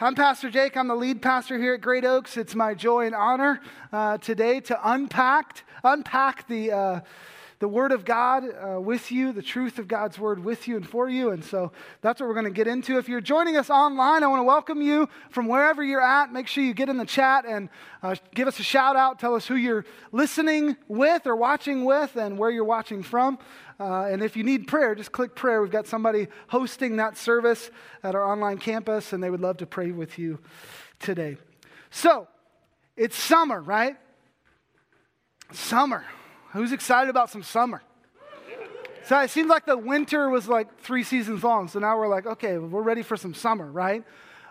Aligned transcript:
I'm 0.00 0.14
Pastor 0.14 0.48
Jake. 0.48 0.76
I'm 0.76 0.86
the 0.86 0.94
lead 0.94 1.20
pastor 1.20 1.58
here 1.58 1.74
at 1.74 1.80
Great 1.80 2.04
Oaks. 2.04 2.36
It's 2.36 2.54
my 2.54 2.72
joy 2.72 3.06
and 3.06 3.16
honor 3.16 3.60
uh, 3.92 4.18
today 4.18 4.60
to 4.60 4.78
unpack, 4.92 5.64
unpack 5.82 6.46
the, 6.46 6.70
uh, 6.70 7.00
the 7.58 7.66
Word 7.66 7.90
of 7.90 8.04
God 8.04 8.44
uh, 8.44 8.80
with 8.80 9.10
you, 9.10 9.32
the 9.32 9.42
truth 9.42 9.80
of 9.80 9.88
God's 9.88 10.16
Word 10.16 10.44
with 10.44 10.68
you 10.68 10.76
and 10.76 10.88
for 10.88 11.08
you. 11.08 11.30
And 11.30 11.44
so 11.44 11.72
that's 12.00 12.20
what 12.20 12.28
we're 12.28 12.34
going 12.34 12.44
to 12.44 12.52
get 12.52 12.68
into. 12.68 12.96
If 12.96 13.08
you're 13.08 13.20
joining 13.20 13.56
us 13.56 13.70
online, 13.70 14.22
I 14.22 14.28
want 14.28 14.38
to 14.38 14.44
welcome 14.44 14.80
you 14.80 15.08
from 15.30 15.48
wherever 15.48 15.82
you're 15.82 16.00
at. 16.00 16.32
Make 16.32 16.46
sure 16.46 16.62
you 16.62 16.74
get 16.74 16.88
in 16.88 16.96
the 16.96 17.04
chat 17.04 17.44
and 17.44 17.68
uh, 18.00 18.14
give 18.32 18.46
us 18.46 18.60
a 18.60 18.62
shout 18.62 18.94
out. 18.94 19.18
Tell 19.18 19.34
us 19.34 19.48
who 19.48 19.56
you're 19.56 19.84
listening 20.12 20.76
with 20.86 21.26
or 21.26 21.34
watching 21.34 21.84
with 21.84 22.14
and 22.14 22.38
where 22.38 22.50
you're 22.50 22.62
watching 22.62 23.02
from. 23.02 23.36
Uh, 23.80 24.04
and 24.04 24.22
if 24.22 24.36
you 24.36 24.42
need 24.42 24.66
prayer, 24.66 24.94
just 24.94 25.12
click 25.12 25.34
prayer. 25.34 25.62
We've 25.62 25.70
got 25.70 25.86
somebody 25.86 26.26
hosting 26.48 26.96
that 26.96 27.16
service 27.16 27.70
at 28.02 28.14
our 28.14 28.24
online 28.24 28.58
campus, 28.58 29.12
and 29.12 29.22
they 29.22 29.30
would 29.30 29.40
love 29.40 29.58
to 29.58 29.66
pray 29.66 29.92
with 29.92 30.18
you 30.18 30.40
today. 30.98 31.36
So, 31.90 32.26
it's 32.96 33.16
summer, 33.16 33.60
right? 33.60 33.96
Summer. 35.52 36.04
Who's 36.52 36.72
excited 36.72 37.08
about 37.10 37.30
some 37.30 37.42
summer? 37.42 37.82
So 39.04 39.18
it 39.20 39.30
seems 39.30 39.48
like 39.48 39.64
the 39.64 39.78
winter 39.78 40.28
was 40.28 40.48
like 40.48 40.80
three 40.80 41.02
seasons 41.02 41.42
long. 41.42 41.68
So 41.68 41.78
now 41.78 41.96
we're 41.96 42.08
like, 42.08 42.26
okay, 42.26 42.58
we're 42.58 42.82
ready 42.82 43.02
for 43.02 43.16
some 43.16 43.32
summer, 43.32 43.64
right? 43.64 44.04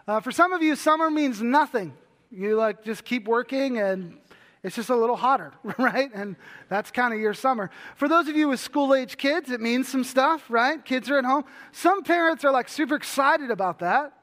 Uh, 0.07 0.19
for 0.19 0.31
some 0.31 0.51
of 0.51 0.63
you, 0.63 0.75
summer 0.75 1.11
means 1.11 1.43
nothing. 1.43 1.93
You 2.31 2.55
like 2.55 2.83
just 2.83 3.05
keep 3.05 3.27
working 3.27 3.77
and 3.77 4.17
it's 4.63 4.75
just 4.75 4.89
a 4.89 4.95
little 4.95 5.15
hotter, 5.15 5.53
right? 5.77 6.09
And 6.13 6.35
that's 6.69 6.91
kind 6.91 7.13
of 7.13 7.19
your 7.19 7.33
summer. 7.33 7.69
For 7.95 8.07
those 8.07 8.27
of 8.27 8.35
you 8.35 8.49
with 8.49 8.59
school 8.59 8.93
age 8.93 9.17
kids, 9.17 9.51
it 9.51 9.61
means 9.61 9.87
some 9.87 10.03
stuff, 10.03 10.45
right? 10.49 10.83
Kids 10.83 11.09
are 11.09 11.17
at 11.17 11.25
home. 11.25 11.45
Some 11.71 12.03
parents 12.03 12.43
are 12.43 12.51
like 12.51 12.69
super 12.69 12.95
excited 12.95 13.51
about 13.51 13.79
that. 13.79 14.13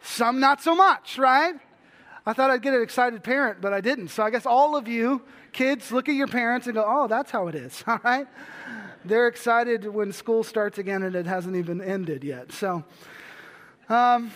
Some 0.00 0.40
not 0.40 0.62
so 0.62 0.74
much, 0.74 1.18
right? 1.18 1.54
I 2.26 2.32
thought 2.32 2.50
I'd 2.50 2.62
get 2.62 2.74
an 2.74 2.82
excited 2.82 3.22
parent, 3.22 3.60
but 3.60 3.72
I 3.72 3.80
didn't. 3.80 4.08
So 4.08 4.22
I 4.22 4.30
guess 4.30 4.46
all 4.46 4.76
of 4.76 4.88
you 4.88 5.22
kids 5.52 5.92
look 5.92 6.08
at 6.08 6.14
your 6.14 6.26
parents 6.26 6.66
and 6.66 6.74
go, 6.74 6.84
oh, 6.86 7.06
that's 7.06 7.30
how 7.30 7.48
it 7.48 7.54
is, 7.54 7.84
all 7.86 8.00
right? 8.02 8.26
They're 9.04 9.28
excited 9.28 9.86
when 9.86 10.12
school 10.12 10.42
starts 10.42 10.78
again 10.78 11.02
and 11.02 11.14
it 11.14 11.26
hasn't 11.26 11.56
even 11.56 11.82
ended 11.82 12.24
yet. 12.24 12.52
So, 12.52 12.84
um, 13.90 14.30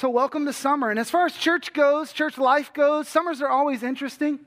so, 0.00 0.08
welcome 0.08 0.46
to 0.46 0.52
summer. 0.54 0.88
And 0.88 0.98
as 0.98 1.10
far 1.10 1.26
as 1.26 1.34
church 1.34 1.74
goes, 1.74 2.10
church 2.14 2.38
life 2.38 2.72
goes, 2.72 3.06
summers 3.06 3.42
are 3.42 3.50
always 3.50 3.82
interesting 3.82 4.40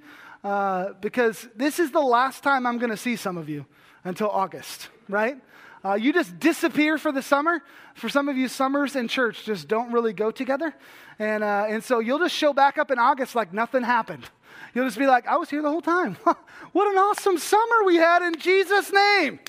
uh, 0.44 0.94
because 1.00 1.48
this 1.56 1.78
is 1.78 1.92
the 1.92 2.02
last 2.02 2.42
time 2.42 2.66
I'm 2.66 2.80
going 2.80 2.90
to 2.90 2.98
see 2.98 3.16
some 3.16 3.38
of 3.38 3.48
you 3.50 3.68
until 4.04 4.32
August, 4.32 4.90
right? 5.08 5.38
Uh, 5.86 5.94
you 5.94 6.12
just 6.12 6.40
disappear 6.40 6.98
for 6.98 7.12
the 7.12 7.22
summer. 7.22 7.62
For 7.94 8.10
some 8.10 8.30
of 8.30 8.36
you, 8.36 8.48
summers 8.48 8.96
and 8.96 9.08
church 9.08 9.46
just 9.46 9.68
don't 9.68 9.92
really 9.92 10.12
go 10.12 10.32
together. 10.32 10.74
And, 11.20 11.44
uh, 11.44 11.68
and 11.70 11.84
so 11.84 12.00
you'll 12.00 12.18
just 12.18 12.34
show 12.34 12.52
back 12.52 12.80
up 12.80 12.90
in 12.90 12.98
August 12.98 13.36
like 13.36 13.54
nothing 13.54 13.84
happened. 13.84 14.28
You'll 14.74 14.86
just 14.86 14.98
be 14.98 15.06
like, 15.06 15.28
I 15.28 15.36
was 15.36 15.52
here 15.52 15.62
the 15.62 15.70
whole 15.70 15.84
time. 15.84 16.16
what 16.72 16.88
an 16.88 16.98
awesome 16.98 17.38
summer 17.38 17.84
we 17.86 17.98
had 17.98 18.24
in 18.24 18.40
Jesus' 18.40 18.92
name 18.92 19.40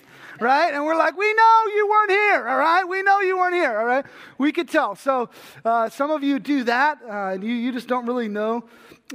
right? 0.44 0.74
And 0.74 0.84
we're 0.84 0.96
like, 0.96 1.16
we 1.16 1.32
know 1.32 1.62
you 1.74 1.88
weren't 1.88 2.10
here, 2.10 2.48
all 2.48 2.58
right? 2.58 2.84
We 2.84 3.02
know 3.02 3.20
you 3.20 3.38
weren't 3.38 3.54
here, 3.54 3.78
all 3.78 3.86
right? 3.86 4.04
We 4.38 4.52
could 4.52 4.68
tell. 4.68 4.94
So 4.94 5.30
uh, 5.64 5.88
some 5.88 6.10
of 6.10 6.22
you 6.22 6.38
do 6.38 6.64
that, 6.64 6.98
uh, 7.02 7.32
and 7.32 7.42
you, 7.42 7.54
you 7.54 7.72
just 7.72 7.88
don't 7.88 8.06
really 8.06 8.28
know 8.28 8.64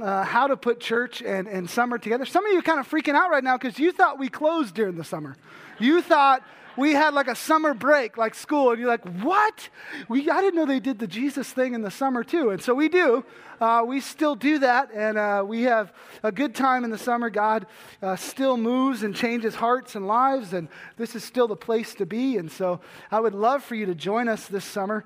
uh, 0.00 0.24
how 0.24 0.48
to 0.48 0.56
put 0.56 0.80
church 0.80 1.22
and, 1.22 1.46
and 1.46 1.70
summer 1.70 1.98
together. 1.98 2.26
Some 2.26 2.44
of 2.44 2.52
you 2.52 2.58
are 2.58 2.62
kind 2.62 2.80
of 2.80 2.88
freaking 2.88 3.14
out 3.14 3.30
right 3.30 3.44
now 3.44 3.56
because 3.56 3.78
you 3.78 3.92
thought 3.92 4.18
we 4.18 4.28
closed 4.28 4.74
during 4.74 4.96
the 4.96 5.04
summer. 5.04 5.36
You 5.78 6.02
thought 6.02 6.42
we 6.76 6.92
had 6.92 7.14
like 7.14 7.28
a 7.28 7.34
summer 7.34 7.74
break, 7.74 8.16
like 8.16 8.34
school, 8.34 8.70
and 8.70 8.78
you're 8.78 8.88
like, 8.88 9.06
what? 9.22 9.68
We, 10.08 10.28
I 10.30 10.40
didn't 10.40 10.56
know 10.56 10.66
they 10.66 10.80
did 10.80 10.98
the 10.98 11.06
Jesus 11.06 11.50
thing 11.50 11.74
in 11.74 11.82
the 11.82 11.90
summer 11.90 12.24
too. 12.24 12.50
And 12.50 12.62
so 12.62 12.74
we 12.74 12.88
do. 12.88 13.24
Uh, 13.60 13.84
we 13.86 14.00
still 14.00 14.34
do 14.34 14.58
that, 14.58 14.90
and 14.94 15.18
uh, 15.18 15.44
we 15.46 15.62
have 15.62 15.92
a 16.22 16.32
good 16.32 16.54
time 16.54 16.82
in 16.82 16.90
the 16.90 16.96
summer. 16.96 17.28
God 17.28 17.66
uh, 18.00 18.16
still 18.16 18.56
moves 18.56 19.02
and 19.02 19.14
changes 19.14 19.54
hearts 19.54 19.94
and 19.94 20.06
lives, 20.06 20.54
and 20.54 20.68
this 20.96 21.14
is 21.14 21.22
still 21.24 21.46
the 21.46 21.56
place 21.56 21.94
to 21.96 22.06
be. 22.06 22.38
And 22.38 22.50
so 22.50 22.80
I 23.10 23.20
would 23.20 23.34
love 23.34 23.62
for 23.62 23.74
you 23.74 23.84
to 23.86 23.94
join 23.94 24.28
us 24.28 24.46
this 24.46 24.64
summer 24.64 25.04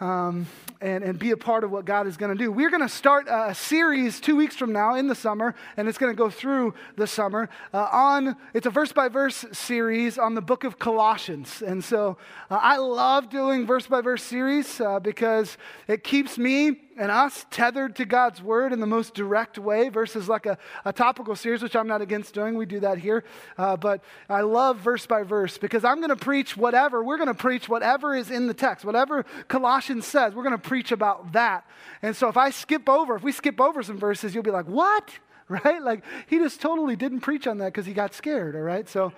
um, 0.00 0.46
and, 0.80 1.04
and 1.04 1.18
be 1.18 1.30
a 1.30 1.36
part 1.36 1.62
of 1.62 1.70
what 1.70 1.84
God 1.84 2.06
is 2.06 2.16
going 2.16 2.36
to 2.36 2.38
do. 2.38 2.50
We're 2.50 2.70
going 2.70 2.82
to 2.82 2.88
start 2.88 3.26
a 3.28 3.54
series 3.54 4.18
two 4.18 4.34
weeks 4.34 4.56
from 4.56 4.72
now 4.72 4.94
in 4.94 5.08
the 5.08 5.14
summer, 5.14 5.54
and 5.76 5.88
it's 5.88 5.98
going 5.98 6.12
to 6.12 6.16
go 6.16 6.30
through 6.30 6.74
the 6.96 7.06
summer 7.06 7.50
uh, 7.74 7.88
on, 7.92 8.36
it's 8.54 8.66
a 8.66 8.70
verse 8.70 8.92
by 8.92 9.08
verse 9.08 9.44
series 9.52 10.18
on 10.18 10.34
the 10.34 10.40
book 10.40 10.64
of 10.64 10.78
Colossians. 10.78 11.62
And 11.62 11.84
so 11.84 12.16
uh, 12.50 12.58
I 12.60 12.78
love 12.78 13.28
doing 13.28 13.66
verse 13.66 13.86
by 13.86 14.00
verse 14.00 14.22
series 14.22 14.80
uh, 14.80 15.00
because 15.00 15.58
it 15.86 16.02
keeps 16.02 16.38
me 16.38 16.80
and 16.96 17.10
us 17.10 17.46
tethered 17.50 17.96
to 17.96 18.04
God's 18.04 18.42
word 18.42 18.72
in 18.72 18.80
the 18.80 18.86
most 18.86 19.14
direct 19.14 19.58
way 19.58 19.88
versus 19.88 20.28
like 20.28 20.46
a, 20.46 20.58
a 20.84 20.92
topical 20.92 21.36
series, 21.36 21.62
which 21.62 21.76
I'm 21.76 21.86
not 21.86 22.02
against 22.02 22.34
doing. 22.34 22.56
We 22.56 22.66
do 22.66 22.80
that 22.80 22.98
here. 22.98 23.24
Uh, 23.56 23.76
but 23.76 24.02
I 24.28 24.40
love 24.42 24.78
verse 24.78 25.06
by 25.06 25.22
verse 25.22 25.56
because 25.56 25.84
I'm 25.84 25.98
going 25.98 26.10
to 26.10 26.16
preach 26.16 26.56
whatever. 26.56 27.02
We're 27.02 27.16
going 27.16 27.28
to 27.28 27.34
preach 27.34 27.68
whatever 27.68 28.14
is 28.14 28.30
in 28.30 28.46
the 28.46 28.54
text, 28.54 28.84
whatever 28.84 29.24
Colossians 29.48 30.06
says. 30.06 30.34
We're 30.34 30.42
going 30.42 30.58
to 30.58 30.58
preach 30.58 30.92
about 30.92 31.32
that. 31.32 31.66
And 32.02 32.16
so 32.16 32.28
if 32.28 32.36
I 32.36 32.50
skip 32.50 32.88
over, 32.88 33.16
if 33.16 33.22
we 33.22 33.32
skip 33.32 33.60
over 33.60 33.82
some 33.82 33.98
verses, 33.98 34.34
you'll 34.34 34.44
be 34.44 34.50
like, 34.50 34.66
what? 34.66 35.10
Right? 35.50 35.82
Like 35.82 36.04
he 36.28 36.38
just 36.38 36.60
totally 36.60 36.94
didn't 36.94 37.22
preach 37.22 37.48
on 37.48 37.58
that 37.58 37.72
because 37.72 37.84
he 37.84 37.92
got 37.92 38.14
scared. 38.14 38.54
All 38.54 38.62
right. 38.62 38.88
So, 38.88 39.12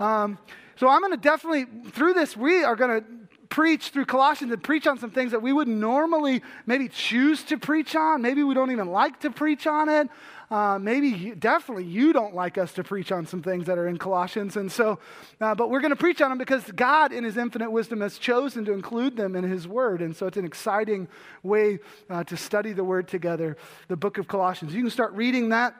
um, 0.00 0.36
so 0.74 0.88
I'm 0.88 1.00
going 1.00 1.12
to 1.12 1.16
definitely, 1.16 1.66
through 1.92 2.14
this, 2.14 2.36
we 2.36 2.64
are 2.64 2.74
going 2.74 3.00
to 3.00 3.06
preach 3.48 3.90
through 3.90 4.06
Colossians 4.06 4.52
and 4.52 4.62
preach 4.62 4.86
on 4.86 4.98
some 4.98 5.10
things 5.10 5.32
that 5.32 5.42
we 5.42 5.52
would 5.52 5.68
normally 5.68 6.42
maybe 6.66 6.88
choose 6.88 7.42
to 7.44 7.58
preach 7.58 7.94
on. 7.96 8.22
Maybe 8.22 8.42
we 8.42 8.54
don't 8.54 8.70
even 8.70 8.88
like 8.88 9.20
to 9.20 9.30
preach 9.30 9.66
on 9.66 9.88
it. 9.88 10.08
Uh, 10.50 10.78
maybe 10.78 11.08
you, 11.08 11.34
definitely 11.34 11.84
you 11.84 12.12
don't 12.12 12.34
like 12.34 12.56
us 12.56 12.72
to 12.74 12.84
preach 12.84 13.10
on 13.10 13.26
some 13.26 13.42
things 13.42 13.66
that 13.66 13.78
are 13.78 13.88
in 13.88 13.98
Colossians. 13.98 14.56
And 14.56 14.70
so, 14.70 14.98
uh, 15.40 15.54
but 15.54 15.70
we're 15.70 15.80
going 15.80 15.90
to 15.90 15.96
preach 15.96 16.20
on 16.20 16.30
them 16.30 16.38
because 16.38 16.62
God, 16.72 17.12
in 17.12 17.24
His 17.24 17.36
infinite 17.36 17.70
wisdom, 17.70 18.00
has 18.00 18.16
chosen 18.16 18.64
to 18.66 18.72
include 18.72 19.16
them 19.16 19.34
in 19.34 19.42
His 19.42 19.66
Word. 19.66 20.02
And 20.02 20.14
so 20.14 20.26
it's 20.26 20.36
an 20.36 20.44
exciting 20.44 21.08
way 21.42 21.80
uh, 22.08 22.22
to 22.24 22.36
study 22.36 22.72
the 22.72 22.84
Word 22.84 23.08
together, 23.08 23.56
the 23.88 23.96
book 23.96 24.18
of 24.18 24.28
Colossians. 24.28 24.72
You 24.72 24.82
can 24.82 24.90
start 24.90 25.12
reading 25.14 25.48
that. 25.50 25.74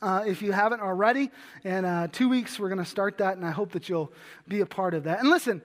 Uh, 0.00 0.24
if 0.26 0.42
you 0.42 0.50
haven't 0.50 0.80
already. 0.80 1.30
And 1.62 1.86
uh, 1.86 2.08
two 2.10 2.28
weeks, 2.28 2.58
we're 2.58 2.68
going 2.68 2.82
to 2.82 2.84
start 2.84 3.18
that, 3.18 3.36
and 3.36 3.46
I 3.46 3.52
hope 3.52 3.70
that 3.70 3.88
you'll 3.88 4.12
be 4.48 4.58
a 4.58 4.66
part 4.66 4.94
of 4.94 5.04
that. 5.04 5.20
And 5.20 5.30
listen, 5.30 5.62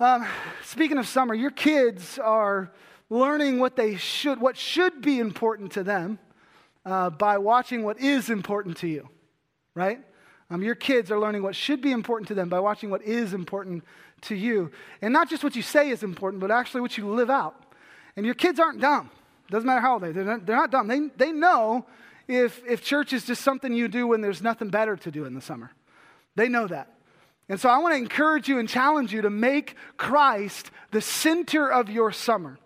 um, 0.00 0.26
speaking 0.64 0.98
of 0.98 1.06
summer, 1.06 1.34
your 1.34 1.50
kids 1.50 2.18
are 2.18 2.72
learning 3.10 3.58
what 3.58 3.76
they 3.76 3.96
should, 3.96 4.40
what 4.40 4.56
should 4.56 5.02
be 5.02 5.18
important 5.18 5.72
to 5.72 5.82
them 5.82 6.18
uh, 6.86 7.10
by 7.10 7.38
watching 7.38 7.82
what 7.82 8.00
is 8.00 8.30
important 8.30 8.78
to 8.78 8.88
you, 8.88 9.08
right? 9.74 10.00
Um, 10.48 10.62
your 10.62 10.74
kids 10.74 11.10
are 11.10 11.18
learning 11.18 11.42
what 11.42 11.54
should 11.54 11.80
be 11.80 11.92
important 11.92 12.28
to 12.28 12.34
them 12.34 12.48
by 12.48 12.58
watching 12.60 12.90
what 12.90 13.02
is 13.02 13.34
important 13.34 13.84
to 14.22 14.34
you. 14.34 14.72
And 15.02 15.12
not 15.12 15.28
just 15.28 15.44
what 15.44 15.54
you 15.54 15.62
say 15.62 15.90
is 15.90 16.02
important, 16.02 16.40
but 16.40 16.50
actually 16.50 16.80
what 16.80 16.96
you 16.96 17.08
live 17.08 17.30
out. 17.30 17.54
And 18.16 18.26
your 18.26 18.34
kids 18.34 18.58
aren't 18.58 18.80
dumb. 18.80 19.10
Doesn't 19.50 19.66
matter 19.66 19.80
how 19.80 19.94
old 19.94 20.02
they 20.02 20.08
are. 20.08 20.12
They're 20.12 20.24
not, 20.24 20.46
they're 20.46 20.56
not 20.56 20.70
dumb. 20.70 20.88
They, 20.88 21.08
they 21.16 21.32
know 21.32 21.86
if, 22.26 22.62
if 22.66 22.82
church 22.82 23.12
is 23.12 23.24
just 23.24 23.42
something 23.42 23.72
you 23.72 23.88
do 23.88 24.06
when 24.06 24.20
there's 24.20 24.42
nothing 24.42 24.70
better 24.70 24.96
to 24.96 25.10
do 25.10 25.24
in 25.24 25.34
the 25.34 25.40
summer. 25.40 25.70
They 26.36 26.48
know 26.48 26.66
that. 26.66 26.94
And 27.50 27.60
so 27.60 27.68
I 27.68 27.78
want 27.78 27.94
to 27.94 27.98
encourage 27.98 28.48
you 28.48 28.60
and 28.60 28.68
challenge 28.68 29.12
you 29.12 29.22
to 29.22 29.28
make 29.28 29.74
Christ 29.96 30.70
the 30.92 31.00
center 31.00 31.68
of 31.68 31.90
your 31.90 32.12
summer. 32.12 32.58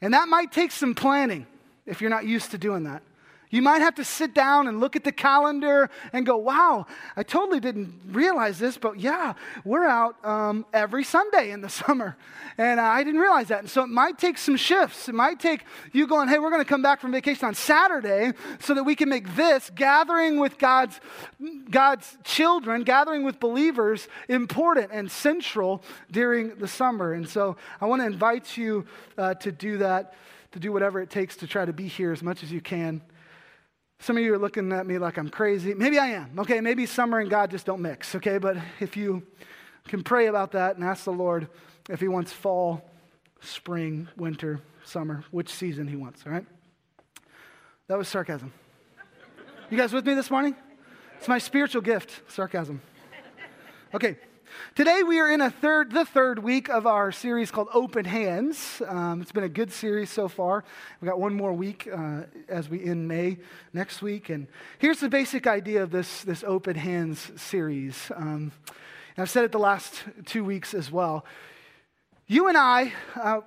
And 0.00 0.14
that 0.14 0.28
might 0.28 0.52
take 0.52 0.70
some 0.70 0.94
planning 0.94 1.48
if 1.84 2.00
you're 2.00 2.10
not 2.10 2.24
used 2.24 2.52
to 2.52 2.58
doing 2.58 2.84
that. 2.84 3.02
You 3.50 3.62
might 3.62 3.80
have 3.80 3.96
to 3.96 4.04
sit 4.04 4.32
down 4.32 4.68
and 4.68 4.78
look 4.78 4.94
at 4.94 5.02
the 5.02 5.10
calendar 5.10 5.90
and 6.12 6.24
go, 6.24 6.36
wow, 6.36 6.86
I 7.16 7.24
totally 7.24 7.58
didn't 7.58 7.92
realize 8.06 8.60
this, 8.60 8.78
but 8.78 9.00
yeah, 9.00 9.34
we're 9.64 9.86
out 9.86 10.24
um, 10.24 10.64
every 10.72 11.02
Sunday 11.02 11.50
in 11.50 11.60
the 11.60 11.68
summer. 11.68 12.16
And 12.56 12.80
I 12.80 13.02
didn't 13.02 13.20
realize 13.20 13.48
that. 13.48 13.60
And 13.60 13.70
so 13.70 13.82
it 13.82 13.88
might 13.88 14.18
take 14.18 14.38
some 14.38 14.56
shifts. 14.56 15.08
It 15.08 15.14
might 15.14 15.40
take 15.40 15.64
you 15.92 16.06
going, 16.06 16.28
hey, 16.28 16.38
we're 16.38 16.50
going 16.50 16.62
to 16.62 16.68
come 16.68 16.82
back 16.82 17.00
from 17.00 17.10
vacation 17.10 17.46
on 17.46 17.54
Saturday 17.54 18.32
so 18.60 18.74
that 18.74 18.84
we 18.84 18.94
can 18.94 19.08
make 19.08 19.34
this 19.34 19.70
gathering 19.74 20.38
with 20.38 20.56
God's, 20.58 21.00
God's 21.70 22.18
children, 22.22 22.84
gathering 22.84 23.24
with 23.24 23.40
believers, 23.40 24.06
important 24.28 24.90
and 24.92 25.10
central 25.10 25.82
during 26.10 26.54
the 26.56 26.68
summer. 26.68 27.14
And 27.14 27.28
so 27.28 27.56
I 27.80 27.86
want 27.86 28.02
to 28.02 28.06
invite 28.06 28.56
you 28.56 28.86
uh, 29.18 29.34
to 29.34 29.50
do 29.50 29.78
that, 29.78 30.14
to 30.52 30.60
do 30.60 30.70
whatever 30.70 31.00
it 31.00 31.10
takes 31.10 31.36
to 31.36 31.48
try 31.48 31.64
to 31.64 31.72
be 31.72 31.88
here 31.88 32.12
as 32.12 32.22
much 32.22 32.44
as 32.44 32.52
you 32.52 32.60
can. 32.60 33.00
Some 34.02 34.16
of 34.16 34.22
you 34.22 34.32
are 34.32 34.38
looking 34.38 34.72
at 34.72 34.86
me 34.86 34.96
like 34.96 35.18
I'm 35.18 35.28
crazy. 35.28 35.74
Maybe 35.74 35.98
I 35.98 36.06
am. 36.08 36.38
Okay, 36.38 36.62
maybe 36.62 36.86
summer 36.86 37.18
and 37.18 37.28
God 37.28 37.50
just 37.50 37.66
don't 37.66 37.82
mix. 37.82 38.14
Okay, 38.14 38.38
but 38.38 38.56
if 38.80 38.96
you 38.96 39.22
can 39.88 40.02
pray 40.02 40.26
about 40.26 40.52
that 40.52 40.76
and 40.76 40.84
ask 40.84 41.04
the 41.04 41.12
Lord 41.12 41.48
if 41.90 42.00
He 42.00 42.08
wants 42.08 42.32
fall, 42.32 42.88
spring, 43.42 44.08
winter, 44.16 44.60
summer, 44.84 45.22
which 45.30 45.50
season 45.50 45.86
He 45.86 45.96
wants, 45.96 46.22
all 46.24 46.32
right? 46.32 46.46
That 47.88 47.98
was 47.98 48.08
sarcasm. 48.08 48.54
You 49.68 49.76
guys 49.76 49.92
with 49.92 50.06
me 50.06 50.14
this 50.14 50.30
morning? 50.30 50.56
It's 51.18 51.28
my 51.28 51.38
spiritual 51.38 51.82
gift, 51.82 52.22
sarcasm. 52.26 52.80
Okay, 53.94 54.16
Today 54.74 55.02
we 55.02 55.20
are 55.20 55.30
in 55.30 55.40
a 55.40 55.50
third, 55.50 55.92
the 55.92 56.04
third 56.04 56.38
week 56.38 56.68
of 56.68 56.86
our 56.86 57.12
series 57.12 57.50
called 57.50 57.68
Open 57.74 58.04
Hands. 58.04 58.82
Um, 58.86 59.20
it's 59.20 59.32
been 59.32 59.44
a 59.44 59.48
good 59.48 59.72
series 59.72 60.10
so 60.10 60.28
far. 60.28 60.64
We've 61.00 61.08
got 61.08 61.20
one 61.20 61.34
more 61.34 61.52
week 61.52 61.88
uh, 61.92 62.22
as 62.48 62.68
we 62.68 62.84
end 62.84 63.08
May 63.08 63.38
next 63.72 64.02
week, 64.02 64.28
and 64.28 64.46
here's 64.78 65.00
the 65.00 65.08
basic 65.08 65.46
idea 65.46 65.82
of 65.82 65.90
this 65.90 66.22
this 66.22 66.44
Open 66.44 66.76
Hands 66.76 67.32
series. 67.36 68.10
Um, 68.14 68.52
I've 69.16 69.30
said 69.30 69.44
it 69.44 69.52
the 69.52 69.58
last 69.58 70.02
two 70.24 70.44
weeks 70.44 70.72
as 70.72 70.90
well. 70.90 71.24
You 72.26 72.48
and 72.48 72.56
I, 72.56 72.92
uh, 73.16 73.40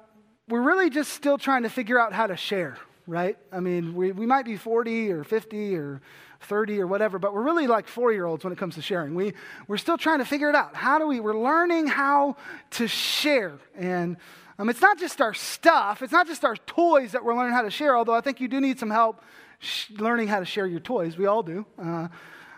we're 0.47 0.61
really 0.61 0.89
just 0.89 1.13
still 1.13 1.37
trying 1.37 1.63
to 1.63 1.69
figure 1.69 1.99
out 1.99 2.13
how 2.13 2.27
to 2.27 2.35
share, 2.37 2.77
right? 3.07 3.37
I 3.51 3.59
mean, 3.59 3.95
we, 3.95 4.11
we 4.11 4.25
might 4.25 4.45
be 4.45 4.57
40 4.57 5.11
or 5.11 5.23
50 5.23 5.75
or 5.77 6.01
30 6.45 6.79
or 6.79 6.87
whatever, 6.87 7.19
but 7.19 7.33
we're 7.33 7.43
really 7.43 7.67
like 7.67 7.87
four 7.87 8.11
year 8.11 8.25
olds 8.25 8.43
when 8.43 8.53
it 8.53 8.59
comes 8.59 8.75
to 8.75 8.81
sharing. 8.81 9.15
We, 9.15 9.33
we're 9.67 9.77
still 9.77 9.97
trying 9.97 10.19
to 10.19 10.25
figure 10.25 10.49
it 10.49 10.55
out. 10.55 10.75
How 10.75 10.99
do 10.99 11.07
we, 11.07 11.19
we're 11.19 11.37
learning 11.37 11.87
how 11.87 12.37
to 12.71 12.87
share. 12.87 13.59
And 13.75 14.17
um, 14.59 14.69
it's 14.69 14.81
not 14.81 14.99
just 14.99 15.21
our 15.21 15.33
stuff, 15.33 16.01
it's 16.01 16.13
not 16.13 16.27
just 16.27 16.45
our 16.45 16.55
toys 16.55 17.13
that 17.13 17.23
we're 17.23 17.35
learning 17.35 17.53
how 17.53 17.63
to 17.63 17.71
share, 17.71 17.97
although 17.97 18.13
I 18.13 18.21
think 18.21 18.39
you 18.39 18.47
do 18.47 18.61
need 18.61 18.79
some 18.79 18.89
help 18.89 19.21
sh- 19.59 19.89
learning 19.97 20.27
how 20.27 20.39
to 20.39 20.45
share 20.45 20.67
your 20.67 20.79
toys. 20.79 21.17
We 21.17 21.25
all 21.25 21.43
do. 21.43 21.65
Uh, 21.81 22.07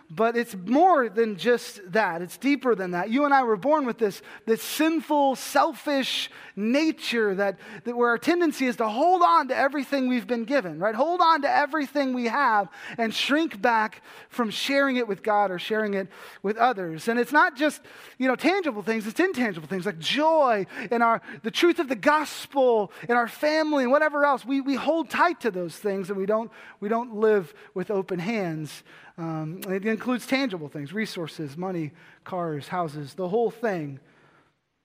but 0.10 0.38
it's 0.38 0.56
more 0.56 1.10
than 1.10 1.36
just 1.36 1.82
that. 1.92 2.22
It's 2.22 2.38
deeper 2.38 2.76
than 2.76 2.92
that. 2.92 3.10
You 3.10 3.26
and 3.26 3.34
I 3.34 3.44
were 3.44 3.56
born 3.56 3.86
with 3.86 3.98
this, 3.98 4.22
this 4.46 4.62
sinful, 4.62 5.36
selfish 5.36 6.30
nature 6.56 7.34
that, 7.36 7.60
that 7.86 7.98
where 7.98 8.10
our 8.10 8.18
tendency 8.18 8.68
is 8.68 8.76
to 8.78 8.88
hold 8.88 9.24
on 9.24 9.48
to 9.48 9.56
everything 9.56 10.08
we've 10.08 10.28
been 10.28 10.46
given, 10.46 10.80
right? 10.80 10.94
Hold 10.94 11.22
on 11.22 11.42
to 11.42 11.50
everything 11.50 12.14
we 12.14 12.26
have 12.26 12.70
and 12.98 13.14
shrink 13.14 13.62
back 13.62 14.04
from 14.30 14.52
sharing 14.52 14.98
it 14.98 15.08
with 15.08 15.24
God 15.24 15.50
or 15.50 15.58
sharing 15.58 15.96
it 15.96 16.08
with 16.44 16.58
others. 16.58 17.08
And 17.08 17.20
it's 17.20 17.34
not 17.34 17.56
just, 17.56 17.82
you 18.20 18.28
know, 18.28 18.36
tangible 18.36 18.84
things, 18.84 19.08
it's 19.08 19.20
intangible 19.20 19.68
things 19.68 19.86
like 19.86 20.00
joy 20.00 20.66
and 20.92 21.02
our 21.02 21.22
the 21.44 21.52
truth 21.52 21.80
of 21.80 21.90
the 21.90 21.96
gospel 21.96 22.92
and 23.10 23.18
our 23.18 23.28
family 23.28 23.84
and 23.84 23.92
whatever 23.92 24.24
else. 24.24 24.46
We, 24.46 24.62
we 24.62 24.76
hold 24.76 25.10
tight 25.10 25.42
to 25.42 25.52
those 25.52 25.76
things 25.76 26.10
and 26.10 26.18
we 26.18 26.26
don't, 26.26 26.52
we 26.80 26.90
don't 26.90 27.16
live 27.16 27.54
with 27.74 27.90
open 27.90 28.20
hands. 28.20 28.84
Um, 29.18 29.62
includes 29.96 30.28
tangible 30.28 30.68
things 30.68 30.94
resources, 30.94 31.56
money, 31.56 31.92
cars, 32.26 32.68
houses, 32.68 33.14
the 33.14 33.30
whole 33.30 33.50
thing. 33.50 34.00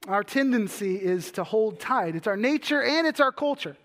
Our 0.08 0.24
tendency 0.24 0.96
is 0.96 1.32
to 1.32 1.44
hold 1.44 1.80
tight. 1.80 2.14
It's 2.14 2.26
our 2.26 2.36
nature 2.36 2.82
and 2.82 3.06
it's 3.06 3.20
our 3.20 3.32
culture. 3.32 3.76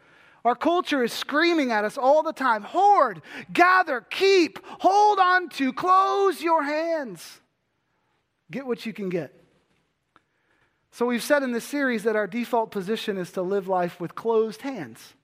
Our 0.46 0.56
culture 0.56 1.04
is 1.04 1.12
screaming 1.12 1.72
at 1.72 1.84
us 1.84 1.98
all 1.98 2.22
the 2.22 2.32
time 2.32 2.62
hoard, 2.62 3.22
gather, 3.52 4.02
keep, 4.02 4.60
hold 4.64 5.18
on 5.20 5.50
to, 5.50 5.74
close 5.74 6.42
your 6.42 6.64
hands. 6.64 7.42
Get 8.52 8.68
what 8.68 8.86
you 8.86 8.94
can 8.94 9.10
get. 9.10 9.34
So, 10.92 11.08
we've 11.08 11.24
said 11.24 11.44
in 11.44 11.52
this 11.52 11.66
series 11.66 12.04
that 12.04 12.16
our 12.16 12.28
default 12.28 12.70
position 12.72 13.18
is 13.18 13.32
to 13.32 13.42
live 13.42 13.68
life 13.68 14.00
with 14.00 14.14
closed 14.16 14.62
hands. 14.62 15.16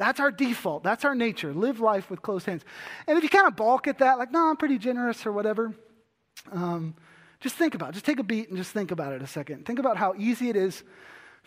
That's 0.00 0.18
our 0.18 0.30
default. 0.30 0.82
That's 0.82 1.04
our 1.04 1.14
nature. 1.14 1.52
Live 1.52 1.78
life 1.78 2.08
with 2.08 2.22
closed 2.22 2.46
hands. 2.46 2.64
And 3.06 3.18
if 3.18 3.22
you 3.22 3.28
kind 3.28 3.46
of 3.46 3.54
balk 3.54 3.86
at 3.86 3.98
that, 3.98 4.18
like, 4.18 4.32
no, 4.32 4.48
I'm 4.48 4.56
pretty 4.56 4.78
generous 4.78 5.26
or 5.26 5.32
whatever, 5.32 5.74
um, 6.50 6.94
just 7.38 7.56
think 7.56 7.74
about 7.74 7.90
it. 7.90 7.92
Just 7.92 8.06
take 8.06 8.18
a 8.18 8.22
beat 8.22 8.48
and 8.48 8.56
just 8.56 8.72
think 8.72 8.92
about 8.92 9.12
it 9.12 9.20
a 9.20 9.26
second. 9.26 9.66
Think 9.66 9.78
about 9.78 9.98
how 9.98 10.14
easy 10.16 10.48
it 10.48 10.56
is 10.56 10.84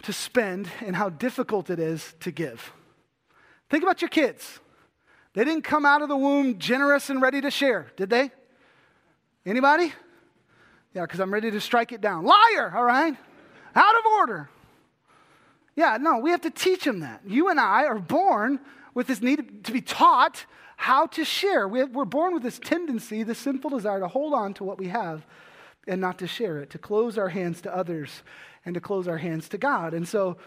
to 0.03 0.13
spend 0.13 0.69
and 0.81 0.95
how 0.95 1.09
difficult 1.09 1.71
it 1.71 1.79
is 1.79 2.13
to 2.19 2.29
give. 2.29 2.71
Think 3.71 3.81
about 3.81 4.03
your 4.03 4.09
kids. 4.09 4.59
They 5.33 5.43
didn't 5.43 5.63
come 5.63 5.83
out 5.83 6.03
of 6.03 6.07
the 6.07 6.15
womb 6.15 6.59
generous 6.59 7.09
and 7.09 7.19
ready 7.19 7.41
to 7.41 7.49
share, 7.49 7.91
did 7.97 8.11
they? 8.11 8.29
Anybody? 9.47 9.91
Yeah, 10.93 11.01
because 11.01 11.19
I'm 11.19 11.33
ready 11.33 11.49
to 11.49 11.59
strike 11.59 11.91
it 11.91 12.01
down. 12.01 12.23
Liar, 12.23 12.71
all 12.75 12.83
right? 12.83 13.17
Out 13.73 13.95
of 13.95 14.05
order. 14.19 14.47
Yeah, 15.75 15.97
no, 15.99 16.19
we 16.19 16.31
have 16.31 16.41
to 16.41 16.51
teach 16.51 16.83
them 16.83 16.99
that. 16.99 17.21
You 17.25 17.49
and 17.49 17.59
I 17.59 17.85
are 17.85 17.99
born 17.99 18.59
with 18.93 19.07
this 19.07 19.21
need 19.21 19.63
to 19.63 19.71
be 19.71 19.81
taught 19.81 20.45
how 20.77 21.07
to 21.07 21.25
share. 21.25 21.67
We're 21.67 22.05
born 22.05 22.33
with 22.33 22.43
this 22.43 22.59
tendency, 22.59 23.23
this 23.23 23.39
sinful 23.39 23.71
desire 23.71 23.99
to 23.99 24.07
hold 24.07 24.33
on 24.33 24.53
to 24.55 24.63
what 24.63 24.77
we 24.77 24.89
have 24.89 25.25
and 25.87 25.99
not 25.99 26.17
to 26.19 26.27
share 26.27 26.59
it, 26.59 26.69
to 26.71 26.77
close 26.77 27.17
our 27.17 27.29
hands 27.29 27.61
to 27.61 27.75
others 27.75 28.21
and 28.65 28.75
to 28.75 28.81
close 28.81 29.07
our 29.07 29.17
hands 29.17 29.49
to 29.49 29.57
God. 29.57 29.93
And 29.93 30.07
so 30.07 30.37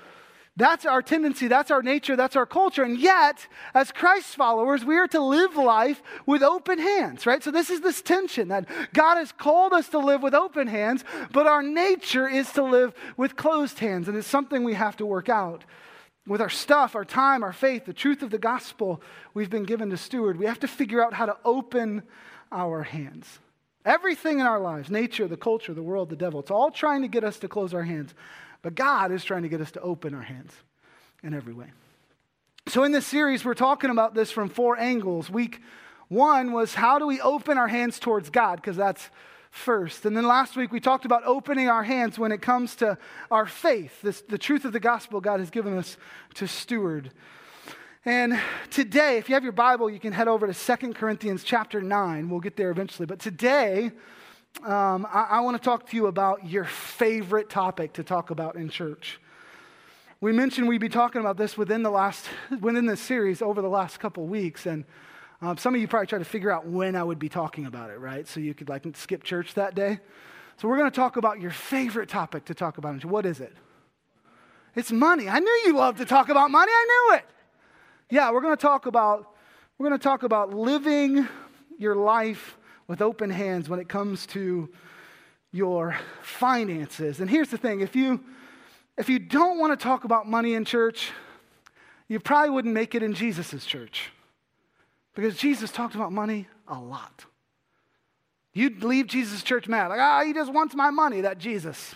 that's 0.56 0.86
our 0.86 1.02
tendency, 1.02 1.48
that's 1.48 1.70
our 1.70 1.82
nature, 1.82 2.16
that's 2.16 2.34
our 2.34 2.46
culture. 2.46 2.82
And 2.82 2.98
yet, 2.98 3.46
as 3.74 3.92
Christ 3.92 4.34
followers, 4.36 4.86
we 4.86 4.96
are 4.96 5.08
to 5.08 5.20
live 5.20 5.54
life 5.56 6.02
with 6.24 6.42
open 6.42 6.78
hands, 6.78 7.26
right? 7.26 7.44
So, 7.44 7.50
this 7.50 7.68
is 7.68 7.82
this 7.82 8.00
tension 8.00 8.48
that 8.48 8.66
God 8.94 9.16
has 9.16 9.32
called 9.32 9.74
us 9.74 9.88
to 9.90 9.98
live 9.98 10.22
with 10.22 10.34
open 10.34 10.66
hands, 10.66 11.04
but 11.30 11.46
our 11.46 11.62
nature 11.62 12.26
is 12.26 12.50
to 12.52 12.62
live 12.62 12.94
with 13.18 13.36
closed 13.36 13.78
hands. 13.80 14.08
And 14.08 14.16
it's 14.16 14.26
something 14.26 14.64
we 14.64 14.74
have 14.74 14.96
to 14.96 15.06
work 15.06 15.28
out. 15.28 15.64
With 16.26 16.40
our 16.40 16.50
stuff, 16.50 16.96
our 16.96 17.04
time, 17.04 17.44
our 17.44 17.52
faith, 17.52 17.84
the 17.84 17.92
truth 17.92 18.20
of 18.22 18.30
the 18.30 18.38
gospel 18.38 19.00
we've 19.32 19.50
been 19.50 19.62
given 19.62 19.90
to 19.90 19.96
steward, 19.96 20.38
we 20.38 20.46
have 20.46 20.58
to 20.60 20.66
figure 20.66 21.04
out 21.04 21.14
how 21.14 21.26
to 21.26 21.36
open 21.44 22.02
our 22.50 22.82
hands. 22.82 23.38
Everything 23.84 24.40
in 24.40 24.46
our 24.46 24.58
lives, 24.58 24.90
nature, 24.90 25.28
the 25.28 25.36
culture, 25.36 25.72
the 25.72 25.82
world, 25.84 26.08
the 26.10 26.16
devil, 26.16 26.40
it's 26.40 26.50
all 26.50 26.72
trying 26.72 27.02
to 27.02 27.08
get 27.08 27.22
us 27.22 27.38
to 27.38 27.48
close 27.48 27.72
our 27.72 27.84
hands. 27.84 28.12
But 28.66 28.74
God 28.74 29.12
is 29.12 29.22
trying 29.22 29.44
to 29.44 29.48
get 29.48 29.60
us 29.60 29.70
to 29.70 29.80
open 29.80 30.12
our 30.12 30.22
hands 30.22 30.52
in 31.22 31.34
every 31.34 31.54
way. 31.54 31.70
So, 32.66 32.82
in 32.82 32.90
this 32.90 33.06
series, 33.06 33.44
we're 33.44 33.54
talking 33.54 33.90
about 33.90 34.12
this 34.12 34.32
from 34.32 34.48
four 34.48 34.76
angles. 34.76 35.30
Week 35.30 35.60
one 36.08 36.50
was 36.50 36.74
how 36.74 36.98
do 36.98 37.06
we 37.06 37.20
open 37.20 37.58
our 37.58 37.68
hands 37.68 38.00
towards 38.00 38.28
God? 38.28 38.56
Because 38.56 38.76
that's 38.76 39.08
first. 39.52 40.04
And 40.04 40.16
then 40.16 40.26
last 40.26 40.56
week, 40.56 40.72
we 40.72 40.80
talked 40.80 41.04
about 41.04 41.22
opening 41.24 41.68
our 41.68 41.84
hands 41.84 42.18
when 42.18 42.32
it 42.32 42.42
comes 42.42 42.74
to 42.76 42.98
our 43.30 43.46
faith, 43.46 44.02
this, 44.02 44.22
the 44.22 44.36
truth 44.36 44.64
of 44.64 44.72
the 44.72 44.80
gospel 44.80 45.20
God 45.20 45.38
has 45.38 45.50
given 45.50 45.78
us 45.78 45.96
to 46.34 46.48
steward. 46.48 47.12
And 48.04 48.36
today, 48.72 49.18
if 49.18 49.28
you 49.28 49.36
have 49.36 49.44
your 49.44 49.52
Bible, 49.52 49.88
you 49.88 50.00
can 50.00 50.12
head 50.12 50.26
over 50.26 50.44
to 50.44 50.54
Second 50.54 50.96
Corinthians 50.96 51.44
chapter 51.44 51.80
9. 51.80 52.28
We'll 52.28 52.40
get 52.40 52.56
there 52.56 52.72
eventually. 52.72 53.06
But 53.06 53.20
today, 53.20 53.92
um, 54.64 55.06
I, 55.12 55.26
I 55.30 55.40
want 55.40 55.56
to 55.56 55.62
talk 55.62 55.88
to 55.90 55.96
you 55.96 56.06
about 56.06 56.46
your 56.46 56.64
favorite 56.64 57.50
topic 57.50 57.94
to 57.94 58.04
talk 58.04 58.30
about 58.30 58.56
in 58.56 58.68
church. 58.68 59.20
We 60.20 60.32
mentioned 60.32 60.66
we'd 60.66 60.80
be 60.80 60.88
talking 60.88 61.20
about 61.20 61.36
this 61.36 61.58
within 61.58 61.82
the 61.82 61.90
last, 61.90 62.26
within 62.60 62.86
this 62.86 63.00
series 63.00 63.42
over 63.42 63.60
the 63.60 63.68
last 63.68 64.00
couple 64.00 64.26
weeks, 64.26 64.66
and 64.66 64.84
um, 65.42 65.58
some 65.58 65.74
of 65.74 65.80
you 65.80 65.86
probably 65.86 66.06
tried 66.06 66.20
to 66.20 66.24
figure 66.24 66.50
out 66.50 66.66
when 66.66 66.96
I 66.96 67.04
would 67.04 67.18
be 67.18 67.28
talking 67.28 67.66
about 67.66 67.90
it, 67.90 67.98
right? 68.00 68.26
So 68.26 68.40
you 68.40 68.54
could 68.54 68.68
like 68.68 68.86
skip 68.94 69.22
church 69.22 69.54
that 69.54 69.74
day. 69.74 70.00
So 70.56 70.68
we're 70.68 70.78
going 70.78 70.90
to 70.90 70.96
talk 70.96 71.18
about 71.18 71.40
your 71.40 71.50
favorite 71.50 72.08
topic 72.08 72.46
to 72.46 72.54
talk 72.54 72.78
about. 72.78 73.04
What 73.04 73.26
is 73.26 73.40
it? 73.40 73.52
It's 74.74 74.90
money. 74.90 75.28
I 75.28 75.38
knew 75.38 75.62
you 75.66 75.76
loved 75.76 75.98
to 75.98 76.06
talk 76.06 76.30
about 76.30 76.50
money. 76.50 76.72
I 76.72 76.86
knew 77.10 77.16
it. 77.18 77.24
Yeah, 78.08 78.30
we're 78.30 78.40
going 78.40 78.56
to 78.56 78.60
talk 78.60 78.86
about 78.86 79.34
we're 79.78 79.88
going 79.88 79.98
to 79.98 80.02
talk 80.02 80.22
about 80.22 80.54
living 80.54 81.28
your 81.78 81.94
life 81.94 82.56
with 82.88 83.02
open 83.02 83.30
hands 83.30 83.68
when 83.68 83.80
it 83.80 83.88
comes 83.88 84.26
to 84.26 84.68
your 85.52 85.96
finances. 86.22 87.20
And 87.20 87.28
here's 87.28 87.48
the 87.48 87.58
thing 87.58 87.80
if 87.80 87.96
you, 87.96 88.20
if 88.96 89.08
you 89.08 89.18
don't 89.18 89.58
want 89.58 89.78
to 89.78 89.82
talk 89.82 90.04
about 90.04 90.28
money 90.28 90.54
in 90.54 90.64
church, 90.64 91.10
you 92.08 92.20
probably 92.20 92.50
wouldn't 92.50 92.74
make 92.74 92.94
it 92.94 93.02
in 93.02 93.14
Jesus' 93.14 93.64
church 93.64 94.10
because 95.14 95.36
Jesus 95.36 95.72
talked 95.72 95.94
about 95.94 96.12
money 96.12 96.46
a 96.68 96.78
lot. 96.78 97.24
You'd 98.52 98.82
leave 98.82 99.06
Jesus' 99.06 99.42
church 99.42 99.68
mad, 99.68 99.88
like, 99.88 100.00
ah, 100.00 100.22
he 100.24 100.32
just 100.32 100.52
wants 100.52 100.74
my 100.74 100.90
money, 100.90 101.22
that 101.22 101.38
Jesus. 101.38 101.94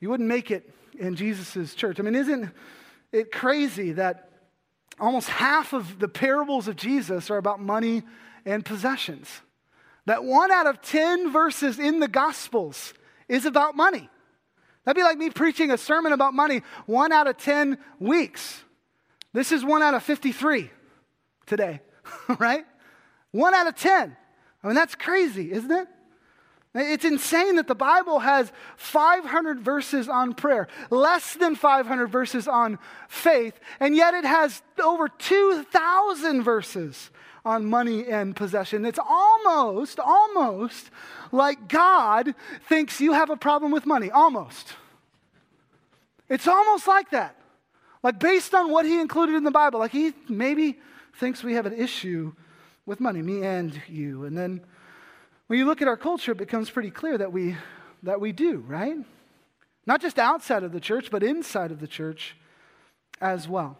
You 0.00 0.08
wouldn't 0.08 0.28
make 0.28 0.50
it 0.50 0.72
in 0.98 1.14
Jesus' 1.14 1.74
church. 1.74 2.00
I 2.00 2.02
mean, 2.02 2.14
isn't 2.14 2.50
it 3.12 3.30
crazy 3.30 3.92
that 3.92 4.30
almost 4.98 5.28
half 5.28 5.72
of 5.72 5.98
the 5.98 6.08
parables 6.08 6.68
of 6.68 6.76
Jesus 6.76 7.30
are 7.30 7.36
about 7.36 7.60
money 7.60 8.02
and 8.46 8.64
possessions? 8.64 9.28
That 10.06 10.24
one 10.24 10.50
out 10.50 10.66
of 10.66 10.82
10 10.82 11.32
verses 11.32 11.78
in 11.78 12.00
the 12.00 12.08
Gospels 12.08 12.94
is 13.28 13.44
about 13.44 13.76
money. 13.76 14.08
That'd 14.84 14.96
be 14.96 15.04
like 15.04 15.18
me 15.18 15.30
preaching 15.30 15.70
a 15.70 15.78
sermon 15.78 16.12
about 16.12 16.34
money 16.34 16.62
one 16.86 17.12
out 17.12 17.28
of 17.28 17.36
10 17.36 17.78
weeks. 18.00 18.64
This 19.32 19.52
is 19.52 19.64
one 19.64 19.82
out 19.82 19.94
of 19.94 20.02
53 20.02 20.70
today, 21.46 21.80
right? 22.38 22.64
One 23.30 23.54
out 23.54 23.66
of 23.66 23.76
10. 23.76 24.16
I 24.62 24.66
mean, 24.66 24.74
that's 24.74 24.94
crazy, 24.94 25.52
isn't 25.52 25.70
it? 25.70 25.88
It's 26.74 27.04
insane 27.04 27.56
that 27.56 27.66
the 27.66 27.74
Bible 27.74 28.20
has 28.20 28.50
500 28.76 29.60
verses 29.60 30.08
on 30.08 30.32
prayer, 30.32 30.68
less 30.90 31.34
than 31.34 31.54
500 31.54 32.06
verses 32.06 32.48
on 32.48 32.78
faith, 33.08 33.60
and 33.78 33.94
yet 33.94 34.14
it 34.14 34.24
has 34.24 34.62
over 34.82 35.08
2,000 35.08 36.42
verses 36.42 37.10
on 37.44 37.64
money 37.64 38.06
and 38.06 38.36
possession. 38.36 38.84
It's 38.84 38.98
almost, 38.98 39.98
almost 39.98 40.90
like 41.32 41.68
God 41.68 42.34
thinks 42.68 43.00
you 43.00 43.12
have 43.12 43.30
a 43.30 43.36
problem 43.36 43.72
with 43.72 43.86
money. 43.86 44.10
Almost. 44.10 44.74
It's 46.28 46.46
almost 46.46 46.86
like 46.86 47.10
that. 47.10 47.36
Like 48.02 48.18
based 48.18 48.54
on 48.54 48.70
what 48.70 48.84
he 48.84 49.00
included 49.00 49.34
in 49.34 49.44
the 49.44 49.50
Bible, 49.50 49.78
like 49.78 49.92
he 49.92 50.12
maybe 50.28 50.78
thinks 51.14 51.42
we 51.42 51.54
have 51.54 51.66
an 51.66 51.74
issue 51.74 52.32
with 52.86 53.00
money, 53.00 53.22
me 53.22 53.44
and 53.44 53.80
you. 53.88 54.24
And 54.24 54.36
then 54.36 54.60
when 55.46 55.58
you 55.58 55.66
look 55.66 55.82
at 55.82 55.88
our 55.88 55.96
culture, 55.96 56.32
it 56.32 56.38
becomes 56.38 56.70
pretty 56.70 56.90
clear 56.90 57.18
that 57.18 57.32
we, 57.32 57.56
that 58.02 58.20
we 58.20 58.32
do, 58.32 58.64
right? 58.66 58.96
Not 59.86 60.00
just 60.00 60.18
outside 60.18 60.62
of 60.62 60.72
the 60.72 60.80
church, 60.80 61.10
but 61.10 61.22
inside 61.22 61.70
of 61.70 61.80
the 61.80 61.86
church 61.86 62.36
as 63.20 63.48
well. 63.48 63.76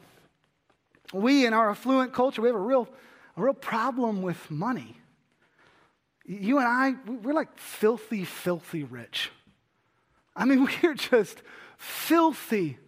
We, 1.12 1.47
in 1.47 1.52
our 1.52 1.71
affluent 1.71 2.12
culture, 2.12 2.42
we 2.42 2.49
have 2.49 2.57
a 2.57 2.61
real, 2.61 2.88
a 3.37 3.43
real 3.43 3.55
problem 3.55 4.23
with 4.23 4.51
money. 4.51 4.97
You 6.25 6.59
and 6.59 6.67
I, 6.67 6.95
we're 7.11 7.35
like 7.35 7.59
filthy, 7.59 8.25
filthy 8.25 8.85
rich. 8.85 9.31
I 10.37 10.45
mean, 10.45 10.69
we're 10.83 10.95
just 10.95 11.43
filthy 11.79 12.79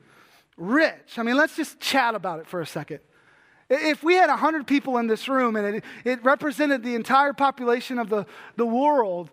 rich. 0.57 1.19
I 1.19 1.23
mean, 1.23 1.37
let's 1.37 1.57
just 1.57 1.81
chat 1.81 2.15
about 2.15 2.41
it 2.41 2.47
for 2.47 2.61
a 2.61 2.67
second. 2.67 3.01
If 3.71 4.03
we 4.03 4.15
had 4.15 4.29
100 4.29 4.67
people 4.67 4.99
in 4.99 5.07
this 5.07 5.27
room 5.27 5.57
and 5.57 5.77
it, 5.77 5.85
it 6.05 6.25
represented 6.25 6.83
the 6.83 6.95
entire 6.95 7.33
population 7.33 7.99
of 7.99 8.09
the, 8.09 8.27
the 8.57 8.67
world, 8.67 9.31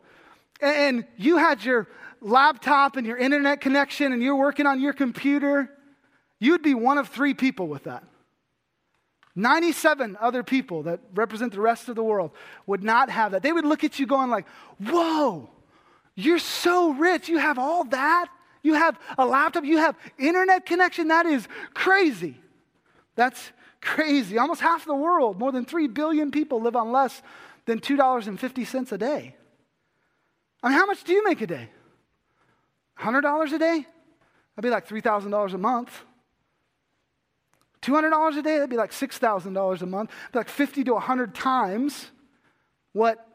and 0.61 1.05
you 1.17 1.37
had 1.37 1.63
your 1.63 1.87
laptop 2.21 2.95
and 2.95 3.05
your 3.05 3.17
internet 3.17 3.61
connection 3.61 4.13
and 4.13 4.21
you're 4.21 4.35
working 4.35 4.65
on 4.65 4.79
your 4.79 4.93
computer, 4.93 5.69
you'd 6.39 6.61
be 6.61 6.73
one 6.73 6.97
of 6.97 7.09
three 7.09 7.33
people 7.33 7.67
with 7.67 7.83
that. 7.83 8.03
97 9.35 10.17
other 10.19 10.43
people 10.43 10.83
that 10.83 10.99
represent 11.13 11.53
the 11.53 11.61
rest 11.61 11.89
of 11.89 11.95
the 11.95 12.03
world 12.03 12.31
would 12.65 12.83
not 12.83 13.09
have 13.09 13.31
that. 13.31 13.43
They 13.43 13.51
would 13.51 13.65
look 13.65 13.83
at 13.83 13.99
you 13.99 14.05
going 14.05 14.29
like, 14.29 14.45
"Whoa, 14.79 15.49
you're 16.15 16.39
so 16.39 16.91
rich. 16.91 17.29
You 17.29 17.37
have 17.37 17.57
all 17.57 17.85
that? 17.85 18.27
You 18.61 18.73
have 18.75 18.99
a 19.17 19.25
laptop, 19.25 19.63
you 19.63 19.77
have 19.77 19.97
internet 20.17 20.65
connection. 20.65 21.07
That 21.07 21.25
is 21.25 21.47
crazy." 21.73 22.37
That's 23.15 23.51
crazy. 23.81 24.37
Almost 24.37 24.61
half 24.61 24.85
the 24.85 24.95
world, 24.95 25.39
more 25.39 25.51
than 25.51 25.65
3 25.65 25.87
billion 25.87 26.31
people 26.31 26.61
live 26.61 26.75
on 26.75 26.91
less 26.91 27.21
than 27.65 27.79
$2.50 27.79 28.91
a 28.91 28.97
day. 28.97 29.35
I 30.63 30.69
mean, 30.69 30.77
how 30.77 30.85
much 30.85 31.03
do 31.03 31.13
you 31.13 31.23
make 31.23 31.41
a 31.41 31.47
day? 31.47 31.69
$100 32.99 33.53
a 33.53 33.59
day? 33.59 33.85
That'd 34.55 34.63
be 34.63 34.69
like 34.69 34.87
$3,000 34.87 35.53
a 35.53 35.57
month. 35.57 36.03
$200 37.81 38.37
a 38.37 38.41
day, 38.41 38.55
that'd 38.55 38.69
be 38.69 38.77
like 38.77 38.91
$6,000 38.91 39.81
a 39.81 39.85
month. 39.85 40.11
Like 40.33 40.49
50 40.49 40.83
to 40.85 40.93
100 40.93 41.33
times 41.33 42.11
what 42.93 43.27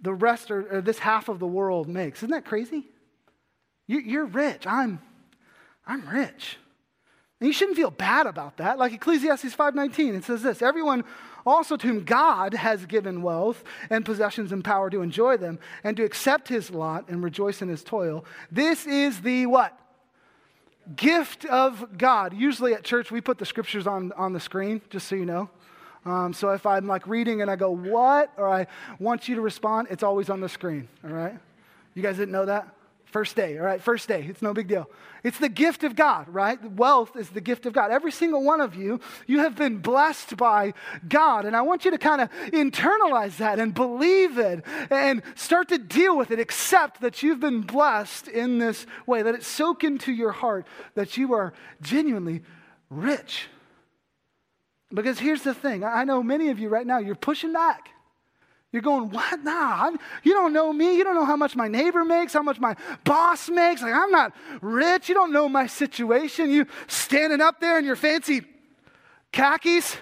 the 0.00 0.12
rest 0.12 0.50
or, 0.50 0.76
or, 0.76 0.80
this 0.80 0.98
half 0.98 1.28
of 1.28 1.38
the 1.38 1.46
world 1.46 1.88
makes. 1.88 2.20
Isn't 2.20 2.30
that 2.30 2.44
crazy? 2.44 2.86
You, 3.86 4.00
you're 4.00 4.26
rich. 4.26 4.66
I'm, 4.66 5.00
I'm 5.86 6.08
rich. 6.08 6.58
And 7.40 7.46
you 7.46 7.52
shouldn't 7.52 7.76
feel 7.76 7.90
bad 7.90 8.26
about 8.26 8.56
that. 8.58 8.78
Like 8.78 8.92
Ecclesiastes 8.92 9.54
5:19, 9.54 10.14
it 10.14 10.24
says 10.24 10.42
this, 10.42 10.62
everyone 10.62 11.04
also 11.46 11.76
to 11.76 11.86
whom 11.86 12.04
God 12.04 12.52
has 12.52 12.84
given 12.86 13.22
wealth 13.22 13.64
and 13.90 14.04
possessions 14.04 14.52
and 14.52 14.64
power 14.64 14.90
to 14.90 15.02
enjoy 15.02 15.36
them 15.36 15.58
and 15.82 15.96
to 15.96 16.04
accept 16.04 16.48
his 16.48 16.70
lot 16.70 17.08
and 17.08 17.22
rejoice 17.22 17.62
in 17.62 17.68
his 17.68 17.82
toil. 17.82 18.24
This 18.50 18.86
is 18.86 19.22
the 19.22 19.46
what? 19.46 19.78
Gift 20.96 21.44
of 21.44 21.98
God. 21.98 22.34
Usually 22.34 22.74
at 22.74 22.84
church 22.84 23.10
we 23.10 23.20
put 23.20 23.38
the 23.38 23.46
scriptures 23.46 23.86
on, 23.86 24.12
on 24.12 24.32
the 24.32 24.40
screen, 24.40 24.80
just 24.90 25.08
so 25.08 25.16
you 25.16 25.26
know. 25.26 25.50
Um, 26.04 26.32
so 26.32 26.50
if 26.50 26.64
I'm 26.64 26.86
like 26.86 27.06
reading 27.06 27.42
and 27.42 27.50
I 27.50 27.56
go, 27.56 27.70
what? 27.70 28.32
Or 28.36 28.48
I 28.48 28.66
want 28.98 29.28
you 29.28 29.34
to 29.34 29.40
respond, 29.40 29.88
it's 29.90 30.02
always 30.02 30.30
on 30.30 30.40
the 30.40 30.48
screen, 30.48 30.88
all 31.04 31.10
right? 31.10 31.38
You 31.94 32.02
guys 32.02 32.16
didn't 32.16 32.32
know 32.32 32.46
that? 32.46 32.74
First 33.10 33.36
day, 33.36 33.58
all 33.58 33.64
right? 33.64 33.80
First 33.80 34.06
day. 34.06 34.26
It's 34.28 34.42
no 34.42 34.52
big 34.52 34.68
deal. 34.68 34.88
It's 35.24 35.38
the 35.38 35.48
gift 35.48 35.82
of 35.82 35.96
God, 35.96 36.28
right? 36.28 36.62
Wealth 36.72 37.16
is 37.16 37.30
the 37.30 37.40
gift 37.40 37.64
of 37.64 37.72
God. 37.72 37.90
Every 37.90 38.12
single 38.12 38.44
one 38.44 38.60
of 38.60 38.74
you, 38.74 39.00
you 39.26 39.38
have 39.38 39.56
been 39.56 39.78
blessed 39.78 40.36
by 40.36 40.74
God. 41.08 41.46
And 41.46 41.56
I 41.56 41.62
want 41.62 41.86
you 41.86 41.90
to 41.90 41.98
kind 41.98 42.20
of 42.20 42.30
internalize 42.52 43.38
that 43.38 43.58
and 43.58 43.72
believe 43.72 44.38
it 44.38 44.62
and 44.90 45.22
start 45.36 45.68
to 45.68 45.78
deal 45.78 46.18
with 46.18 46.30
it. 46.30 46.38
Accept 46.38 47.00
that 47.00 47.22
you've 47.22 47.40
been 47.40 47.62
blessed 47.62 48.28
in 48.28 48.58
this 48.58 48.84
way, 49.06 49.22
that 49.22 49.34
it 49.34 49.42
soak 49.42 49.84
into 49.84 50.12
your 50.12 50.32
heart 50.32 50.66
that 50.94 51.16
you 51.16 51.32
are 51.32 51.54
genuinely 51.80 52.42
rich. 52.90 53.46
Because 54.92 55.18
here's 55.18 55.42
the 55.42 55.54
thing 55.54 55.82
I 55.82 56.04
know 56.04 56.22
many 56.22 56.50
of 56.50 56.58
you 56.58 56.68
right 56.68 56.86
now, 56.86 56.98
you're 56.98 57.14
pushing 57.14 57.54
back. 57.54 57.88
You're 58.70 58.82
going, 58.82 59.08
what? 59.10 59.42
Nah, 59.42 59.92
you 60.22 60.34
don't 60.34 60.52
know 60.52 60.72
me. 60.72 60.96
You 60.96 61.04
don't 61.04 61.14
know 61.14 61.24
how 61.24 61.36
much 61.36 61.56
my 61.56 61.68
neighbor 61.68 62.04
makes, 62.04 62.34
how 62.34 62.42
much 62.42 62.60
my 62.60 62.76
boss 63.02 63.48
makes. 63.48 63.80
Like, 63.80 63.94
I'm 63.94 64.10
not 64.10 64.34
rich. 64.60 65.08
You 65.08 65.14
don't 65.14 65.32
know 65.32 65.48
my 65.48 65.66
situation. 65.66 66.50
You 66.50 66.66
standing 66.86 67.40
up 67.40 67.60
there 67.60 67.78
in 67.78 67.86
your 67.86 67.96
fancy 67.96 68.42
khakis, 69.32 69.96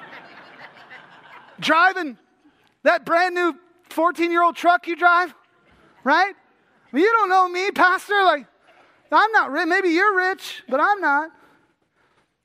driving 1.60 2.16
that 2.84 3.04
brand 3.04 3.34
new 3.34 3.56
14 3.90 4.30
year 4.30 4.42
old 4.42 4.54
truck 4.54 4.86
you 4.86 4.94
drive, 4.94 5.34
right? 6.04 6.34
you 6.92 7.12
don't 7.12 7.28
know 7.28 7.48
me, 7.48 7.70
Pastor. 7.72 8.22
Like, 8.22 8.46
I'm 9.10 9.32
not 9.32 9.50
rich. 9.50 9.66
Maybe 9.66 9.88
you're 9.88 10.16
rich, 10.16 10.62
but 10.68 10.78
I'm 10.80 11.00
not. 11.00 11.30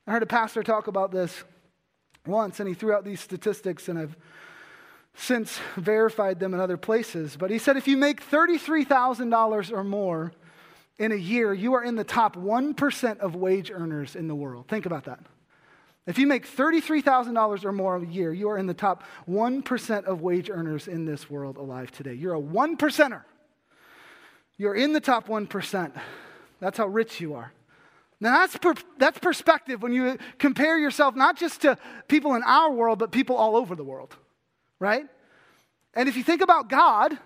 I 0.06 0.12
heard 0.12 0.22
a 0.22 0.26
pastor 0.26 0.62
talk 0.62 0.86
about 0.86 1.12
this 1.12 1.44
once, 2.26 2.60
and 2.60 2.68
he 2.68 2.74
threw 2.74 2.92
out 2.92 3.04
these 3.04 3.20
statistics, 3.20 3.88
and 3.88 3.98
I've 3.98 4.16
since 5.18 5.58
verified 5.76 6.38
them 6.38 6.54
in 6.54 6.60
other 6.60 6.76
places. 6.76 7.36
But 7.36 7.50
he 7.50 7.58
said 7.58 7.76
if 7.76 7.88
you 7.88 7.96
make 7.96 8.24
$33,000 8.24 9.72
or 9.72 9.84
more 9.84 10.32
in 10.96 11.10
a 11.12 11.16
year, 11.16 11.52
you 11.52 11.74
are 11.74 11.82
in 11.82 11.96
the 11.96 12.04
top 12.04 12.36
1% 12.36 13.18
of 13.18 13.34
wage 13.34 13.70
earners 13.70 14.14
in 14.14 14.28
the 14.28 14.34
world. 14.34 14.68
Think 14.68 14.86
about 14.86 15.04
that. 15.04 15.18
If 16.06 16.18
you 16.18 16.26
make 16.26 16.48
$33,000 16.48 17.64
or 17.64 17.72
more 17.72 17.96
a 17.96 18.06
year, 18.06 18.32
you 18.32 18.48
are 18.48 18.56
in 18.56 18.66
the 18.66 18.74
top 18.74 19.02
1% 19.28 20.04
of 20.04 20.22
wage 20.22 20.50
earners 20.50 20.88
in 20.88 21.04
this 21.04 21.28
world 21.28 21.56
alive 21.56 21.90
today. 21.90 22.14
You're 22.14 22.34
a 22.34 22.40
one 22.40 22.76
percenter. 22.76 23.22
You're 24.56 24.74
in 24.74 24.92
the 24.92 25.00
top 25.00 25.26
1%. 25.26 25.92
That's 26.60 26.78
how 26.78 26.86
rich 26.86 27.20
you 27.20 27.34
are. 27.34 27.52
Now, 28.20 28.38
that's, 28.38 28.56
per, 28.56 28.74
that's 28.98 29.18
perspective 29.18 29.82
when 29.82 29.92
you 29.92 30.16
compare 30.38 30.78
yourself 30.78 31.14
not 31.14 31.36
just 31.36 31.62
to 31.62 31.76
people 32.08 32.34
in 32.34 32.42
our 32.44 32.70
world, 32.70 32.98
but 32.98 33.12
people 33.12 33.36
all 33.36 33.56
over 33.56 33.76
the 33.76 33.84
world 33.84 34.16
right? 34.78 35.06
And 35.94 36.08
if 36.08 36.16
you 36.16 36.22
think 36.22 36.42
about 36.42 36.68
God, 36.68 37.18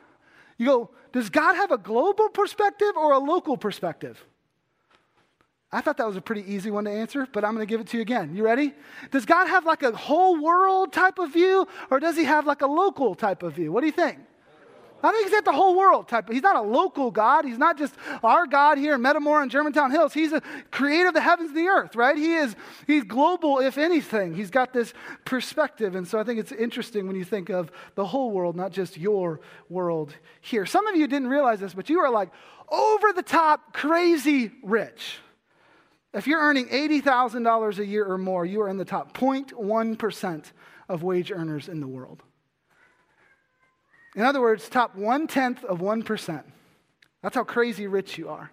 you 0.59 0.67
go, 0.67 0.91
does 1.13 1.31
God 1.31 1.57
have 1.57 1.73
a 1.73 1.79
global 1.79 2.29
perspective 2.29 2.97
or 2.97 3.13
a 3.13 3.19
local 3.19 3.57
perspective? 3.57 4.25
I 5.71 5.81
thought 5.81 5.97
that 5.97 6.07
was 6.07 6.17
a 6.17 6.21
pretty 6.21 6.45
easy 6.53 6.71
one 6.71 6.85
to 6.85 6.91
answer, 6.91 7.27
but 7.33 7.45
I'm 7.45 7.55
going 7.55 7.67
to 7.67 7.71
give 7.71 7.81
it 7.81 7.87
to 7.89 7.97
you 7.97 8.03
again. 8.03 8.37
You 8.37 8.45
ready? 8.45 8.75
Does 9.11 9.25
God 9.25 9.49
have 9.49 9.65
like 9.65 9.83
a 9.83 9.93
whole 9.93 10.43
world 10.43 10.93
type 10.93 11.19
of 11.19 11.33
view, 11.33 11.67
or 11.91 11.99
does 11.99 12.17
he 12.17 12.25
have 12.25 12.47
like 12.47 12.61
a 12.61 12.67
local 12.67 13.15
type 13.15 13.43
of 13.43 13.55
view? 13.55 13.73
What 13.73 13.81
do 13.81 13.87
you 13.87 13.93
think? 13.93 14.19
I 15.03 15.11
think 15.11 15.25
he's 15.25 15.33
got 15.33 15.45
the 15.45 15.53
whole 15.53 15.77
world 15.77 16.09
type. 16.09 16.31
He's 16.31 16.43
not 16.43 16.57
a 16.57 16.63
local 16.63 17.11
God. 17.11 17.45
He's 17.45 17.59
not 17.59 17.77
just 17.77 17.95
our 18.23 18.47
God 18.47 18.79
here 18.79 18.95
in 18.95 19.03
Metamora 19.03 19.43
and 19.43 19.51
Germantown 19.51 19.91
Hills. 19.91 20.15
He's 20.15 20.33
a 20.33 20.41
creator 20.71 21.09
of 21.09 21.15
the 21.15 21.21
heavens 21.21 21.49
and 21.49 21.59
the 21.59 21.67
earth, 21.67 21.97
right? 21.97 22.17
He 22.17 22.35
is 22.35 22.55
he's 22.87 23.05
global, 23.05 23.59
if 23.59 23.79
anything. 23.79 24.35
He's 24.35 24.51
got 24.51 24.73
this 24.73 24.95
perspective. 25.25 25.95
And 25.95 26.07
so 26.07 26.19
I 26.19 26.25
think 26.25 26.39
it's 26.39 26.53
interesting 26.53 27.07
when 27.07 27.17
you 27.17 27.25
think 27.25 27.51
of 27.51 27.73
the 27.95 28.07
whole 28.07 28.31
world, 28.31 28.55
not 28.55 28.73
just 28.73 28.97
your 28.97 29.41
world 29.69 30.15
here. 30.41 30.67
Some 30.67 30.87
of 30.87 30.97
you 30.97 31.07
didn't 31.07 31.29
realize 31.29 31.61
this, 31.61 31.75
but 31.75 31.91
you 31.91 32.01
are 32.01 32.11
like 32.11 32.31
over 32.69 33.13
the 33.13 33.23
top, 33.23 33.73
crazy 33.73 34.53
rich. 34.63 35.19
If 36.15 36.27
you're 36.27 36.41
earning 36.41 36.69
$80,000 36.69 37.79
a 37.79 37.87
year 37.87 38.05
or 38.05 38.19
more, 38.19 38.45
you 38.45 38.61
are 38.63 38.69
in 38.69 38.77
the 38.77 38.85
top 38.85 39.17
0.1% 39.17 40.53
of 40.89 41.03
wage 41.03 41.33
earners 41.33 41.69
in 41.69 41.81
the 41.81 41.87
world. 41.87 42.23
In 44.15 44.23
other 44.23 44.41
words, 44.41 44.69
top 44.69 44.95
one 44.95 45.27
tenth 45.27 45.65
of 45.65 45.79
1%. 45.81 46.45
That's 47.23 47.35
how 47.35 47.45
crazy 47.45 47.87
rich 47.87 48.19
you 48.19 48.29
are. 48.29 48.51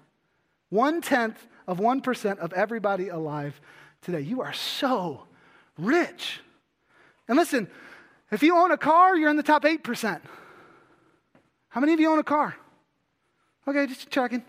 One 0.69 1.01
tenth 1.01 1.47
of 1.67 1.79
1% 1.79 2.37
of 2.39 2.53
everybody 2.53 3.09
alive 3.09 3.59
today. 4.01 4.21
You 4.21 4.41
are 4.41 4.53
so 4.53 5.23
rich. 5.77 6.39
And 7.27 7.37
listen, 7.37 7.67
if 8.31 8.43
you 8.43 8.55
own 8.55 8.71
a 8.71 8.77
car, 8.77 9.15
you're 9.15 9.29
in 9.29 9.37
the 9.37 9.43
top 9.43 9.63
8%. 9.63 10.21
How 11.69 11.81
many 11.81 11.93
of 11.93 11.99
you 11.99 12.11
own 12.11 12.19
a 12.19 12.23
car? 12.23 12.55
Okay, 13.67 13.85
just 13.87 14.09
checking. 14.09 14.43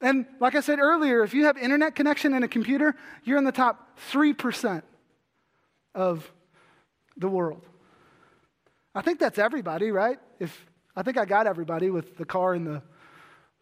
And 0.00 0.26
like 0.40 0.54
I 0.54 0.60
said 0.60 0.78
earlier, 0.78 1.22
if 1.22 1.34
you 1.34 1.44
have 1.44 1.58
internet 1.58 1.94
connection 1.94 2.32
and 2.34 2.44
a 2.44 2.48
computer, 2.48 2.94
you're 3.24 3.38
in 3.38 3.44
the 3.44 3.52
top 3.52 3.98
3% 4.10 4.82
of 5.94 6.32
the 7.16 7.28
world. 7.28 7.62
I 8.94 9.02
think 9.02 9.18
that's 9.18 9.38
everybody, 9.38 9.90
right? 9.90 10.18
If 10.38 10.66
I 10.96 11.02
think 11.02 11.16
I 11.16 11.24
got 11.24 11.46
everybody 11.46 11.90
with 11.90 12.16
the 12.16 12.24
car 12.24 12.54
and 12.54 12.66
the 12.66 12.82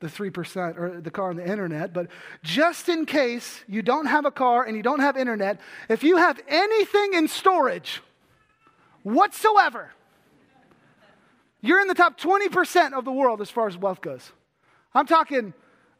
the 0.00 0.06
3% 0.06 0.78
or 0.78 1.00
the 1.00 1.10
car 1.10 1.30
and 1.30 1.38
the 1.38 1.48
internet, 1.48 1.92
but 1.92 2.06
just 2.44 2.88
in 2.88 3.04
case 3.04 3.64
you 3.66 3.82
don't 3.82 4.06
have 4.06 4.24
a 4.24 4.30
car 4.30 4.62
and 4.62 4.76
you 4.76 4.82
don't 4.82 5.00
have 5.00 5.16
internet, 5.16 5.60
if 5.88 6.04
you 6.04 6.16
have 6.18 6.40
anything 6.46 7.14
in 7.14 7.26
storage 7.26 8.00
whatsoever, 9.02 9.90
you're 11.60 11.80
in 11.80 11.88
the 11.88 11.94
top 11.94 12.18
20% 12.18 12.92
of 12.92 13.04
the 13.04 13.10
world 13.10 13.40
as 13.40 13.50
far 13.50 13.66
as 13.66 13.76
wealth 13.76 14.00
goes. 14.00 14.30
I'm 14.94 15.06
talking 15.06 15.52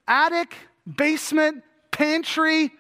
attic, 0.07 0.55
basement, 0.97 1.65
pantry, 1.91 2.71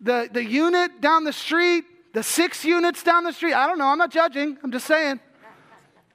the, 0.00 0.28
the 0.32 0.44
unit 0.44 1.00
down 1.00 1.22
the 1.22 1.32
street, 1.32 1.84
the 2.12 2.24
six 2.24 2.64
units 2.64 3.04
down 3.04 3.22
the 3.22 3.32
street. 3.32 3.54
I 3.54 3.68
don't 3.68 3.78
know, 3.78 3.86
I'm 3.86 3.98
not 3.98 4.10
judging, 4.10 4.58
I'm 4.64 4.72
just 4.72 4.86
saying. 4.86 5.20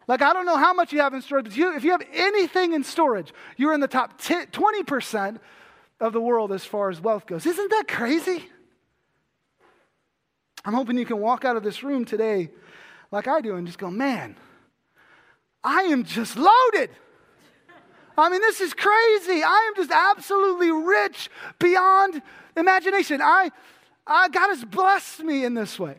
Like, 0.10 0.24
I 0.24 0.34
don't 0.34 0.48
know 0.48 0.58
how 0.58 0.74
much 0.74 0.92
you 0.92 1.02
have 1.02 1.14
in 1.14 1.22
storage, 1.22 1.46
but 1.46 1.56
you, 1.56 1.76
if 1.76 1.84
you 1.84 1.92
have 1.92 2.02
anything 2.12 2.74
in 2.74 2.84
storage, 2.84 3.32
you're 3.58 3.76
in 3.76 3.80
the 3.80 3.88
top 3.88 4.20
10, 4.20 4.48
20% 4.48 5.38
of 6.00 6.14
the 6.14 6.20
world 6.20 6.52
as 6.52 6.66
far 6.66 6.90
as 6.90 7.00
wealth 7.00 7.28
goes. 7.28 7.46
Isn't 7.46 7.70
that 7.70 7.88
crazy? 7.88 8.50
I'm 10.66 10.74
hoping 10.74 10.98
you 10.98 11.06
can 11.06 11.20
walk 11.20 11.46
out 11.46 11.58
of 11.58 11.62
this 11.62 11.84
room 11.84 12.06
today 12.06 12.50
like 13.12 13.28
I 13.28 13.40
do 13.40 13.56
and 13.56 13.68
just 13.68 13.78
go, 13.78 13.92
man, 13.92 14.36
I 15.64 15.84
am 15.84 16.04
just 16.04 16.36
loaded. 16.36 16.90
I 18.18 18.30
mean, 18.30 18.42
this 18.42 18.62
is 18.62 18.74
crazy. 18.74 19.44
I 19.44 19.68
am 19.68 19.76
just 19.76 19.92
absolutely 19.92 20.72
rich 20.72 21.30
beyond 21.60 22.20
imagination. 22.58 23.22
I, 23.22 23.52
I, 24.08 24.28
God 24.30 24.48
has 24.48 24.66
blessed 24.66 25.20
me 25.20 25.46
in 25.46 25.54
this 25.54 25.78
way. 25.78 25.98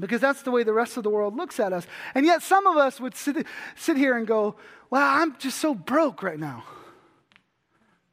Because 0.00 0.20
that's 0.20 0.42
the 0.42 0.50
way 0.50 0.62
the 0.62 0.72
rest 0.72 0.96
of 0.96 1.02
the 1.02 1.10
world 1.10 1.36
looks 1.36 1.60
at 1.60 1.72
us. 1.72 1.86
And 2.14 2.26
yet, 2.26 2.42
some 2.42 2.66
of 2.66 2.76
us 2.76 3.00
would 3.00 3.14
sit, 3.14 3.46
sit 3.76 3.96
here 3.96 4.16
and 4.16 4.26
go, 4.26 4.56
Well, 4.88 5.06
I'm 5.06 5.36
just 5.38 5.58
so 5.58 5.74
broke 5.74 6.22
right 6.22 6.38
now. 6.38 6.64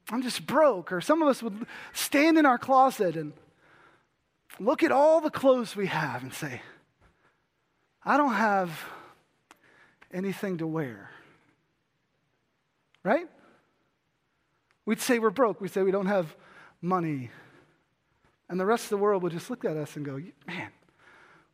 I'm 0.10 0.22
just 0.22 0.46
broke. 0.46 0.92
Or 0.92 1.02
some 1.02 1.22
of 1.22 1.28
us 1.28 1.42
would 1.42 1.66
stand 1.94 2.38
in 2.38 2.46
our 2.46 2.58
closet 2.58 3.16
and 3.16 3.34
look 4.60 4.84
at 4.84 4.92
all 4.92 5.22
the 5.22 5.30
clothes 5.30 5.76
we 5.76 5.88
have 5.88 6.24
and 6.24 6.34
say, 6.34 6.62
I 8.04 8.18
don't 8.18 8.34
have 8.34 8.86
anything 10.14 10.60
to 10.60 10.68
wear. 10.68 11.10
Right? 13.04 13.28
We'd 14.86 15.02
say 15.02 15.20
we're 15.20 15.30
broke. 15.30 15.60
We'd 15.60 15.72
say 15.72 15.84
we 15.84 15.92
don't 15.92 16.08
have 16.08 16.36
money. 16.82 17.30
And 18.50 18.60
the 18.60 18.66
rest 18.66 18.86
of 18.86 18.90
the 18.92 18.98
world 18.98 19.24
would 19.24 19.34
just 19.34 19.50
look 19.50 19.66
at 19.66 19.76
us 19.76 19.96
and 19.98 20.06
go, 20.06 20.22
man, 20.48 20.72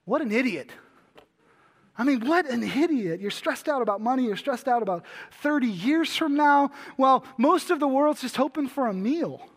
what 0.06 0.22
an 0.22 0.32
idiot. 0.32 0.70
I 1.98 2.04
mean, 2.04 2.26
what 2.26 2.50
an 2.50 2.64
idiot. 2.64 3.20
You're 3.22 3.32
stressed 3.32 3.70
out 3.70 3.82
about 3.82 4.02
money. 4.02 4.26
You're 4.26 4.36
stressed 4.36 4.68
out 4.68 4.82
about 4.82 5.06
30 5.42 5.68
years 5.68 6.16
from 6.16 6.36
now. 6.36 6.72
Well, 6.98 7.24
most 7.38 7.70
of 7.70 7.80
the 7.80 7.88
world's 7.88 8.22
just 8.22 8.36
hoping 8.36 8.68
for 8.68 8.88
a 8.88 8.94
meal, 8.94 9.48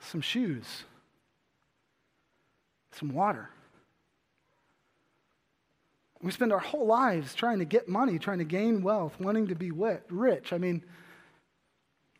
some 0.00 0.20
shoes, 0.20 0.84
some 2.90 3.14
water. 3.14 3.50
We 6.22 6.30
spend 6.30 6.52
our 6.52 6.58
whole 6.58 6.86
lives 6.86 7.34
trying 7.34 7.60
to 7.60 7.64
get 7.64 7.88
money, 7.88 8.18
trying 8.18 8.38
to 8.38 8.44
gain 8.44 8.82
wealth, 8.82 9.18
wanting 9.18 9.48
to 9.48 9.54
be 9.54 9.70
rich. 9.70 10.52
I 10.52 10.58
mean, 10.58 10.84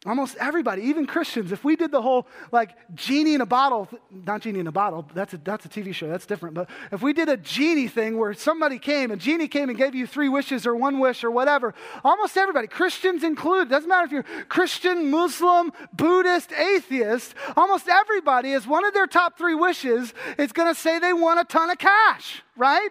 Almost 0.05 0.35
everybody, 0.41 0.83
even 0.83 1.07
Christians, 1.07 1.53
if 1.53 1.63
we 1.63 1.77
did 1.77 1.93
the 1.93 2.03
whole 2.03 2.27
like 2.51 2.77
genie 2.93 3.35
in 3.35 3.41
a 3.41 3.47
bottle, 3.47 3.89
not 4.11 4.41
genie 4.41 4.59
in 4.59 4.67
a 4.67 4.73
bottle, 4.73 5.07
that's 5.15 5.33
a, 5.33 5.37
that's 5.39 5.65
a 5.65 5.69
TV 5.69 5.95
show, 5.95 6.09
that's 6.09 6.27
different. 6.27 6.57
But 6.57 6.69
if 6.91 7.03
we 7.03 7.13
did 7.13 7.29
a 7.29 7.37
genie 7.37 7.87
thing 7.87 8.19
where 8.19 8.35
somebody 8.35 8.81
came, 8.81 9.13
a 9.13 9.17
genie 9.17 9.47
came 9.47 9.69
and 9.69 9.79
gave 9.79 9.95
you 9.95 10.09
three 10.09 10.29
wishes 10.29 10.67
or 10.67 10.75
one 10.75 10.99
wish 10.99 11.23
or 11.23 11.31
whatever, 11.31 11.73
almost 12.03 12.37
everybody, 12.37 12.67
Christians 12.67 13.23
included, 13.23 13.71
doesn't 13.71 13.89
matter 13.89 14.07
if 14.07 14.11
you're 14.11 14.47
Christian, 14.49 15.09
Muslim, 15.09 15.73
Buddhist, 15.93 16.51
atheist, 16.51 17.37
almost 17.57 17.87
everybody, 17.87 18.55
as 18.55 18.67
one 18.67 18.85
of 18.85 18.95
their 18.95 19.07
top 19.07 19.39
three 19.39 19.55
wishes, 19.55 20.13
is 20.37 20.53
to 20.75 20.75
say 20.75 20.99
they 20.99 21.13
want 21.13 21.39
a 21.39 21.45
ton 21.45 21.71
of 21.71 21.79
cash, 21.79 22.43
right? 22.57 22.91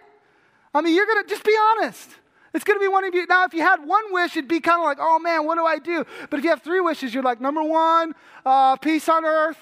I 0.72 0.80
mean, 0.80 0.94
you're 0.94 1.04
to 1.24 1.28
just 1.28 1.44
be 1.44 1.54
honest. 1.72 2.08
It's 2.54 2.64
going 2.64 2.78
to 2.78 2.84
be 2.84 2.88
one 2.88 3.04
of 3.04 3.14
you. 3.14 3.26
Now, 3.26 3.44
if 3.44 3.54
you 3.54 3.62
had 3.62 3.84
one 3.86 4.12
wish, 4.12 4.36
it'd 4.36 4.48
be 4.48 4.60
kind 4.60 4.78
of 4.78 4.84
like, 4.84 4.98
oh 5.00 5.18
man, 5.18 5.46
what 5.46 5.56
do 5.56 5.64
I 5.64 5.78
do? 5.78 6.04
But 6.28 6.38
if 6.38 6.44
you 6.44 6.50
have 6.50 6.62
three 6.62 6.80
wishes, 6.80 7.14
you're 7.14 7.22
like, 7.22 7.40
number 7.40 7.62
one, 7.62 8.14
uh, 8.44 8.76
peace 8.76 9.08
on 9.08 9.24
earth. 9.24 9.58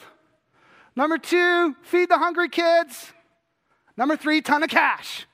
Number 0.96 1.18
two, 1.18 1.76
feed 1.82 2.08
the 2.08 2.18
hungry 2.18 2.48
kids. 2.48 3.12
Number 3.96 4.16
three, 4.16 4.40
ton 4.40 4.62
of 4.62 4.70
cash. 4.70 5.26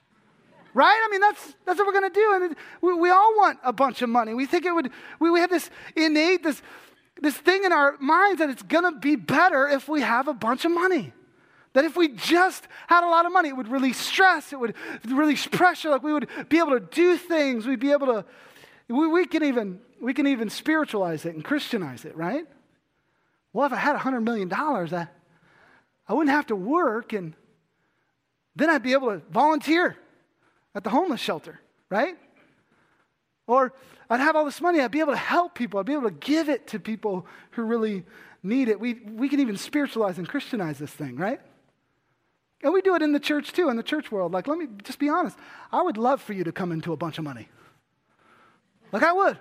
Right? 0.74 1.00
I 1.02 1.08
mean, 1.10 1.22
that's, 1.22 1.54
that's 1.64 1.78
what 1.78 1.86
we're 1.86 1.98
going 1.98 2.12
to 2.12 2.20
do. 2.20 2.32
And 2.34 2.56
we, 2.82 2.92
we 2.94 3.10
all 3.10 3.34
want 3.36 3.58
a 3.64 3.72
bunch 3.72 4.02
of 4.02 4.10
money. 4.10 4.34
We 4.34 4.44
think 4.44 4.66
it 4.66 4.72
would, 4.72 4.90
we, 5.18 5.30
we 5.30 5.40
have 5.40 5.48
this 5.48 5.70
innate, 5.96 6.42
this, 6.42 6.60
this 7.22 7.34
thing 7.34 7.64
in 7.64 7.72
our 7.72 7.96
minds 7.98 8.40
that 8.40 8.50
it's 8.50 8.62
going 8.62 8.84
to 8.84 8.98
be 8.98 9.16
better 9.16 9.66
if 9.66 9.88
we 9.88 10.02
have 10.02 10.28
a 10.28 10.34
bunch 10.34 10.66
of 10.66 10.72
money. 10.72 11.14
That 11.76 11.84
if 11.84 11.94
we 11.94 12.08
just 12.08 12.66
had 12.86 13.04
a 13.04 13.10
lot 13.10 13.26
of 13.26 13.32
money, 13.34 13.50
it 13.50 13.52
would 13.54 13.68
release 13.68 13.98
stress, 13.98 14.50
it 14.50 14.58
would 14.58 14.74
release 15.04 15.46
pressure, 15.46 15.90
like 15.90 16.02
we 16.02 16.10
would 16.10 16.26
be 16.48 16.56
able 16.56 16.70
to 16.70 16.80
do 16.80 17.18
things, 17.18 17.66
we'd 17.66 17.80
be 17.80 17.92
able 17.92 18.06
to, 18.06 18.24
we, 18.88 19.06
we 19.06 19.26
can 19.26 19.44
even, 19.44 19.80
we 20.00 20.14
can 20.14 20.26
even 20.26 20.48
spiritualize 20.48 21.26
it 21.26 21.34
and 21.34 21.44
Christianize 21.44 22.06
it, 22.06 22.16
right? 22.16 22.46
Well, 23.52 23.66
if 23.66 23.74
I 23.74 23.76
had 23.76 23.94
$100 23.94 24.22
million, 24.22 24.50
I, 24.50 25.06
I 26.08 26.14
wouldn't 26.14 26.30
have 26.30 26.46
to 26.46 26.56
work 26.56 27.12
and 27.12 27.34
then 28.54 28.70
I'd 28.70 28.82
be 28.82 28.94
able 28.94 29.08
to 29.08 29.18
volunteer 29.30 29.98
at 30.74 30.82
the 30.82 30.88
homeless 30.88 31.20
shelter, 31.20 31.60
right? 31.90 32.16
Or 33.46 33.74
I'd 34.08 34.20
have 34.20 34.34
all 34.34 34.46
this 34.46 34.62
money, 34.62 34.80
I'd 34.80 34.92
be 34.92 35.00
able 35.00 35.12
to 35.12 35.18
help 35.18 35.54
people, 35.54 35.78
I'd 35.78 35.84
be 35.84 35.92
able 35.92 36.08
to 36.08 36.16
give 36.20 36.48
it 36.48 36.68
to 36.68 36.80
people 36.80 37.26
who 37.50 37.64
really 37.64 38.04
need 38.42 38.70
it. 38.70 38.80
We, 38.80 38.94
we 38.94 39.28
can 39.28 39.40
even 39.40 39.58
spiritualize 39.58 40.16
and 40.16 40.26
Christianize 40.26 40.78
this 40.78 40.90
thing, 40.90 41.16
right? 41.16 41.38
And 42.62 42.72
we 42.72 42.80
do 42.80 42.94
it 42.94 43.02
in 43.02 43.12
the 43.12 43.20
church 43.20 43.52
too, 43.52 43.68
in 43.68 43.76
the 43.76 43.82
church 43.82 44.10
world. 44.10 44.32
Like, 44.32 44.48
let 44.48 44.58
me 44.58 44.66
just 44.82 44.98
be 44.98 45.08
honest. 45.08 45.38
I 45.72 45.82
would 45.82 45.96
love 45.96 46.22
for 46.22 46.32
you 46.32 46.44
to 46.44 46.52
come 46.52 46.72
into 46.72 46.92
a 46.92 46.96
bunch 46.96 47.18
of 47.18 47.24
money. 47.24 47.48
Like, 48.92 49.02
I 49.02 49.12
would. 49.12 49.38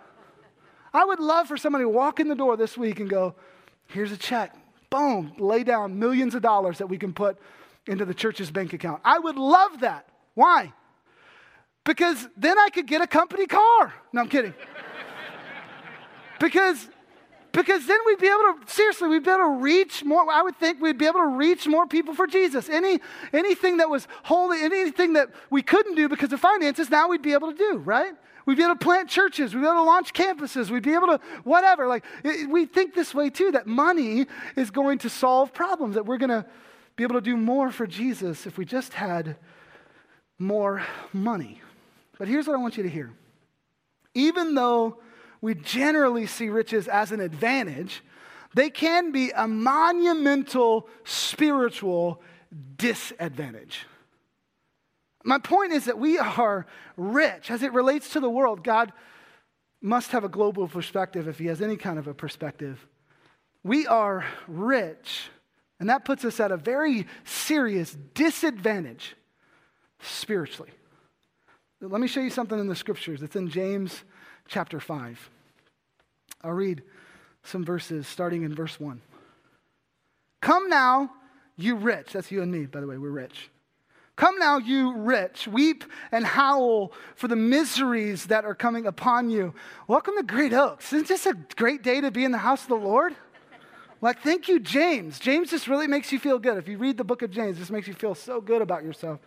I 0.94 1.06
would 1.06 1.20
love 1.20 1.48
for 1.48 1.58
somebody 1.58 1.84
to 1.84 1.90
walk 1.90 2.20
in 2.20 2.28
the 2.28 2.36
door 2.36 2.58
this 2.58 2.78
week 2.78 3.00
and 3.00 3.10
go, 3.10 3.36
here's 3.88 4.12
a 4.12 4.18
check. 4.18 4.56
Boom, 4.90 5.34
lay 5.38 5.64
down 5.64 6.00
millions 6.00 6.36
of 6.36 6.42
dollars 6.42 6.78
that 6.78 6.88
we 6.88 6.98
can 6.98 7.14
put 7.14 7.38
into 7.88 8.06
the 8.06 8.14
church's 8.14 8.50
bank 8.52 8.74
account. 8.74 9.02
I 9.04 9.20
would 9.20 9.36
love 9.36 9.82
that. 9.82 10.08
Why? 10.34 10.74
Because 11.84 12.28
then 12.36 12.58
I 12.58 12.70
could 12.70 12.88
get 12.88 13.02
a 13.02 13.08
company 13.08 13.46
car. 13.46 13.94
No, 14.12 14.22
I'm 14.22 14.30
kidding. 14.30 14.54
because 16.40 16.90
because 17.56 17.88
then 17.88 18.00
we'd 18.06 18.20
be 18.20 18.28
able 18.28 18.60
to, 18.60 18.60
seriously, 18.68 19.08
we'd 19.08 19.24
be 19.24 19.30
able 19.30 19.44
to 19.44 19.62
reach 19.62 20.04
more. 20.04 20.30
I 20.30 20.42
would 20.42 20.58
think 20.58 20.82
we'd 20.82 20.98
be 20.98 21.06
able 21.06 21.22
to 21.22 21.36
reach 21.38 21.66
more 21.68 21.88
people 21.88 22.14
for 22.14 22.28
Jesus. 22.28 22.68
Any, 22.68 23.00
anything 23.32 23.78
that 23.78 23.90
was 23.90 24.08
holy, 24.24 24.62
anything 24.62 25.14
that 25.14 25.30
we 25.50 25.62
couldn't 25.62 25.96
do 25.96 26.10
because 26.10 26.34
of 26.34 26.42
finances, 26.42 26.90
now 26.90 27.08
we'd 27.08 27.22
be 27.22 27.34
able 27.34 27.52
to 27.52 27.58
do, 27.58 27.78
right? 27.78 28.14
We'd 28.46 28.58
be 28.58 28.64
able 28.64 28.76
to 28.76 28.84
plant 28.84 29.10
churches. 29.10 29.56
We'd 29.56 29.62
be 29.62 29.68
able 29.68 29.78
to 29.78 29.84
launch 29.84 30.14
campuses. 30.14 30.70
We'd 30.70 30.84
be 30.84 30.94
able 30.94 31.08
to, 31.08 31.20
whatever. 31.46 31.88
Like, 31.88 32.04
it, 32.24 32.50
we 32.50 32.66
think 32.66 32.94
this 32.94 33.16
way 33.16 33.30
too 33.30 33.52
that 33.52 33.68
money 33.68 34.26
is 34.56 34.70
going 34.70 35.00
to 35.00 35.10
solve 35.10 35.54
problems, 35.54 35.96
that 35.96 36.06
we're 36.06 36.18
going 36.18 36.30
to 36.30 36.46
be 36.98 37.04
able 37.04 37.16
to 37.16 37.22
do 37.22 37.38
more 37.38 37.72
for 37.72 37.88
Jesus 37.88 38.46
if 38.46 38.58
we 38.58 38.66
just 38.66 38.94
had 38.94 39.38
more 40.38 40.84
money. 41.14 41.62
But 42.20 42.28
here's 42.28 42.48
what 42.48 42.56
I 42.56 42.60
want 42.60 42.78
you 42.78 42.84
to 42.84 42.90
hear. 42.90 43.14
Even 44.14 44.56
though 44.56 44.98
we 45.46 45.54
generally 45.54 46.26
see 46.26 46.50
riches 46.50 46.88
as 46.88 47.12
an 47.12 47.20
advantage, 47.20 48.04
they 48.56 48.72
can 48.72 49.12
be 49.12 49.30
a 49.30 49.48
monumental 49.48 50.90
spiritual 51.04 52.20
disadvantage. 52.78 53.86
My 55.24 55.38
point 55.38 55.72
is 55.72 55.86
that 55.86 56.00
we 56.00 56.18
are 56.18 56.66
rich 56.98 57.52
as 57.52 57.62
it 57.62 57.74
relates 57.74 58.10
to 58.14 58.20
the 58.20 58.30
world. 58.30 58.64
God 58.64 58.92
must 59.84 60.14
have 60.14 60.24
a 60.24 60.30
global 60.30 60.68
perspective 60.68 61.28
if 61.28 61.38
he 61.38 61.46
has 61.46 61.62
any 61.62 61.78
kind 61.78 62.00
of 62.00 62.08
a 62.08 62.14
perspective. 62.16 62.84
We 63.64 63.86
are 63.86 64.26
rich, 64.48 65.30
and 65.80 65.92
that 65.92 66.06
puts 66.06 66.26
us 66.26 66.40
at 66.40 66.52
a 66.52 66.58
very 66.58 67.06
serious 67.24 67.96
disadvantage 68.16 69.16
spiritually. 70.00 70.72
Let 71.82 72.02
me 72.02 72.08
show 72.08 72.22
you 72.22 72.32
something 72.32 72.58
in 72.58 72.66
the 72.66 72.76
scriptures. 72.76 73.22
It's 73.22 73.36
in 73.36 73.48
James 73.48 74.06
chapter 74.48 74.80
5. 74.80 75.30
I'll 76.46 76.52
read 76.52 76.84
some 77.44 77.66
verses 77.66 78.08
starting 78.08 78.44
in 78.44 78.54
verse 78.54 78.80
1. 78.80 79.02
Come 80.42 80.70
now, 80.70 81.12
you 81.58 81.76
rich. 81.76 82.14
That's 82.14 82.32
you 82.32 82.44
and 82.44 82.52
me, 82.52 82.68
by 82.68 82.82
the 82.82 82.88
way, 82.88 83.00
we're 83.00 83.10
rich. 83.10 83.50
Come 84.16 84.38
now, 84.38 84.60
you 84.60 84.96
rich, 84.96 85.48
weep 85.48 85.84
and 86.12 86.24
howl 86.24 86.94
for 87.16 87.28
the 87.28 87.36
miseries 87.36 88.28
that 88.28 88.46
are 88.46 88.54
coming 88.54 88.86
upon 88.86 89.32
you. 89.32 89.56
Welcome 89.88 90.16
to 90.18 90.24
Great 90.24 90.54
Oaks. 90.54 90.94
Isn't 90.94 91.08
this 91.08 91.26
a 91.26 91.34
great 91.56 91.82
day 91.82 92.00
to 92.00 92.12
be 92.12 92.24
in 92.24 92.32
the 92.32 92.38
house 92.38 92.62
of 92.62 92.70
the 92.70 92.76
Lord? 92.76 93.16
Like, 94.02 94.22
thank 94.22 94.48
you, 94.48 94.60
James. 94.60 95.18
James 95.18 95.50
just 95.50 95.68
really 95.68 95.88
makes 95.88 96.12
you 96.12 96.20
feel 96.20 96.38
good. 96.38 96.58
If 96.58 96.68
you 96.68 96.78
read 96.78 96.98
the 96.98 97.04
book 97.04 97.24
of 97.24 97.32
James, 97.32 97.58
this 97.58 97.72
makes 97.72 97.88
you 97.88 97.96
feel 97.96 98.14
so 98.14 98.40
good 98.40 98.62
about 98.62 98.84
yourself. 98.84 99.20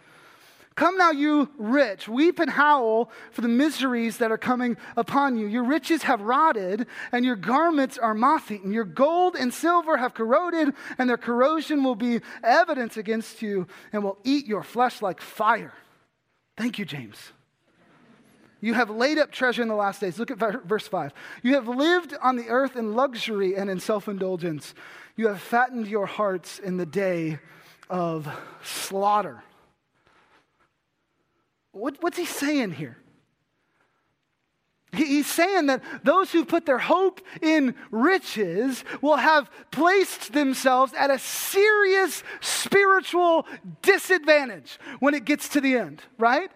Come 0.78 0.96
now, 0.96 1.10
you 1.10 1.50
rich, 1.58 2.06
weep 2.06 2.38
and 2.38 2.48
howl 2.48 3.10
for 3.32 3.40
the 3.40 3.48
miseries 3.48 4.18
that 4.18 4.30
are 4.30 4.38
coming 4.38 4.76
upon 4.96 5.36
you. 5.36 5.48
Your 5.48 5.64
riches 5.64 6.04
have 6.04 6.20
rotted, 6.20 6.86
and 7.10 7.24
your 7.24 7.34
garments 7.34 7.98
are 7.98 8.14
moth 8.14 8.48
eaten. 8.52 8.72
Your 8.72 8.84
gold 8.84 9.34
and 9.34 9.52
silver 9.52 9.96
have 9.96 10.14
corroded, 10.14 10.72
and 10.96 11.10
their 11.10 11.16
corrosion 11.16 11.82
will 11.82 11.96
be 11.96 12.20
evidence 12.44 12.96
against 12.96 13.42
you 13.42 13.66
and 13.92 14.04
will 14.04 14.18
eat 14.22 14.46
your 14.46 14.62
flesh 14.62 15.02
like 15.02 15.20
fire. 15.20 15.72
Thank 16.56 16.78
you, 16.78 16.84
James. 16.84 17.32
You 18.60 18.74
have 18.74 18.88
laid 18.88 19.18
up 19.18 19.32
treasure 19.32 19.62
in 19.62 19.68
the 19.68 19.74
last 19.74 20.00
days. 20.00 20.16
Look 20.20 20.30
at 20.30 20.38
verse 20.38 20.86
5. 20.86 21.12
You 21.42 21.54
have 21.54 21.66
lived 21.66 22.14
on 22.22 22.36
the 22.36 22.50
earth 22.50 22.76
in 22.76 22.94
luxury 22.94 23.56
and 23.56 23.68
in 23.68 23.80
self 23.80 24.06
indulgence. 24.06 24.74
You 25.16 25.26
have 25.26 25.40
fattened 25.40 25.88
your 25.88 26.06
hearts 26.06 26.60
in 26.60 26.76
the 26.76 26.86
day 26.86 27.40
of 27.90 28.28
slaughter. 28.62 29.42
What, 31.78 32.02
what's 32.02 32.18
he 32.18 32.24
saying 32.24 32.72
here? 32.72 32.98
He's 34.92 35.26
saying 35.26 35.66
that 35.66 35.82
those 36.02 36.32
who 36.32 36.44
put 36.44 36.66
their 36.66 36.78
hope 36.78 37.20
in 37.42 37.74
riches 37.90 38.84
will 39.02 39.16
have 39.16 39.50
placed 39.70 40.32
themselves 40.32 40.92
at 40.94 41.10
a 41.10 41.18
serious 41.18 42.24
spiritual 42.40 43.46
disadvantage 43.82 44.78
when 44.98 45.14
it 45.14 45.24
gets 45.24 45.50
to 45.50 45.60
the 45.60 45.76
end, 45.76 46.02
right? 46.16 46.50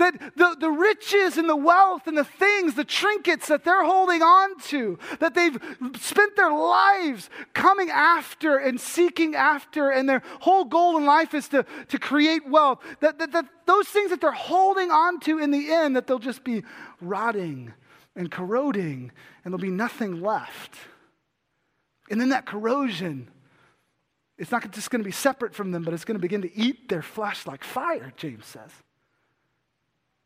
That 0.00 0.34
the, 0.34 0.56
the 0.58 0.70
riches 0.70 1.36
and 1.36 1.46
the 1.46 1.56
wealth 1.56 2.06
and 2.06 2.16
the 2.16 2.24
things, 2.24 2.74
the 2.74 2.84
trinkets 2.84 3.48
that 3.48 3.64
they're 3.64 3.84
holding 3.84 4.22
on 4.22 4.58
to, 4.68 4.98
that 5.18 5.34
they've 5.34 5.58
spent 6.00 6.36
their 6.36 6.50
lives 6.50 7.28
coming 7.52 7.90
after 7.90 8.56
and 8.56 8.80
seeking 8.80 9.34
after, 9.34 9.90
and 9.90 10.08
their 10.08 10.22
whole 10.40 10.64
goal 10.64 10.96
in 10.96 11.04
life 11.04 11.34
is 11.34 11.48
to, 11.48 11.66
to 11.88 11.98
create 11.98 12.48
wealth, 12.48 12.78
that, 13.00 13.18
that, 13.18 13.32
that 13.32 13.44
those 13.66 13.88
things 13.88 14.08
that 14.08 14.22
they're 14.22 14.32
holding 14.32 14.90
on 14.90 15.20
to 15.20 15.38
in 15.38 15.50
the 15.50 15.70
end, 15.70 15.94
that 15.96 16.06
they'll 16.06 16.18
just 16.18 16.44
be 16.44 16.62
rotting 17.02 17.74
and 18.16 18.30
corroding, 18.30 19.12
and 19.44 19.52
there'll 19.52 19.58
be 19.58 19.68
nothing 19.68 20.22
left. 20.22 20.76
And 22.10 22.18
then 22.18 22.30
that 22.30 22.46
corrosion, 22.46 23.28
it's 24.38 24.50
not 24.50 24.70
just 24.72 24.90
going 24.90 25.00
to 25.00 25.08
be 25.08 25.12
separate 25.12 25.54
from 25.54 25.72
them, 25.72 25.84
but 25.84 25.92
it's 25.92 26.06
going 26.06 26.16
to 26.16 26.22
begin 26.22 26.40
to 26.40 26.56
eat 26.56 26.88
their 26.88 27.02
flesh 27.02 27.46
like 27.46 27.62
fire, 27.62 28.14
James 28.16 28.46
says. 28.46 28.70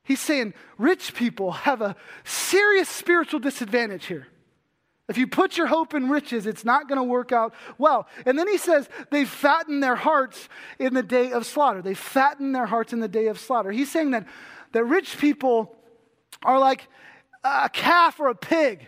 He's 0.05 0.21
saying 0.21 0.55
rich 0.79 1.14
people 1.14 1.53
have 1.53 1.81
a 1.81 1.97
serious 2.25 2.88
spiritual 2.88 3.40
disadvantage 3.40 4.07
here. 4.07 4.29
If 5.09 5.19
you 5.19 5.27
put 5.27 5.59
your 5.59 5.67
hope 5.67 5.93
in 5.93 6.09
riches, 6.09 6.47
it's 6.47 6.64
not 6.64 6.88
going 6.88 6.99
to 6.99 7.05
work 7.05 7.31
out 7.33 7.55
well. 7.77 8.07
And 8.25 8.38
then 8.38 8.49
he 8.49 8.57
says 8.57 8.88
they 9.11 9.25
fatten 9.25 9.81
their 9.81 9.97
hearts 9.97 10.49
in 10.79 10.95
the 10.95 11.03
day 11.03 11.33
of 11.33 11.45
slaughter. 11.45 11.83
They 11.83 11.95
fatten 11.95 12.53
their 12.53 12.67
hearts 12.67 12.93
in 12.93 13.01
the 13.01 13.09
day 13.09 13.27
of 13.27 13.38
slaughter. 13.38 13.71
He's 13.71 13.90
saying 13.90 14.12
that, 14.12 14.27
that 14.73 14.85
rich 14.85 15.19
people 15.19 15.77
are 16.43 16.59
like 16.59 16.88
a 17.43 17.69
calf 17.71 18.19
or 18.19 18.29
a 18.29 18.35
pig 18.35 18.87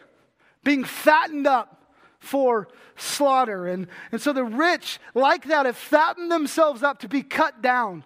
being 0.65 0.85
fattened 0.85 1.47
up 1.47 1.93
for 2.19 2.69
slaughter. 2.97 3.67
And, 3.67 3.87
and 4.11 4.21
so 4.21 4.33
the 4.33 4.45
rich, 4.45 4.99
like 5.15 5.45
that, 5.45 5.67
have 5.67 5.77
fattened 5.77 6.31
themselves 6.31 6.83
up 6.83 7.01
to 7.01 7.09
be 7.09 7.23
cut 7.23 7.61
down 7.61 8.05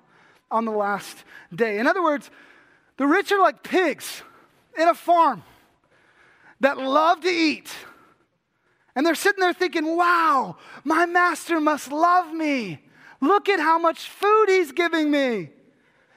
on 0.50 0.64
the 0.64 0.72
last 0.72 1.24
day. 1.54 1.78
In 1.78 1.86
other 1.86 2.02
words, 2.02 2.28
the 3.00 3.06
rich 3.06 3.32
are 3.32 3.40
like 3.40 3.62
pigs 3.62 4.22
in 4.76 4.86
a 4.86 4.94
farm 4.94 5.42
that 6.60 6.76
love 6.76 7.22
to 7.22 7.30
eat. 7.30 7.70
And 8.94 9.06
they're 9.06 9.14
sitting 9.14 9.40
there 9.40 9.54
thinking, 9.54 9.96
wow, 9.96 10.58
my 10.84 11.06
master 11.06 11.62
must 11.62 11.90
love 11.90 12.30
me. 12.30 12.78
Look 13.22 13.48
at 13.48 13.58
how 13.58 13.78
much 13.78 14.06
food 14.06 14.50
he's 14.50 14.72
giving 14.72 15.10
me. 15.10 15.48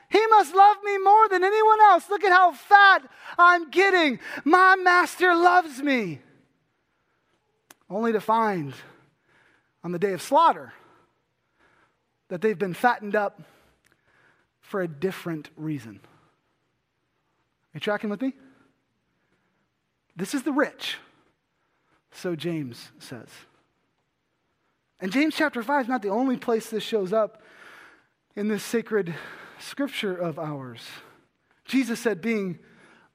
He 0.09 0.27
must 0.27 0.53
love 0.53 0.75
me 0.83 0.97
more 0.97 1.29
than 1.29 1.45
anyone 1.45 1.79
else. 1.83 2.09
Look 2.09 2.25
at 2.25 2.33
how 2.33 2.51
fat 2.51 3.09
I'm 3.39 3.69
getting. 3.69 4.19
My 4.43 4.75
master 4.75 5.33
loves 5.33 5.81
me. 5.81 6.19
Only 7.89 8.11
to 8.11 8.19
find 8.19 8.73
on 9.85 9.93
the 9.93 9.99
day 9.99 10.11
of 10.11 10.21
slaughter 10.21 10.73
that 12.27 12.41
they've 12.41 12.59
been 12.59 12.73
fattened 12.73 13.15
up 13.15 13.41
for 14.59 14.81
a 14.81 14.87
different 14.89 15.49
reason. 15.55 16.01
You 17.73 17.79
tracking 17.79 18.09
with 18.09 18.21
me? 18.21 18.33
This 20.15 20.33
is 20.33 20.43
the 20.43 20.51
rich, 20.51 20.97
so 22.11 22.35
James 22.35 22.91
says. 22.99 23.29
And 24.99 25.11
James 25.11 25.35
chapter 25.35 25.63
5 25.63 25.83
is 25.83 25.89
not 25.89 26.01
the 26.01 26.09
only 26.09 26.37
place 26.37 26.69
this 26.69 26.83
shows 26.83 27.11
up 27.11 27.41
in 28.35 28.47
this 28.47 28.63
sacred 28.63 29.13
scripture 29.59 30.15
of 30.15 30.37
ours. 30.37 30.81
Jesus 31.65 31.99
said 31.99 32.21
being 32.21 32.59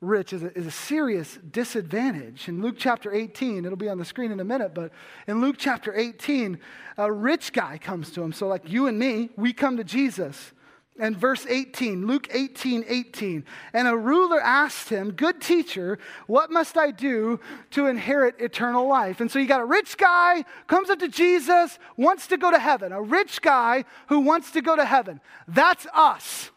rich 0.01 0.33
is 0.33 0.43
a, 0.43 0.57
is 0.57 0.67
a, 0.67 0.71
serious 0.71 1.39
disadvantage. 1.51 2.49
In 2.49 2.63
Luke 2.63 2.77
chapter 2.79 3.13
18, 3.13 3.65
it'll 3.65 3.77
be 3.77 3.89
on 3.89 3.99
the 3.99 4.05
screen 4.05 4.31
in 4.31 4.41
a 4.41 4.45
minute, 4.45 4.75
but 4.75 4.93
in 5.27 5.41
Luke 5.41 5.57
chapter 5.59 5.95
18, 5.95 6.59
a 6.97 7.13
rich 7.13 7.53
guy 7.53 7.79
comes 7.79 8.11
to 8.13 8.23
him. 8.23 8.33
So, 8.33 8.47
like 8.47 8.69
you 8.71 8.87
and 8.87 8.99
me, 8.99 9.31
we 9.37 9.53
come 9.53 9.77
to 9.77 9.85
Jesus 9.85 10.53
and 10.99 11.17
verse 11.17 11.47
18, 11.47 12.07
Luke 12.07 12.29
18, 12.31 12.85
18. 12.87 13.45
And 13.73 13.89
a 13.89 13.97
ruler 13.97 14.41
asked 14.41 14.89
him, 14.89 15.13
Good 15.13 15.41
teacher, 15.41 15.99
what 16.27 16.51
must 16.51 16.77
I 16.77 16.91
do 16.91 17.41
to 17.71 17.87
inherit 17.87 18.41
eternal 18.41 18.89
life? 18.89 19.21
And 19.21 19.31
so 19.31 19.39
you 19.39 19.47
got 19.47 19.61
a 19.61 19.65
rich 19.65 19.97
guy, 19.97 20.45
comes 20.67 20.91
up 20.91 20.99
to 20.99 21.09
Jesus, 21.09 21.79
wants 21.97 22.27
to 22.29 22.37
go 22.37 22.51
to 22.51 22.59
heaven. 22.59 22.93
A 22.93 23.01
rich 23.01 23.41
guy 23.41 23.85
who 24.09 24.21
wants 24.21 24.51
to 24.53 24.61
go 24.61 24.77
to 24.77 24.85
heaven. 24.85 25.21
That's 25.47 25.87
us, 25.95 26.51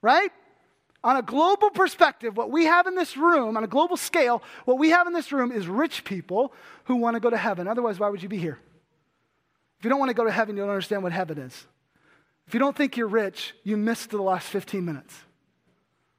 right? 0.00 0.30
On 1.04 1.16
a 1.16 1.22
global 1.22 1.70
perspective, 1.70 2.36
what 2.36 2.50
we 2.50 2.66
have 2.66 2.86
in 2.86 2.94
this 2.94 3.16
room, 3.16 3.56
on 3.56 3.64
a 3.64 3.68
global 3.68 3.96
scale, 3.96 4.42
what 4.64 4.78
we 4.78 4.90
have 4.90 5.06
in 5.06 5.12
this 5.12 5.32
room 5.32 5.50
is 5.50 5.66
rich 5.66 6.04
people 6.04 6.52
who 6.84 6.96
want 6.96 7.14
to 7.14 7.20
go 7.20 7.30
to 7.30 7.36
heaven. 7.36 7.66
Otherwise, 7.66 7.98
why 7.98 8.08
would 8.08 8.22
you 8.22 8.28
be 8.28 8.38
here? 8.38 8.58
If 9.78 9.84
you 9.84 9.90
don't 9.90 9.98
want 9.98 10.10
to 10.10 10.14
go 10.14 10.24
to 10.24 10.30
heaven, 10.30 10.56
you 10.56 10.62
don't 10.62 10.70
understand 10.70 11.02
what 11.02 11.10
heaven 11.10 11.38
is. 11.38 11.66
If 12.46 12.54
you 12.54 12.60
don't 12.60 12.76
think 12.76 12.96
you're 12.96 13.06
rich, 13.06 13.54
you 13.62 13.76
missed 13.76 14.10
the 14.10 14.22
last 14.22 14.48
15 14.48 14.84
minutes, 14.84 15.14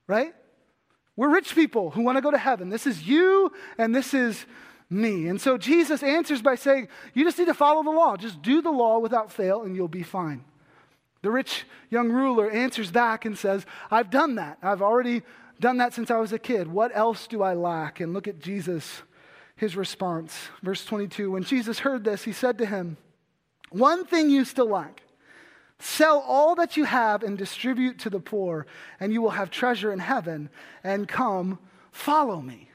right? 0.08 0.34
We're 1.16 1.30
rich 1.30 1.54
people 1.54 1.92
who 1.92 2.02
want 2.02 2.18
to 2.18 2.22
go 2.22 2.32
to 2.32 2.38
heaven. 2.38 2.70
This 2.70 2.88
is 2.88 3.08
you 3.08 3.52
and 3.78 3.94
this 3.94 4.14
is 4.14 4.46
me. 4.90 5.28
And 5.28 5.40
so 5.40 5.58
Jesus 5.58 6.02
answers 6.02 6.42
by 6.42 6.56
saying, 6.56 6.88
You 7.14 7.24
just 7.24 7.38
need 7.38 7.46
to 7.46 7.54
follow 7.54 7.84
the 7.84 7.92
law. 7.92 8.18
Just 8.18 8.42
do 8.42 8.62
the 8.62 8.72
law 8.72 9.00
without 9.00 9.32
fail 9.32 9.64
and 9.64 9.76
you'll 9.76 9.88
be 9.88 10.04
fine. 10.04 10.44
The 11.22 11.32
rich 11.32 11.66
young 11.90 12.12
ruler 12.12 12.50
answers 12.50 12.92
back 12.92 13.26
and 13.26 13.38
says, 13.38 13.66
I've 13.92 14.10
done 14.10 14.36
that. 14.36 14.58
I've 14.62 14.82
already 14.82 15.22
done 15.60 15.78
that 15.78 15.94
since 15.94 16.12
I 16.12 16.18
was 16.18 16.34
a 16.34 16.40
kid. 16.40 16.68
What 16.68 16.92
else 16.96 17.28
do 17.28 17.44
I 17.44 17.54
lack? 17.54 18.00
And 18.00 18.14
look 18.14 18.28
at 18.28 18.40
Jesus, 18.40 19.04
his 19.56 19.78
response. 19.78 20.36
Verse 20.62 20.84
22 20.84 21.32
When 21.32 21.44
Jesus 21.44 21.80
heard 21.80 22.04
this, 22.04 22.24
he 22.24 22.34
said 22.34 22.58
to 22.58 22.66
him, 22.66 22.98
One 23.70 24.06
thing 24.06 24.30
you 24.30 24.46
still 24.46 24.70
lack. 24.70 25.03
Sell 25.80 26.20
all 26.20 26.56
that 26.56 26.78
you 26.78 26.86
have 26.86 27.24
and 27.24 27.38
distribute 27.38 28.00
to 28.00 28.10
the 28.10 28.20
poor, 28.20 28.66
and 29.00 29.12
you 29.12 29.22
will 29.22 29.32
have 29.32 29.52
treasure 29.52 29.92
in 29.92 30.00
heaven. 30.00 30.50
And 30.84 31.08
come, 31.08 31.60
follow 31.92 32.42
me. 32.42 32.70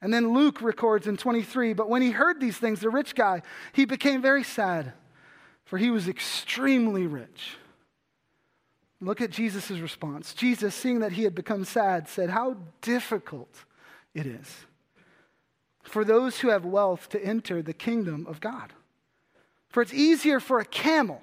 And 0.00 0.12
then 0.12 0.32
Luke 0.32 0.62
records 0.62 1.06
in 1.06 1.16
23 1.16 1.72
But 1.74 1.88
when 1.88 2.02
he 2.02 2.10
heard 2.10 2.40
these 2.40 2.56
things, 2.56 2.80
the 2.80 2.90
rich 2.90 3.14
guy, 3.14 3.42
he 3.72 3.84
became 3.84 4.22
very 4.22 4.44
sad, 4.44 4.92
for 5.64 5.78
he 5.78 5.90
was 5.90 6.08
extremely 6.08 7.06
rich. 7.06 7.56
Look 9.00 9.20
at 9.20 9.30
Jesus' 9.30 9.70
response. 9.70 10.32
Jesus, 10.32 10.74
seeing 10.74 11.00
that 11.00 11.12
he 11.12 11.24
had 11.24 11.34
become 11.34 11.64
sad, 11.64 12.08
said, 12.08 12.30
How 12.30 12.56
difficult 12.80 13.64
it 14.14 14.26
is 14.26 14.66
for 15.82 16.04
those 16.04 16.40
who 16.40 16.48
have 16.48 16.64
wealth 16.64 17.08
to 17.10 17.24
enter 17.24 17.62
the 17.62 17.72
kingdom 17.72 18.26
of 18.26 18.40
God. 18.40 18.72
For 19.68 19.82
it's 19.82 19.94
easier 19.94 20.40
for 20.40 20.58
a 20.58 20.64
camel 20.64 21.22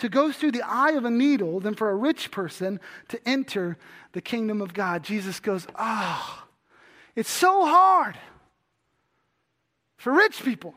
to 0.00 0.08
go 0.08 0.32
through 0.32 0.52
the 0.52 0.62
eye 0.62 0.92
of 0.92 1.04
a 1.04 1.10
needle 1.10 1.60
than 1.60 1.74
for 1.74 1.90
a 1.90 1.94
rich 1.94 2.30
person 2.30 2.80
to 3.08 3.20
enter 3.28 3.78
the 4.12 4.20
kingdom 4.20 4.60
of 4.60 4.74
God. 4.74 5.02
Jesus 5.04 5.40
goes, 5.40 5.66
oh, 5.78 6.44
it's 7.14 7.30
so 7.30 7.64
hard 7.66 8.18
for 9.96 10.12
rich 10.12 10.42
people 10.42 10.74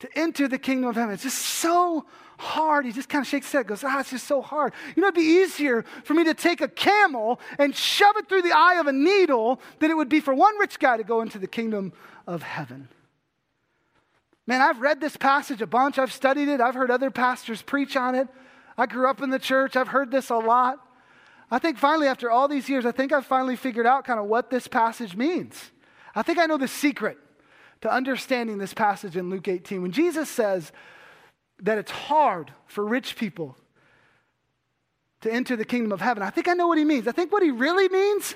to 0.00 0.08
enter 0.18 0.48
the 0.48 0.58
kingdom 0.58 0.88
of 0.88 0.96
heaven. 0.96 1.12
It's 1.12 1.24
just 1.24 1.38
so 1.38 2.06
hard. 2.38 2.86
He 2.86 2.92
just 2.92 3.08
kind 3.08 3.22
of 3.22 3.28
shakes 3.28 3.46
his 3.46 3.52
head, 3.52 3.66
goes, 3.66 3.82
Ah, 3.84 4.00
it's 4.00 4.10
just 4.10 4.26
so 4.26 4.40
hard. 4.40 4.72
You 4.94 5.02
know, 5.02 5.08
it'd 5.08 5.16
be 5.16 5.22
easier 5.22 5.84
for 6.04 6.14
me 6.14 6.24
to 6.24 6.34
take 6.34 6.60
a 6.60 6.68
camel 6.68 7.40
and 7.58 7.74
shove 7.74 8.16
it 8.16 8.28
through 8.28 8.42
the 8.42 8.56
eye 8.56 8.76
of 8.78 8.86
a 8.86 8.92
needle 8.92 9.60
than 9.80 9.90
it 9.90 9.96
would 9.96 10.08
be 10.08 10.20
for 10.20 10.32
one 10.32 10.56
rich 10.58 10.78
guy 10.78 10.96
to 10.96 11.04
go 11.04 11.20
into 11.20 11.38
the 11.38 11.48
kingdom 11.48 11.92
of 12.26 12.42
heaven. 12.42 12.88
Man, 14.48 14.62
I've 14.62 14.80
read 14.80 14.98
this 14.98 15.14
passage 15.14 15.60
a 15.60 15.66
bunch. 15.66 15.98
I've 15.98 16.10
studied 16.10 16.48
it. 16.48 16.58
I've 16.58 16.74
heard 16.74 16.90
other 16.90 17.10
pastors 17.10 17.60
preach 17.60 17.98
on 17.98 18.14
it. 18.14 18.28
I 18.78 18.86
grew 18.86 19.06
up 19.06 19.20
in 19.20 19.28
the 19.28 19.38
church. 19.38 19.76
I've 19.76 19.88
heard 19.88 20.10
this 20.10 20.30
a 20.30 20.38
lot. 20.38 20.78
I 21.50 21.58
think 21.58 21.76
finally, 21.76 22.06
after 22.06 22.30
all 22.30 22.48
these 22.48 22.66
years, 22.66 22.86
I 22.86 22.92
think 22.92 23.12
I've 23.12 23.26
finally 23.26 23.56
figured 23.56 23.84
out 23.84 24.06
kind 24.06 24.18
of 24.18 24.24
what 24.24 24.48
this 24.48 24.66
passage 24.66 25.14
means. 25.14 25.70
I 26.14 26.22
think 26.22 26.38
I 26.38 26.46
know 26.46 26.56
the 26.56 26.66
secret 26.66 27.18
to 27.82 27.92
understanding 27.92 28.56
this 28.56 28.72
passage 28.72 29.18
in 29.18 29.28
Luke 29.28 29.48
18. 29.48 29.82
When 29.82 29.92
Jesus 29.92 30.30
says 30.30 30.72
that 31.60 31.76
it's 31.76 31.90
hard 31.90 32.50
for 32.66 32.86
rich 32.86 33.16
people 33.16 33.54
to 35.20 35.30
enter 35.30 35.56
the 35.56 35.66
kingdom 35.66 35.92
of 35.92 36.00
heaven, 36.00 36.22
I 36.22 36.30
think 36.30 36.48
I 36.48 36.54
know 36.54 36.68
what 36.68 36.78
he 36.78 36.86
means. 36.86 37.06
I 37.06 37.12
think 37.12 37.32
what 37.32 37.42
he 37.42 37.50
really 37.50 37.90
means 37.90 38.34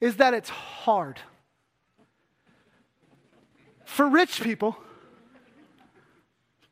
is 0.00 0.18
that 0.18 0.34
it's 0.34 0.50
hard. 0.50 1.18
For 3.84 4.08
rich 4.08 4.40
people, 4.40 4.76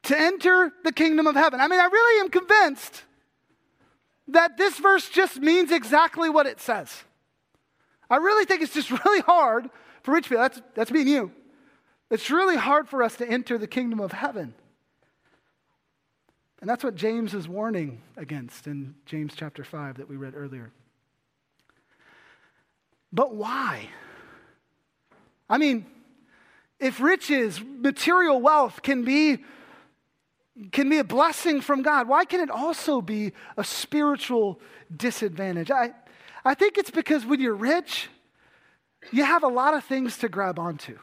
to 0.04 0.18
enter 0.18 0.72
the 0.84 0.92
kingdom 0.92 1.26
of 1.26 1.34
heaven. 1.34 1.60
I 1.60 1.68
mean, 1.68 1.80
I 1.80 1.86
really 1.86 2.20
am 2.20 2.30
convinced 2.30 3.02
that 4.28 4.56
this 4.56 4.78
verse 4.78 5.08
just 5.08 5.38
means 5.38 5.70
exactly 5.70 6.30
what 6.30 6.46
it 6.46 6.60
says. 6.60 7.04
I 8.08 8.16
really 8.16 8.44
think 8.44 8.62
it's 8.62 8.74
just 8.74 8.90
really 9.04 9.20
hard 9.22 9.68
for 10.02 10.12
rich 10.12 10.28
people. 10.28 10.42
That's, 10.42 10.60
that's 10.74 10.90
me 10.90 11.00
and 11.00 11.08
you. 11.08 11.32
It's 12.10 12.30
really 12.30 12.56
hard 12.56 12.88
for 12.88 13.02
us 13.02 13.16
to 13.16 13.28
enter 13.28 13.58
the 13.58 13.66
kingdom 13.66 14.00
of 14.00 14.12
heaven. 14.12 14.54
And 16.60 16.70
that's 16.70 16.84
what 16.84 16.94
James 16.94 17.34
is 17.34 17.48
warning 17.48 18.00
against 18.16 18.66
in 18.66 18.94
James 19.04 19.34
chapter 19.36 19.64
5 19.64 19.98
that 19.98 20.08
we 20.08 20.16
read 20.16 20.34
earlier. 20.34 20.70
But 23.12 23.34
why? 23.34 23.88
I 25.48 25.58
mean, 25.58 25.86
if 26.80 27.00
riches, 27.00 27.60
material 27.60 28.40
wealth 28.40 28.82
can 28.82 29.04
be 29.04 29.38
can 30.70 30.88
be 30.88 30.98
a 30.98 31.04
blessing 31.04 31.60
from 31.60 31.82
God, 31.82 32.08
why 32.08 32.24
can 32.24 32.40
it 32.40 32.50
also 32.50 33.00
be 33.00 33.32
a 33.56 33.64
spiritual 33.64 34.60
disadvantage? 34.94 35.70
I, 35.70 35.92
I 36.44 36.54
think 36.54 36.78
it's 36.78 36.90
because 36.90 37.26
when 37.26 37.40
you're 37.40 37.54
rich, 37.54 38.08
you 39.10 39.24
have 39.24 39.42
a 39.42 39.48
lot 39.48 39.74
of 39.74 39.84
things 39.84 40.18
to 40.18 40.28
grab 40.28 40.58
onto. 40.58 40.98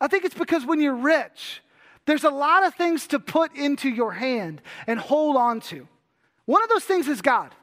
I 0.00 0.08
think 0.08 0.24
it's 0.24 0.34
because 0.34 0.64
when 0.64 0.80
you're 0.80 0.94
rich, 0.94 1.62
there's 2.06 2.24
a 2.24 2.30
lot 2.30 2.64
of 2.64 2.74
things 2.74 3.06
to 3.08 3.20
put 3.20 3.54
into 3.54 3.88
your 3.88 4.12
hand 4.12 4.62
and 4.86 4.98
hold 4.98 5.36
on 5.36 5.60
to. 5.60 5.86
One 6.46 6.62
of 6.62 6.68
those 6.68 6.84
things 6.84 7.06
is 7.06 7.22
God, 7.22 7.54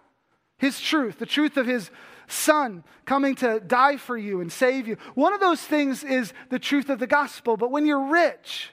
His 0.58 0.80
truth, 0.80 1.20
the 1.20 1.26
truth 1.26 1.58
of 1.58 1.66
His 1.66 1.92
Son 2.28 2.84
coming 3.06 3.36
to 3.36 3.60
die 3.60 3.98
for 3.98 4.18
you 4.18 4.40
and 4.42 4.52
save 4.52 4.88
you. 4.88 4.98
One 5.16 5.34
of 5.34 5.40
those 5.40 5.62
things 5.62 6.04
is 6.04 6.34
the 6.50 6.60
truth 6.60 6.90
of 6.90 7.00
the 7.00 7.08
gospel. 7.08 7.58
But 7.58 7.72
when 7.72 7.86
you're 7.86 8.12
rich, 8.12 8.70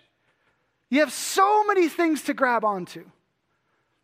you 0.95 1.01
have 1.01 1.13
so 1.13 1.65
many 1.65 1.89
things 1.89 2.23
to 2.23 2.35
grab 2.35 2.65
onto. 2.65 3.05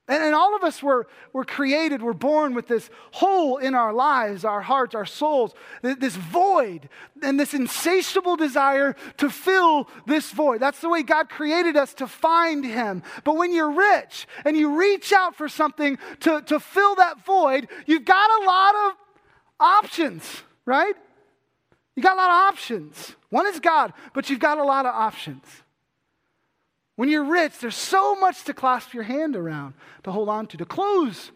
And, 0.08 0.24
and 0.24 0.34
all 0.34 0.56
of 0.56 0.64
us 0.64 0.82
were, 0.82 1.06
were 1.32 1.44
created, 1.44 2.02
we're 2.02 2.14
born 2.14 2.52
with 2.52 2.66
this 2.66 2.90
hole 3.12 3.58
in 3.58 3.76
our 3.76 3.92
lives, 3.92 4.44
our 4.44 4.60
hearts, 4.60 4.96
our 4.96 5.06
souls, 5.06 5.54
this 5.82 6.16
void, 6.16 6.88
and 7.22 7.38
this 7.38 7.54
insatiable 7.54 8.34
desire 8.34 8.96
to 9.18 9.30
fill 9.30 9.88
this 10.04 10.32
void. 10.32 10.60
That's 10.60 10.80
the 10.80 10.88
way 10.88 11.04
God 11.04 11.28
created 11.28 11.76
us 11.76 11.94
to 11.94 12.08
find 12.08 12.64
Him. 12.64 13.04
But 13.22 13.36
when 13.36 13.54
you're 13.54 13.70
rich 13.70 14.26
and 14.44 14.56
you 14.56 14.76
reach 14.76 15.12
out 15.12 15.36
for 15.36 15.48
something 15.48 15.96
to, 16.20 16.42
to 16.42 16.58
fill 16.58 16.96
that 16.96 17.24
void, 17.24 17.68
you've 17.86 18.04
got 18.04 18.42
a 18.42 18.44
lot 18.44 18.74
of 18.74 18.92
options, 19.60 20.42
right? 20.66 20.96
You 21.94 22.02
got 22.02 22.14
a 22.14 22.20
lot 22.20 22.30
of 22.30 22.52
options. 22.52 23.14
One 23.28 23.46
is 23.46 23.60
God, 23.60 23.92
but 24.12 24.28
you've 24.28 24.40
got 24.40 24.58
a 24.58 24.64
lot 24.64 24.86
of 24.86 24.94
options. 24.94 25.44
When 26.96 27.08
you're 27.08 27.24
rich, 27.24 27.58
there's 27.58 27.76
so 27.76 28.14
much 28.14 28.44
to 28.44 28.54
clasp 28.54 28.92
your 28.92 29.04
hand 29.04 29.36
around, 29.36 29.74
to 30.04 30.12
hold 30.12 30.28
on 30.28 30.46
to, 30.48 30.56
to 30.58 30.64
close 30.66 31.30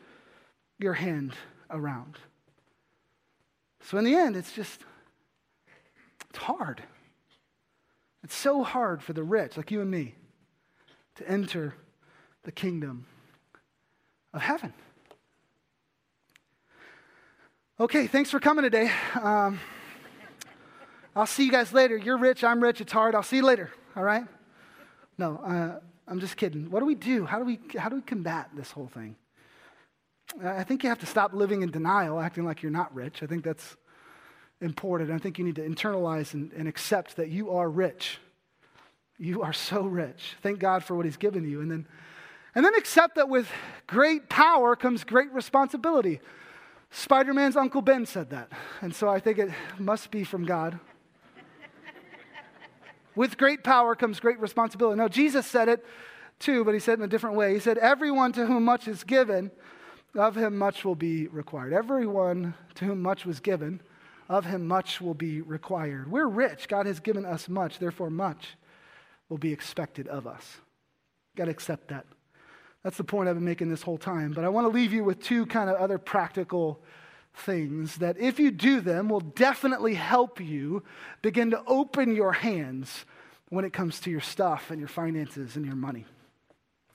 your 0.78 0.94
hand 0.94 1.32
around. 1.70 2.18
So 3.80 3.98
in 3.98 4.04
the 4.04 4.14
end, 4.14 4.36
it's 4.36 4.52
just, 4.52 4.80
it's 6.30 6.38
hard. 6.38 6.82
It's 8.22 8.34
so 8.34 8.62
hard 8.62 9.02
for 9.02 9.12
the 9.12 9.22
rich, 9.22 9.56
like 9.56 9.70
you 9.70 9.80
and 9.80 9.90
me, 9.90 10.14
to 11.16 11.28
enter 11.28 11.74
the 12.42 12.52
kingdom 12.52 13.06
of 14.32 14.40
heaven. 14.42 14.72
Okay, 17.78 18.06
thanks 18.06 18.30
for 18.30 18.40
coming 18.40 18.62
today. 18.62 18.90
Um, 19.20 19.60
I'll 21.16 21.26
see 21.26 21.44
you 21.44 21.52
guys 21.52 21.72
later. 21.72 21.96
You're 21.96 22.18
rich, 22.18 22.44
I'm 22.44 22.62
rich, 22.62 22.80
it's 22.80 22.92
hard. 22.92 23.14
I'll 23.14 23.22
see 23.22 23.36
you 23.36 23.44
later, 23.44 23.70
all 23.96 24.02
right? 24.02 24.24
No, 25.18 25.36
uh, 25.38 25.80
I'm 26.06 26.20
just 26.20 26.36
kidding. 26.36 26.70
What 26.70 26.80
do 26.80 26.86
we 26.86 26.94
do? 26.94 27.24
How 27.24 27.38
do 27.38 27.44
we, 27.44 27.60
how 27.78 27.88
do 27.88 27.96
we 27.96 28.02
combat 28.02 28.50
this 28.54 28.70
whole 28.70 28.88
thing? 28.88 29.16
I 30.42 30.64
think 30.64 30.82
you 30.82 30.88
have 30.88 30.98
to 31.00 31.06
stop 31.06 31.32
living 31.32 31.62
in 31.62 31.70
denial, 31.70 32.20
acting 32.20 32.44
like 32.44 32.62
you're 32.62 32.72
not 32.72 32.94
rich. 32.94 33.22
I 33.22 33.26
think 33.26 33.44
that's 33.44 33.76
important. 34.60 35.10
I 35.10 35.18
think 35.18 35.38
you 35.38 35.44
need 35.44 35.56
to 35.56 35.68
internalize 35.68 36.34
and, 36.34 36.52
and 36.52 36.66
accept 36.66 37.16
that 37.16 37.28
you 37.28 37.50
are 37.50 37.68
rich. 37.68 38.18
You 39.18 39.42
are 39.42 39.52
so 39.52 39.82
rich. 39.82 40.34
Thank 40.42 40.58
God 40.58 40.82
for 40.82 40.96
what 40.96 41.04
He's 41.04 41.16
given 41.16 41.48
you. 41.48 41.60
And 41.60 41.70
then, 41.70 41.86
and 42.54 42.64
then 42.64 42.74
accept 42.74 43.14
that 43.16 43.28
with 43.28 43.48
great 43.86 44.28
power 44.28 44.74
comes 44.74 45.04
great 45.04 45.32
responsibility. 45.32 46.20
Spider 46.90 47.34
Man's 47.34 47.56
Uncle 47.56 47.82
Ben 47.82 48.06
said 48.06 48.30
that. 48.30 48.50
And 48.80 48.94
so 48.94 49.08
I 49.08 49.20
think 49.20 49.38
it 49.38 49.50
must 49.78 50.10
be 50.10 50.24
from 50.24 50.44
God. 50.44 50.78
With 53.16 53.38
great 53.38 53.62
power 53.62 53.94
comes 53.94 54.20
great 54.20 54.40
responsibility. 54.40 54.98
Now, 54.98 55.08
Jesus 55.08 55.46
said 55.46 55.68
it 55.68 55.84
too, 56.38 56.64
but 56.64 56.74
he 56.74 56.80
said 56.80 56.94
it 56.94 57.00
in 57.00 57.04
a 57.04 57.08
different 57.08 57.36
way. 57.36 57.54
He 57.54 57.60
said, 57.60 57.78
Everyone 57.78 58.32
to 58.32 58.46
whom 58.46 58.64
much 58.64 58.88
is 58.88 59.04
given, 59.04 59.50
of 60.14 60.36
him 60.36 60.56
much 60.56 60.84
will 60.84 60.94
be 60.94 61.28
required. 61.28 61.72
Everyone 61.72 62.54
to 62.76 62.84
whom 62.84 63.02
much 63.02 63.24
was 63.24 63.40
given, 63.40 63.80
of 64.28 64.44
him 64.46 64.66
much 64.66 65.00
will 65.00 65.14
be 65.14 65.40
required. 65.40 66.10
We're 66.10 66.28
rich. 66.28 66.68
God 66.68 66.86
has 66.86 67.00
given 67.00 67.24
us 67.24 67.48
much, 67.48 67.78
therefore, 67.78 68.10
much 68.10 68.56
will 69.28 69.38
be 69.38 69.52
expected 69.52 70.08
of 70.08 70.26
us. 70.26 70.58
Got 71.36 71.46
to 71.46 71.50
accept 71.50 71.88
that. 71.88 72.06
That's 72.82 72.96
the 72.96 73.04
point 73.04 73.28
I've 73.28 73.36
been 73.36 73.44
making 73.44 73.70
this 73.70 73.82
whole 73.82 73.98
time. 73.98 74.32
But 74.32 74.44
I 74.44 74.48
want 74.50 74.66
to 74.66 74.72
leave 74.72 74.92
you 74.92 75.04
with 75.04 75.20
two 75.20 75.46
kind 75.46 75.70
of 75.70 75.76
other 75.76 75.98
practical 75.98 76.82
things 77.34 77.96
that, 77.96 78.18
if 78.18 78.38
you 78.38 78.50
do 78.50 78.80
them, 78.80 79.08
will 79.08 79.20
definitely 79.20 79.94
help 79.94 80.40
you 80.40 80.82
begin 81.22 81.50
to 81.50 81.62
open 81.66 82.14
your 82.14 82.32
hands 82.32 83.04
when 83.48 83.64
it 83.64 83.72
comes 83.72 84.00
to 84.00 84.10
your 84.10 84.20
stuff 84.20 84.70
and 84.70 84.78
your 84.78 84.88
finances 84.88 85.56
and 85.56 85.66
your 85.66 85.76
money 85.76 86.04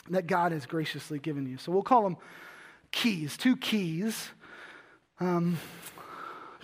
that 0.09 0.27
God 0.27 0.51
has 0.51 0.65
graciously 0.65 1.19
given 1.19 1.45
you. 1.45 1.57
So 1.57 1.71
we'll 1.71 1.83
call 1.83 2.03
them 2.03 2.17
keys, 2.91 3.37
two 3.37 3.55
keys 3.55 4.29
um, 5.19 5.57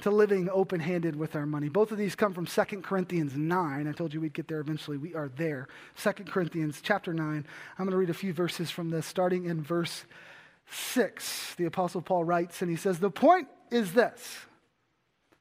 to 0.01 0.11
living 0.11 0.49
open 0.51 0.79
handed 0.79 1.15
with 1.15 1.35
our 1.35 1.45
money. 1.45 1.69
Both 1.69 1.91
of 1.91 1.97
these 1.97 2.15
come 2.15 2.33
from 2.33 2.45
2 2.45 2.63
Corinthians 2.81 3.35
9. 3.35 3.88
I 3.88 3.91
told 3.91 4.13
you 4.13 4.21
we'd 4.21 4.33
get 4.33 4.47
there 4.47 4.59
eventually. 4.59 4.97
We 4.97 5.13
are 5.15 5.29
there. 5.29 5.67
2 6.01 6.11
Corinthians 6.25 6.79
chapter 6.81 7.13
9. 7.13 7.25
I'm 7.25 7.45
going 7.77 7.91
to 7.91 7.97
read 7.97 8.09
a 8.09 8.13
few 8.13 8.33
verses 8.33 8.71
from 8.71 8.89
this, 8.89 9.05
starting 9.05 9.45
in 9.45 9.61
verse 9.61 10.05
6. 10.69 11.55
The 11.55 11.65
Apostle 11.65 12.01
Paul 12.01 12.23
writes, 12.23 12.61
and 12.61 12.71
he 12.71 12.77
says, 12.77 12.99
The 12.99 13.11
point 13.11 13.47
is 13.71 13.93
this 13.93 14.45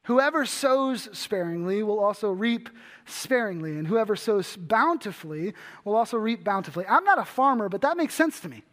Whoever 0.05 0.45
sows 0.45 1.09
sparingly 1.17 1.81
will 1.81 1.99
also 1.99 2.31
reap 2.31 2.69
sparingly, 3.05 3.71
and 3.71 3.87
whoever 3.87 4.15
sows 4.15 4.55
bountifully 4.55 5.53
will 5.83 5.95
also 5.95 6.17
reap 6.17 6.43
bountifully. 6.43 6.85
I'm 6.87 7.03
not 7.03 7.17
a 7.17 7.25
farmer, 7.25 7.69
but 7.69 7.81
that 7.81 7.97
makes 7.97 8.13
sense 8.13 8.39
to 8.41 8.49
me, 8.49 8.63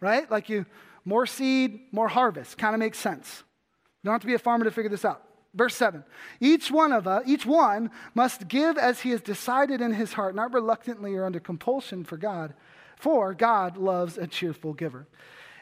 right? 0.00 0.28
Like 0.28 0.48
you, 0.48 0.66
more 1.04 1.24
seed, 1.24 1.80
more 1.92 2.08
harvest, 2.08 2.58
kind 2.58 2.74
of 2.74 2.80
makes 2.80 2.98
sense. 2.98 3.44
You 4.02 4.08
don't 4.08 4.14
have 4.14 4.22
to 4.22 4.26
be 4.26 4.34
a 4.34 4.40
farmer 4.40 4.64
to 4.64 4.72
figure 4.72 4.90
this 4.90 5.04
out. 5.04 5.22
Verse 5.54 5.76
7 5.76 6.02
Each 6.40 6.70
one 6.70 6.92
of 6.92 7.06
us, 7.06 7.22
each 7.26 7.46
one 7.46 7.90
must 8.14 8.48
give 8.48 8.76
as 8.76 9.00
he 9.00 9.10
has 9.10 9.20
decided 9.20 9.80
in 9.80 9.92
his 9.92 10.14
heart, 10.14 10.34
not 10.34 10.52
reluctantly 10.52 11.14
or 11.14 11.24
under 11.24 11.38
compulsion 11.38 12.02
for 12.02 12.16
God, 12.16 12.54
for 12.96 13.34
God 13.34 13.76
loves 13.76 14.18
a 14.18 14.26
cheerful 14.26 14.72
giver. 14.72 15.06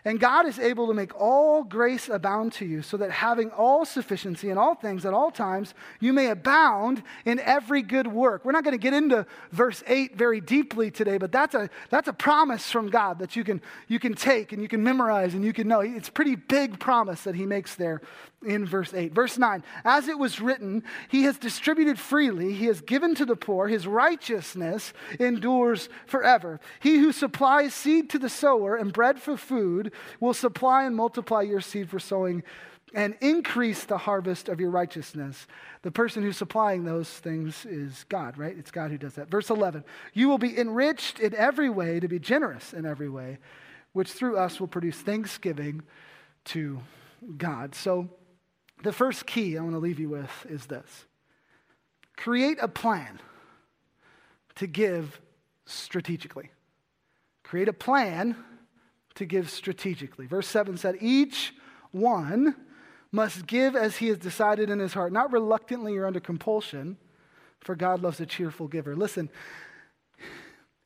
And 0.04 0.18
God 0.18 0.46
is 0.46 0.58
able 0.58 0.86
to 0.86 0.94
make 0.94 1.14
all 1.18 1.62
grace 1.62 2.08
abound 2.08 2.52
to 2.54 2.64
you, 2.64 2.82
so 2.82 2.96
that 2.96 3.10
having 3.10 3.50
all 3.50 3.84
sufficiency 3.84 4.50
in 4.50 4.58
all 4.58 4.74
things 4.74 5.04
at 5.04 5.12
all 5.12 5.30
times, 5.30 5.74
you 6.00 6.12
may 6.12 6.28
abound 6.28 7.02
in 7.24 7.38
every 7.40 7.82
good 7.82 8.06
work. 8.06 8.44
We're 8.44 8.52
not 8.52 8.64
going 8.64 8.72
to 8.72 8.82
get 8.82 8.94
into 8.94 9.26
verse 9.52 9.82
8 9.86 10.16
very 10.16 10.40
deeply 10.40 10.90
today, 10.90 11.18
but 11.18 11.32
that's 11.32 11.54
a, 11.54 11.68
that's 11.90 12.08
a 12.08 12.12
promise 12.12 12.70
from 12.70 12.88
God 12.88 13.18
that 13.18 13.36
you 13.36 13.44
can, 13.44 13.60
you 13.88 13.98
can 13.98 14.14
take 14.14 14.52
and 14.52 14.62
you 14.62 14.68
can 14.68 14.82
memorize 14.82 15.34
and 15.34 15.44
you 15.44 15.52
can 15.52 15.68
know. 15.68 15.80
It's 15.80 16.10
pretty 16.10 16.36
big 16.36 16.78
promise 16.78 17.22
that 17.24 17.34
he 17.34 17.46
makes 17.46 17.74
there 17.74 18.00
in 18.44 18.64
verse 18.64 18.94
8. 18.94 19.12
Verse 19.12 19.38
9 19.38 19.62
As 19.84 20.08
it 20.08 20.18
was 20.18 20.40
written, 20.40 20.82
He 21.08 21.22
has 21.22 21.38
distributed 21.38 21.98
freely, 21.98 22.52
He 22.52 22.66
has 22.66 22.80
given 22.80 23.14
to 23.16 23.24
the 23.24 23.36
poor, 23.36 23.68
His 23.68 23.86
righteousness 23.86 24.92
endures 25.18 25.88
forever. 26.06 26.60
He 26.80 26.98
who 26.98 27.12
supplies 27.12 27.74
seed 27.74 28.10
to 28.10 28.18
the 28.18 28.28
sower 28.28 28.76
and 28.76 28.92
bread 28.92 29.20
for 29.20 29.36
food 29.36 29.92
will 30.20 30.34
supply 30.34 30.84
and 30.84 30.96
multiply 30.96 31.42
your 31.42 31.60
seed 31.60 31.90
for 31.90 31.98
sowing 31.98 32.42
and 32.94 33.16
increase 33.20 33.84
the 33.84 33.98
harvest 33.98 34.48
of 34.48 34.60
your 34.60 34.70
righteousness. 34.70 35.46
The 35.82 35.90
person 35.90 36.22
who's 36.22 36.36
supplying 36.36 36.84
those 36.84 37.08
things 37.08 37.64
is 37.64 38.04
God, 38.08 38.36
right? 38.36 38.56
It's 38.58 38.70
God 38.70 38.90
who 38.90 38.98
does 38.98 39.14
that. 39.14 39.30
Verse 39.30 39.50
11 39.50 39.84
You 40.12 40.28
will 40.28 40.38
be 40.38 40.58
enriched 40.58 41.20
in 41.20 41.34
every 41.34 41.70
way 41.70 42.00
to 42.00 42.08
be 42.08 42.18
generous 42.18 42.72
in 42.72 42.86
every 42.86 43.08
way, 43.08 43.38
which 43.92 44.10
through 44.12 44.36
us 44.38 44.58
will 44.58 44.66
produce 44.66 44.96
thanksgiving 44.96 45.82
to 46.46 46.80
God. 47.36 47.74
So, 47.74 48.08
the 48.82 48.92
first 48.92 49.26
key 49.26 49.56
I 49.56 49.62
want 49.62 49.74
to 49.74 49.78
leave 49.78 50.00
you 50.00 50.08
with 50.08 50.46
is 50.48 50.66
this 50.66 51.06
create 52.16 52.58
a 52.60 52.68
plan 52.68 53.18
to 54.56 54.66
give 54.66 55.20
strategically. 55.66 56.50
Create 57.42 57.68
a 57.68 57.72
plan 57.72 58.36
to 59.14 59.24
give 59.24 59.50
strategically. 59.50 60.26
Verse 60.26 60.46
7 60.46 60.76
said, 60.76 60.96
Each 61.00 61.54
one 61.90 62.54
must 63.10 63.46
give 63.46 63.74
as 63.74 63.96
he 63.96 64.08
has 64.08 64.18
decided 64.18 64.70
in 64.70 64.78
his 64.78 64.94
heart, 64.94 65.12
not 65.12 65.32
reluctantly 65.32 65.96
or 65.96 66.06
under 66.06 66.20
compulsion, 66.20 66.96
for 67.60 67.74
God 67.74 68.02
loves 68.02 68.20
a 68.20 68.26
cheerful 68.26 68.68
giver. 68.68 68.94
Listen, 68.94 69.30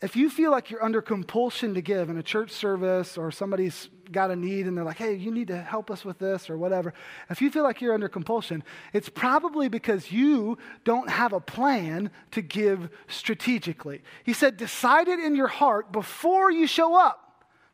if 0.00 0.16
you 0.16 0.30
feel 0.30 0.50
like 0.50 0.70
you're 0.70 0.84
under 0.84 1.02
compulsion 1.02 1.74
to 1.74 1.82
give 1.82 2.08
in 2.08 2.16
a 2.16 2.22
church 2.22 2.50
service 2.50 3.18
or 3.18 3.30
somebody's 3.30 3.88
got 4.12 4.30
a 4.30 4.36
need 4.36 4.66
and 4.66 4.76
they're 4.76 4.84
like, 4.84 4.98
hey, 4.98 5.14
you 5.14 5.30
need 5.30 5.48
to 5.48 5.60
help 5.60 5.90
us 5.90 6.04
with 6.04 6.18
this 6.18 6.50
or 6.50 6.56
whatever, 6.56 6.94
if 7.30 7.40
you 7.42 7.50
feel 7.50 7.62
like 7.62 7.80
you're 7.80 7.94
under 7.94 8.08
compulsion, 8.08 8.62
it's 8.92 9.08
probably 9.08 9.68
because 9.68 10.12
you 10.12 10.58
don't 10.84 11.10
have 11.10 11.32
a 11.32 11.40
plan 11.40 12.10
to 12.30 12.42
give 12.42 12.88
strategically. 13.08 14.02
He 14.24 14.32
said, 14.32 14.56
decide 14.56 15.08
it 15.08 15.20
in 15.20 15.34
your 15.34 15.48
heart 15.48 15.92
before 15.92 16.50
you 16.50 16.66
show 16.66 16.94
up. 16.96 17.20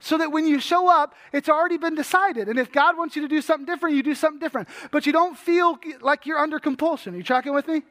so 0.00 0.16
that 0.18 0.32
when 0.32 0.46
you 0.46 0.58
show 0.58 0.88
up, 0.88 1.14
it's 1.32 1.48
already 1.48 1.76
been 1.76 1.94
decided. 1.94 2.48
And 2.48 2.58
if 2.58 2.72
God 2.72 2.96
wants 2.96 3.14
you 3.14 3.22
to 3.22 3.28
do 3.28 3.42
something 3.42 3.66
different, 3.66 3.94
you 3.94 4.02
do 4.02 4.14
something 4.14 4.40
different. 4.40 4.68
But 4.90 5.06
you 5.06 5.12
don't 5.12 5.36
feel 5.36 5.78
like 6.00 6.26
you're 6.26 6.38
under 6.38 6.58
compulsion. 6.58 7.14
Are 7.14 7.18
you 7.18 7.22
tracking 7.22 7.54
with 7.54 7.68
me? 7.68 7.82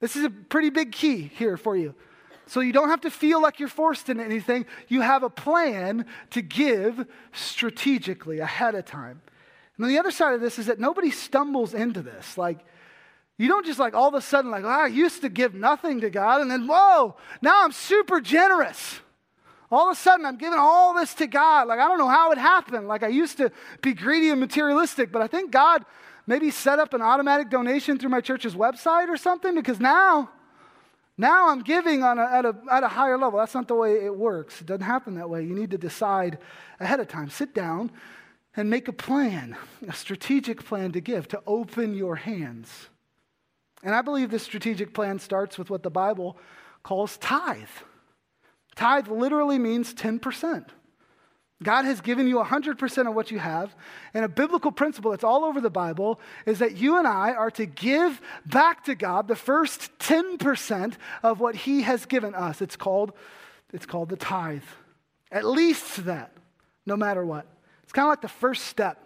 This 0.00 0.16
is 0.16 0.24
a 0.24 0.30
pretty 0.30 0.70
big 0.70 0.92
key 0.92 1.30
here 1.34 1.56
for 1.56 1.76
you. 1.76 1.94
So 2.46 2.60
you 2.60 2.72
don't 2.72 2.88
have 2.88 3.00
to 3.02 3.10
feel 3.10 3.42
like 3.42 3.58
you're 3.58 3.68
forced 3.68 4.08
into 4.08 4.24
anything. 4.24 4.66
You 4.88 5.00
have 5.00 5.22
a 5.22 5.30
plan 5.30 6.06
to 6.30 6.42
give 6.42 7.06
strategically 7.32 8.38
ahead 8.38 8.74
of 8.74 8.84
time. 8.84 9.20
And 9.76 9.84
then 9.84 9.88
the 9.88 9.98
other 9.98 10.10
side 10.12 10.34
of 10.34 10.40
this 10.40 10.58
is 10.58 10.66
that 10.66 10.78
nobody 10.78 11.10
stumbles 11.10 11.74
into 11.74 12.02
this. 12.02 12.38
Like, 12.38 12.64
you 13.36 13.48
don't 13.48 13.66
just 13.66 13.78
like 13.78 13.94
all 13.94 14.08
of 14.08 14.14
a 14.14 14.20
sudden, 14.20 14.50
like, 14.50 14.64
oh, 14.64 14.68
I 14.68 14.86
used 14.86 15.20
to 15.22 15.28
give 15.28 15.54
nothing 15.54 16.00
to 16.00 16.08
God, 16.08 16.40
and 16.40 16.50
then, 16.50 16.66
whoa, 16.66 17.16
now 17.42 17.64
I'm 17.64 17.72
super 17.72 18.20
generous. 18.20 19.00
All 19.70 19.90
of 19.90 19.96
a 19.96 20.00
sudden, 20.00 20.24
I'm 20.24 20.38
giving 20.38 20.58
all 20.58 20.94
this 20.94 21.12
to 21.14 21.26
God. 21.26 21.66
Like, 21.66 21.80
I 21.80 21.88
don't 21.88 21.98
know 21.98 22.08
how 22.08 22.30
it 22.30 22.38
happened. 22.38 22.86
Like, 22.86 23.02
I 23.02 23.08
used 23.08 23.36
to 23.38 23.50
be 23.82 23.92
greedy 23.92 24.30
and 24.30 24.40
materialistic, 24.40 25.10
but 25.10 25.20
I 25.20 25.26
think 25.26 25.50
God 25.50 25.84
maybe 26.26 26.50
set 26.50 26.78
up 26.78 26.94
an 26.94 27.02
automatic 27.02 27.50
donation 27.50 27.98
through 27.98 28.10
my 28.10 28.20
church's 28.20 28.54
website 28.54 29.08
or 29.08 29.16
something 29.16 29.54
because 29.54 29.80
now, 29.80 30.30
now 31.18 31.48
I'm 31.48 31.62
giving 31.62 32.02
on 32.02 32.18
a, 32.18 32.24
at, 32.24 32.44
a, 32.44 32.56
at 32.70 32.82
a 32.82 32.88
higher 32.88 33.16
level. 33.16 33.38
That's 33.38 33.54
not 33.54 33.68
the 33.68 33.74
way 33.74 34.04
it 34.04 34.14
works. 34.14 34.60
It 34.60 34.66
doesn't 34.66 34.82
happen 34.82 35.14
that 35.14 35.30
way. 35.30 35.42
You 35.42 35.54
need 35.54 35.70
to 35.70 35.78
decide 35.78 36.38
ahead 36.78 37.00
of 37.00 37.08
time. 37.08 37.30
Sit 37.30 37.54
down 37.54 37.90
and 38.54 38.68
make 38.68 38.88
a 38.88 38.92
plan, 38.92 39.56
a 39.86 39.92
strategic 39.92 40.64
plan 40.64 40.92
to 40.92 41.00
give, 41.00 41.28
to 41.28 41.42
open 41.46 41.94
your 41.94 42.16
hands. 42.16 42.88
And 43.82 43.94
I 43.94 44.02
believe 44.02 44.30
this 44.30 44.42
strategic 44.42 44.92
plan 44.94 45.18
starts 45.18 45.58
with 45.58 45.70
what 45.70 45.82
the 45.82 45.90
Bible 45.90 46.38
calls 46.82 47.16
tithe. 47.18 47.68
Tithe 48.74 49.08
literally 49.08 49.58
means 49.58 49.94
10%. 49.94 50.68
God 51.62 51.86
has 51.86 52.02
given 52.02 52.28
you 52.28 52.36
100% 52.36 53.08
of 53.08 53.14
what 53.14 53.30
you 53.30 53.38
have. 53.38 53.74
And 54.12 54.24
a 54.24 54.28
biblical 54.28 54.70
principle 54.70 55.10
that's 55.10 55.24
all 55.24 55.44
over 55.44 55.60
the 55.60 55.70
Bible 55.70 56.20
is 56.44 56.58
that 56.58 56.76
you 56.76 56.98
and 56.98 57.06
I 57.06 57.32
are 57.32 57.50
to 57.52 57.64
give 57.64 58.20
back 58.44 58.84
to 58.84 58.94
God 58.94 59.26
the 59.26 59.36
first 59.36 59.90
10% 59.98 60.94
of 61.22 61.40
what 61.40 61.54
He 61.54 61.82
has 61.82 62.04
given 62.04 62.34
us. 62.34 62.60
It's 62.60 62.76
called, 62.76 63.12
it's 63.72 63.86
called 63.86 64.10
the 64.10 64.16
tithe. 64.16 64.62
At 65.32 65.46
least 65.46 66.04
that, 66.04 66.32
no 66.84 66.96
matter 66.96 67.24
what. 67.24 67.46
It's 67.84 67.92
kind 67.92 68.06
of 68.06 68.10
like 68.10 68.22
the 68.22 68.28
first 68.28 68.66
step 68.66 69.02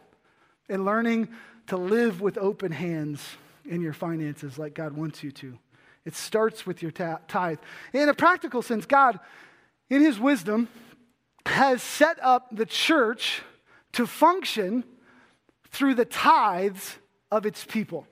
in 0.68 0.84
learning 0.84 1.28
to 1.68 1.76
live 1.76 2.20
with 2.20 2.36
open 2.36 2.72
hands 2.72 3.22
in 3.64 3.80
your 3.80 3.92
finances 3.92 4.58
like 4.58 4.74
God 4.74 4.92
wants 4.92 5.22
you 5.22 5.30
to. 5.32 5.56
It 6.04 6.16
starts 6.16 6.66
with 6.66 6.82
your 6.82 6.90
tithe. 6.90 7.58
In 7.92 8.08
a 8.08 8.14
practical 8.14 8.62
sense, 8.62 8.86
God 8.86 9.20
in 9.90 10.02
his 10.02 10.18
wisdom, 10.18 10.68
has 11.50 11.82
set 11.82 12.18
up 12.22 12.48
the 12.50 12.66
church 12.66 13.42
to 13.92 14.06
function 14.06 14.84
through 15.70 15.94
the 15.94 16.04
tithes 16.04 16.98
of 17.30 17.46
its 17.46 17.64
people. 17.64 18.06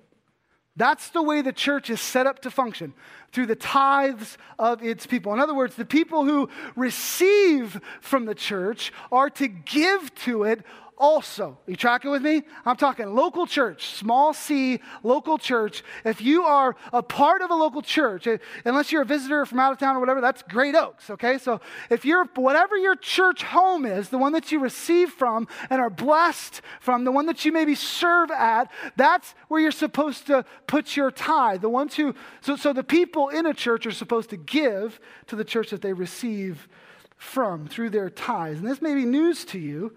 That's 0.76 1.10
the 1.10 1.22
way 1.22 1.42
the 1.42 1.52
church 1.52 1.90
is 1.90 2.00
set 2.00 2.26
up 2.26 2.40
to 2.42 2.50
function 2.52 2.94
through 3.32 3.46
the 3.46 3.56
tithes 3.56 4.38
of 4.58 4.82
its 4.82 5.06
people. 5.06 5.32
In 5.32 5.40
other 5.40 5.54
words, 5.54 5.74
the 5.74 5.84
people 5.84 6.24
who 6.24 6.48
receive 6.76 7.80
from 8.00 8.26
the 8.26 8.34
church 8.34 8.92
are 9.10 9.28
to 9.30 9.48
give 9.48 10.14
to 10.26 10.44
it 10.44 10.64
also. 10.98 11.58
You 11.66 11.76
tracking 11.76 12.10
with 12.10 12.22
me? 12.22 12.42
I'm 12.66 12.76
talking 12.76 13.14
local 13.14 13.46
church, 13.46 13.94
small 13.94 14.34
c, 14.34 14.80
local 15.02 15.38
church. 15.38 15.82
If 16.04 16.20
you 16.20 16.42
are 16.42 16.76
a 16.92 17.02
part 17.02 17.42
of 17.42 17.50
a 17.50 17.54
local 17.54 17.82
church, 17.82 18.26
eh, 18.26 18.38
unless 18.64 18.92
you're 18.92 19.02
a 19.02 19.06
visitor 19.06 19.46
from 19.46 19.60
out 19.60 19.72
of 19.72 19.78
town 19.78 19.96
or 19.96 20.00
whatever, 20.00 20.20
that's 20.20 20.42
Great 20.42 20.74
Oaks, 20.74 21.10
okay? 21.10 21.38
So 21.38 21.60
if 21.90 22.04
you're, 22.04 22.24
whatever 22.34 22.76
your 22.76 22.96
church 22.96 23.42
home 23.42 23.86
is, 23.86 24.08
the 24.08 24.18
one 24.18 24.32
that 24.32 24.52
you 24.52 24.58
receive 24.58 25.10
from 25.10 25.48
and 25.70 25.80
are 25.80 25.90
blessed 25.90 26.60
from, 26.80 27.04
the 27.04 27.12
one 27.12 27.26
that 27.26 27.44
you 27.44 27.52
maybe 27.52 27.74
serve 27.74 28.30
at, 28.30 28.70
that's 28.96 29.34
where 29.48 29.60
you're 29.60 29.70
supposed 29.70 30.26
to 30.26 30.44
put 30.66 30.96
your 30.96 31.10
tithe. 31.10 31.60
The 31.60 31.68
ones 31.68 31.94
who, 31.94 32.14
so, 32.40 32.56
so 32.56 32.72
the 32.72 32.84
people 32.84 33.28
in 33.28 33.46
a 33.46 33.54
church 33.54 33.86
are 33.86 33.92
supposed 33.92 34.30
to 34.30 34.36
give 34.36 35.00
to 35.28 35.36
the 35.36 35.44
church 35.44 35.70
that 35.70 35.82
they 35.82 35.92
receive 35.92 36.68
from 37.16 37.66
through 37.66 37.90
their 37.90 38.08
tithes. 38.08 38.60
And 38.60 38.68
this 38.68 38.80
may 38.80 38.94
be 38.94 39.04
news 39.04 39.44
to 39.46 39.58
you. 39.58 39.94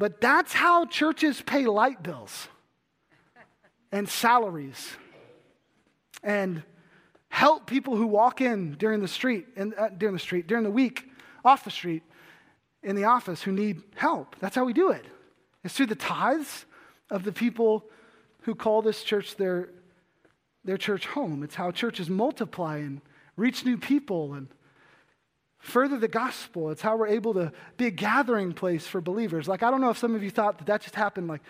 But 0.00 0.18
that's 0.18 0.54
how 0.54 0.86
churches 0.86 1.42
pay 1.42 1.66
light 1.66 2.02
bills 2.02 2.48
and 3.92 4.08
salaries 4.08 4.88
and 6.22 6.62
help 7.28 7.66
people 7.66 7.96
who 7.96 8.06
walk 8.06 8.40
in 8.40 8.76
during 8.78 9.02
the 9.02 9.08
street, 9.08 9.46
in, 9.56 9.74
uh, 9.76 9.90
during 9.98 10.14
the 10.14 10.18
street, 10.18 10.46
during 10.46 10.64
the 10.64 10.70
week, 10.70 11.10
off 11.44 11.64
the 11.64 11.70
street, 11.70 12.02
in 12.82 12.96
the 12.96 13.04
office 13.04 13.42
who 13.42 13.52
need 13.52 13.82
help. 13.94 14.36
That's 14.40 14.56
how 14.56 14.64
we 14.64 14.72
do 14.72 14.90
it. 14.90 15.04
It's 15.64 15.74
through 15.74 15.88
the 15.88 15.96
tithes 15.96 16.64
of 17.10 17.24
the 17.24 17.32
people 17.32 17.84
who 18.44 18.54
call 18.54 18.80
this 18.80 19.04
church 19.04 19.36
their, 19.36 19.68
their 20.64 20.78
church 20.78 21.08
home. 21.08 21.42
It's 21.42 21.56
how 21.56 21.72
churches 21.72 22.08
multiply 22.08 22.78
and 22.78 23.02
reach 23.36 23.66
new 23.66 23.76
people 23.76 24.32
and 24.32 24.48
further 25.60 25.98
the 25.98 26.08
gospel. 26.08 26.70
It's 26.70 26.82
how 26.82 26.96
we're 26.96 27.06
able 27.06 27.34
to 27.34 27.52
be 27.76 27.86
a 27.86 27.90
gathering 27.90 28.52
place 28.52 28.86
for 28.86 29.00
believers. 29.00 29.46
Like, 29.46 29.62
I 29.62 29.70
don't 29.70 29.80
know 29.80 29.90
if 29.90 29.98
some 29.98 30.14
of 30.14 30.22
you 30.22 30.30
thought 30.30 30.58
that 30.58 30.66
that 30.66 30.80
just 30.80 30.94
happened, 30.94 31.28
like, 31.28 31.42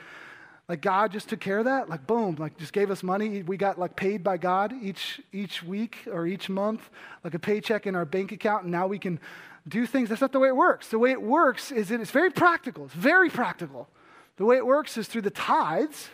like 0.68 0.82
God 0.82 1.10
just 1.10 1.28
took 1.28 1.40
care 1.40 1.58
of 1.58 1.64
that. 1.64 1.88
Like, 1.88 2.06
boom, 2.06 2.36
like 2.38 2.56
just 2.56 2.72
gave 2.72 2.92
us 2.92 3.02
money. 3.02 3.42
We 3.42 3.56
got 3.56 3.78
like 3.78 3.96
paid 3.96 4.22
by 4.22 4.36
God 4.36 4.72
each, 4.80 5.20
each 5.32 5.64
week 5.64 6.06
or 6.10 6.26
each 6.28 6.48
month, 6.48 6.90
like 7.24 7.34
a 7.34 7.40
paycheck 7.40 7.88
in 7.88 7.96
our 7.96 8.04
bank 8.04 8.30
account, 8.30 8.64
and 8.64 8.72
now 8.72 8.86
we 8.86 8.98
can 8.98 9.18
do 9.66 9.84
things. 9.84 10.08
That's 10.08 10.20
not 10.20 10.30
the 10.30 10.38
way 10.38 10.48
it 10.48 10.56
works. 10.56 10.88
The 10.88 10.98
way 10.98 11.10
it 11.10 11.22
works 11.22 11.72
is 11.72 11.90
it's 11.90 12.12
very 12.12 12.30
practical. 12.30 12.84
It's 12.84 12.94
very 12.94 13.30
practical. 13.30 13.88
The 14.36 14.44
way 14.44 14.56
it 14.56 14.66
works 14.66 14.96
is 14.96 15.08
through 15.08 15.22
the 15.22 15.30
tithes 15.30 16.08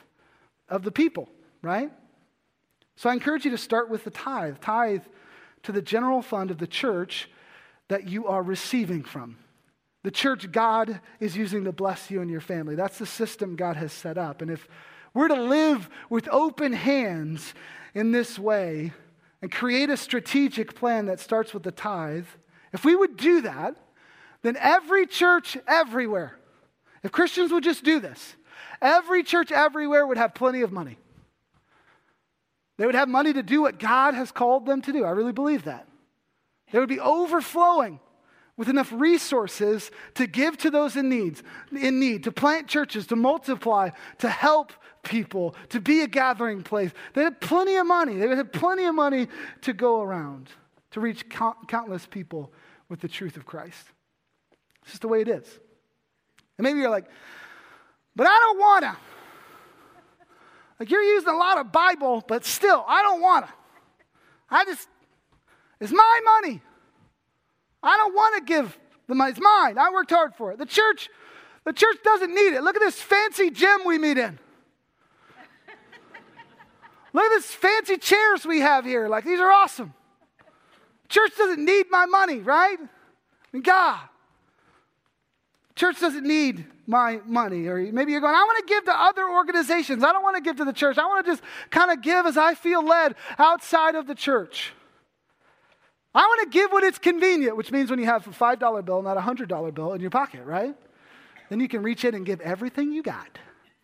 of 0.68 0.82
the 0.82 0.90
people, 0.90 1.28
right? 1.60 1.92
So 2.96 3.10
I 3.10 3.12
encourage 3.12 3.44
you 3.44 3.50
to 3.50 3.58
start 3.58 3.90
with 3.90 4.04
the 4.04 4.10
tithe. 4.10 4.56
Tithe 4.60 5.02
to 5.64 5.72
the 5.72 5.82
general 5.82 6.22
fund 6.22 6.50
of 6.50 6.58
the 6.58 6.66
church 6.66 7.28
that 7.88 8.08
you 8.08 8.26
are 8.26 8.42
receiving 8.42 9.02
from. 9.02 9.36
The 10.02 10.10
church 10.10 10.50
God 10.52 11.00
is 11.18 11.36
using 11.36 11.64
to 11.64 11.72
bless 11.72 12.10
you 12.10 12.20
and 12.20 12.30
your 12.30 12.40
family. 12.40 12.74
That's 12.74 12.98
the 12.98 13.06
system 13.06 13.56
God 13.56 13.76
has 13.76 13.92
set 13.92 14.16
up. 14.16 14.40
And 14.40 14.50
if 14.50 14.68
we're 15.14 15.28
to 15.28 15.42
live 15.42 15.88
with 16.10 16.28
open 16.30 16.72
hands 16.72 17.54
in 17.94 18.12
this 18.12 18.38
way 18.38 18.92
and 19.42 19.50
create 19.50 19.90
a 19.90 19.96
strategic 19.96 20.76
plan 20.76 21.06
that 21.06 21.20
starts 21.20 21.52
with 21.52 21.64
the 21.64 21.72
tithe, 21.72 22.26
if 22.72 22.84
we 22.84 22.94
would 22.94 23.16
do 23.16 23.40
that, 23.40 23.76
then 24.42 24.56
every 24.60 25.06
church 25.06 25.56
everywhere, 25.66 26.38
if 27.02 27.10
Christians 27.10 27.50
would 27.50 27.64
just 27.64 27.82
do 27.82 27.98
this, 27.98 28.36
every 28.80 29.22
church 29.22 29.50
everywhere 29.50 30.06
would 30.06 30.18
have 30.18 30.34
plenty 30.34 30.60
of 30.60 30.70
money. 30.70 30.98
They 32.76 32.86
would 32.86 32.94
have 32.94 33.08
money 33.08 33.32
to 33.32 33.42
do 33.42 33.62
what 33.62 33.78
God 33.78 34.14
has 34.14 34.30
called 34.30 34.66
them 34.66 34.82
to 34.82 34.92
do. 34.92 35.04
I 35.04 35.10
really 35.10 35.32
believe 35.32 35.64
that. 35.64 35.88
They 36.72 36.78
would 36.78 36.88
be 36.88 37.00
overflowing 37.00 38.00
with 38.56 38.68
enough 38.68 38.90
resources 38.92 39.90
to 40.14 40.26
give 40.26 40.56
to 40.58 40.70
those 40.70 40.96
in 40.96 41.08
needs, 41.08 41.42
in 41.70 42.00
need, 42.00 42.24
to 42.24 42.32
plant 42.32 42.68
churches, 42.68 43.06
to 43.08 43.16
multiply, 43.16 43.90
to 44.18 44.28
help 44.28 44.72
people, 45.02 45.54
to 45.68 45.80
be 45.80 46.00
a 46.00 46.06
gathering 46.06 46.62
place. 46.62 46.90
They 47.14 47.22
had 47.22 47.40
plenty 47.40 47.76
of 47.76 47.86
money. 47.86 48.16
They 48.16 48.28
had 48.28 48.52
plenty 48.52 48.84
of 48.84 48.94
money 48.94 49.28
to 49.62 49.72
go 49.72 50.00
around 50.00 50.48
to 50.92 51.00
reach 51.00 51.28
count, 51.28 51.68
countless 51.68 52.06
people 52.06 52.52
with 52.88 53.00
the 53.00 53.08
truth 53.08 53.36
of 53.36 53.44
Christ. 53.44 53.86
It's 54.82 54.92
just 54.92 55.02
the 55.02 55.08
way 55.08 55.20
it 55.20 55.28
is. 55.28 55.46
And 56.56 56.64
maybe 56.64 56.80
you're 56.80 56.90
like, 56.90 57.06
but 58.14 58.26
I 58.26 58.38
don't 58.38 58.58
want 58.58 58.84
to. 58.84 58.96
Like 60.80 60.90
you're 60.90 61.02
using 61.02 61.28
a 61.28 61.36
lot 61.36 61.58
of 61.58 61.70
Bible, 61.72 62.24
but 62.26 62.44
still, 62.44 62.84
I 62.86 63.02
don't 63.02 63.20
want 63.20 63.46
to. 63.46 63.52
I 64.48 64.64
just, 64.64 64.88
it's 65.80 65.92
my 65.92 66.20
money. 66.24 66.62
I 67.82 67.96
don't 67.96 68.14
want 68.14 68.36
to 68.36 68.42
give 68.42 68.78
the 69.06 69.14
money. 69.14 69.30
It's 69.30 69.40
mine. 69.40 69.78
I 69.78 69.90
worked 69.90 70.10
hard 70.10 70.34
for 70.34 70.52
it. 70.52 70.58
The 70.58 70.66
church, 70.66 71.08
the 71.64 71.72
church 71.72 71.96
doesn't 72.02 72.34
need 72.34 72.54
it. 72.54 72.62
Look 72.62 72.76
at 72.76 72.80
this 72.80 73.00
fancy 73.00 73.50
gym 73.50 73.80
we 73.84 73.98
meet 73.98 74.18
in. 74.18 74.38
Look 77.12 77.24
at 77.24 77.30
this 77.30 77.50
fancy 77.50 77.96
chairs 77.96 78.44
we 78.44 78.60
have 78.60 78.84
here. 78.84 79.08
Like 79.08 79.24
these 79.24 79.40
are 79.40 79.50
awesome. 79.50 79.94
Church 81.08 81.32
doesn't 81.38 81.64
need 81.64 81.86
my 81.90 82.06
money, 82.06 82.40
right? 82.40 82.78
God. 83.62 84.00
Church 85.76 86.00
doesn't 86.00 86.26
need 86.26 86.66
my 86.86 87.20
money. 87.26 87.66
Or 87.68 87.78
maybe 87.92 88.12
you're 88.12 88.20
going, 88.20 88.34
I 88.34 88.42
want 88.42 88.66
to 88.66 88.74
give 88.74 88.84
to 88.84 89.00
other 89.00 89.28
organizations. 89.28 90.02
I 90.02 90.12
don't 90.12 90.22
want 90.22 90.36
to 90.36 90.42
give 90.42 90.56
to 90.56 90.64
the 90.64 90.72
church. 90.72 90.98
I 90.98 91.06
want 91.06 91.24
to 91.24 91.32
just 91.32 91.42
kind 91.70 91.90
of 91.90 92.02
give 92.02 92.26
as 92.26 92.36
I 92.36 92.54
feel 92.54 92.84
led 92.84 93.14
outside 93.38 93.94
of 93.94 94.06
the 94.06 94.14
church. 94.14 94.72
I 96.16 96.22
want 96.22 96.50
to 96.50 96.58
give 96.58 96.72
when 96.72 96.82
it's 96.82 96.98
convenient, 96.98 97.58
which 97.58 97.70
means 97.70 97.90
when 97.90 97.98
you 97.98 98.06
have 98.06 98.26
a 98.26 98.30
$5 98.30 98.84
bill, 98.86 99.02
not 99.02 99.18
a 99.18 99.20
$100 99.20 99.74
bill 99.74 99.92
in 99.92 100.00
your 100.00 100.08
pocket, 100.08 100.44
right? 100.44 100.74
Then 101.50 101.60
you 101.60 101.68
can 101.68 101.82
reach 101.82 102.06
in 102.06 102.14
and 102.14 102.24
give 102.24 102.40
everything 102.40 102.90
you 102.90 103.02
got 103.02 103.38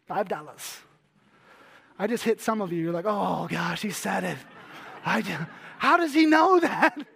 $5. 0.09 0.77
I 1.99 2.07
just 2.07 2.25
hit 2.25 2.41
some 2.41 2.63
of 2.63 2.73
you. 2.73 2.83
You're 2.83 2.93
like, 2.93 3.05
oh 3.07 3.47
gosh, 3.51 3.83
he 3.83 3.91
said 3.91 4.25
it. 4.25 4.39
I 5.05 5.21
just, 5.21 5.43
how 5.77 5.99
does 5.99 6.15
he 6.15 6.25
know 6.25 6.59
that? 6.59 7.07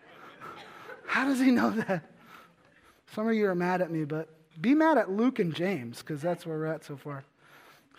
How 1.07 1.25
does 1.25 1.41
he 1.41 1.51
know 1.51 1.71
that? 1.71 2.05
Some 3.15 3.27
of 3.27 3.35
you 3.35 3.47
are 3.47 3.55
mad 3.55 3.81
at 3.81 3.91
me, 3.91 4.05
but 4.05 4.29
Be 4.61 4.75
mad 4.75 4.99
at 4.99 5.11
Luke 5.11 5.39
and 5.39 5.55
James, 5.55 6.01
because 6.01 6.21
that's 6.21 6.45
where 6.45 6.59
we're 6.59 6.67
at 6.67 6.85
so 6.85 6.97
far. 6.97 7.25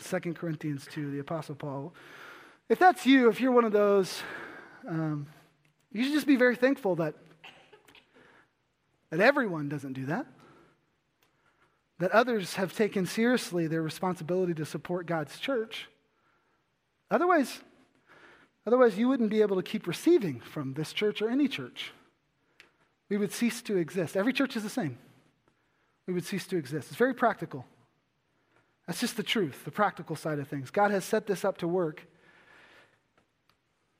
2 0.03 0.33
Corinthians 0.33 0.87
2, 0.91 1.09
the 1.09 1.19
Apostle 1.19 1.55
Paul. 1.55 1.93
If 2.69 2.77
that's 2.77 3.07
you, 3.07 3.29
if 3.29 3.41
you're 3.41 3.51
one 3.51 3.65
of 3.65 3.71
those, 3.71 4.21
um, 4.87 5.27
you 5.91 6.03
should 6.03 6.13
just 6.13 6.27
be 6.27 6.35
very 6.35 6.55
thankful 6.55 6.95
that, 6.95 7.15
that 9.09 9.19
everyone 9.19 9.69
doesn't 9.69 9.93
do 9.93 10.05
that. 10.07 10.25
That 11.99 12.11
others 12.11 12.55
have 12.55 12.75
taken 12.75 13.05
seriously 13.05 13.67
their 13.67 13.81
responsibility 13.81 14.53
to 14.55 14.65
support 14.65 15.07
God's 15.07 15.39
church. 15.39 15.87
Otherwise, 17.09 17.59
otherwise 18.65 18.97
you 18.97 19.07
wouldn't 19.07 19.29
be 19.29 19.41
able 19.41 19.55
to 19.55 19.63
keep 19.63 19.87
receiving 19.87 20.39
from 20.39 20.73
this 20.73 20.93
church 20.93 21.21
or 21.21 21.29
any 21.29 21.47
church. 21.47 21.91
We 23.09 23.17
would 23.17 23.31
cease 23.31 23.61
to 23.63 23.77
exist. 23.77 24.17
Every 24.17 24.33
church 24.33 24.55
is 24.55 24.63
the 24.63 24.69
same. 24.69 24.97
We 26.05 26.13
would 26.13 26.25
cease 26.25 26.45
to 26.47 26.57
exist. 26.57 26.89
It's 26.89 26.97
very 26.97 27.13
practical. 27.13 27.65
That's 28.85 28.99
just 28.99 29.17
the 29.17 29.23
truth, 29.23 29.65
the 29.65 29.71
practical 29.71 30.15
side 30.15 30.39
of 30.39 30.47
things. 30.47 30.69
God 30.69 30.91
has 30.91 31.03
set 31.03 31.27
this 31.27 31.43
up 31.43 31.57
to 31.59 31.67
work 31.67 32.03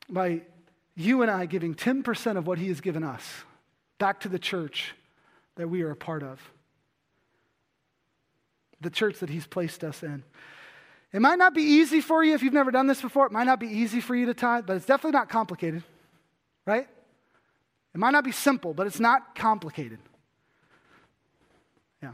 by 0.10 0.44
you 0.98 1.22
and 1.22 1.30
I 1.30 1.46
giving 1.46 1.76
10% 1.76 2.38
of 2.38 2.48
what 2.48 2.58
He 2.58 2.68
has 2.70 2.82
given 2.82 3.04
us 3.04 3.24
back 4.00 4.20
to 4.22 4.30
the 4.30 4.40
church 4.40 4.96
that 5.56 5.70
we 5.70 5.84
are 5.84 5.92
a 5.92 5.96
part 5.96 6.24
of, 6.24 6.42
the 8.82 8.90
church 8.90 9.20
that 9.20 9.30
He's 9.30 9.46
placed 9.46 9.84
us 9.84 10.02
in. 10.02 10.24
It 11.14 11.22
might 11.22 11.38
not 11.38 11.54
be 11.54 11.62
easy 11.62 12.02
for 12.02 12.24
you 12.24 12.34
if 12.34 12.42
you've 12.42 12.52
never 12.52 12.72
done 12.72 12.88
this 12.88 13.02
before. 13.02 13.28
It 13.28 13.32
might 13.32 13.46
not 13.46 13.60
be 13.60 13.68
easy 13.68 14.02
for 14.02 14.16
you 14.16 14.26
to 14.26 14.34
tithe, 14.34 14.66
but 14.66 14.76
it's 14.76 14.88
definitely 14.88 15.18
not 15.18 15.30
complicated, 15.30 15.84
right? 16.66 16.88
It 17.94 17.98
might 17.98 18.12
not 18.12 18.24
be 18.24 18.32
simple, 18.32 18.74
but 18.74 18.88
it's 18.88 19.00
not 19.00 19.36
complicated. 19.36 20.00
Yeah. 22.02 22.14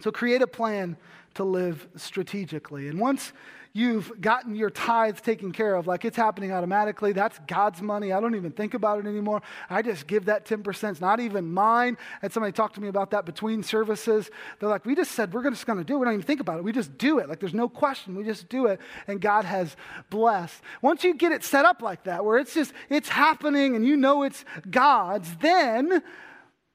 So 0.00 0.12
create 0.12 0.42
a 0.42 0.46
plan 0.46 0.96
to 1.34 1.44
live 1.44 1.88
strategically. 1.96 2.88
And 2.88 3.00
once 3.00 3.32
you've 3.76 4.20
gotten 4.22 4.56
your 4.56 4.70
tithes 4.70 5.20
taken 5.20 5.52
care 5.52 5.74
of, 5.74 5.86
like 5.86 6.06
it's 6.06 6.16
happening 6.16 6.50
automatically, 6.50 7.12
that's 7.12 7.38
God's 7.46 7.82
money. 7.82 8.10
I 8.10 8.20
don't 8.20 8.34
even 8.34 8.50
think 8.50 8.72
about 8.72 8.98
it 8.98 9.06
anymore. 9.06 9.42
I 9.68 9.82
just 9.82 10.06
give 10.06 10.24
that 10.24 10.46
10%. 10.46 10.90
It's 10.90 11.00
not 11.00 11.20
even 11.20 11.52
mine. 11.52 11.98
And 12.22 12.32
somebody 12.32 12.52
talked 12.52 12.76
to 12.76 12.80
me 12.80 12.88
about 12.88 13.10
that 13.10 13.26
between 13.26 13.62
services. 13.62 14.30
They're 14.58 14.70
like, 14.70 14.86
we 14.86 14.94
just 14.94 15.12
said 15.12 15.34
we're 15.34 15.48
just 15.50 15.66
going 15.66 15.78
to 15.78 15.84
do 15.84 15.96
it. 15.96 15.98
We 15.98 16.04
don't 16.06 16.14
even 16.14 16.26
think 16.26 16.40
about 16.40 16.58
it. 16.58 16.64
We 16.64 16.72
just 16.72 16.96
do 16.96 17.18
it. 17.18 17.28
Like 17.28 17.38
there's 17.38 17.52
no 17.52 17.68
question. 17.68 18.16
We 18.16 18.24
just 18.24 18.48
do 18.48 18.66
it. 18.66 18.80
And 19.06 19.20
God 19.20 19.44
has 19.44 19.76
blessed. 20.08 20.62
Once 20.80 21.04
you 21.04 21.14
get 21.14 21.32
it 21.32 21.44
set 21.44 21.66
up 21.66 21.82
like 21.82 22.04
that, 22.04 22.24
where 22.24 22.38
it's 22.38 22.54
just, 22.54 22.72
it's 22.88 23.10
happening 23.10 23.76
and 23.76 23.86
you 23.86 23.96
know 23.96 24.22
it's 24.22 24.42
God's, 24.70 25.36
then 25.36 26.02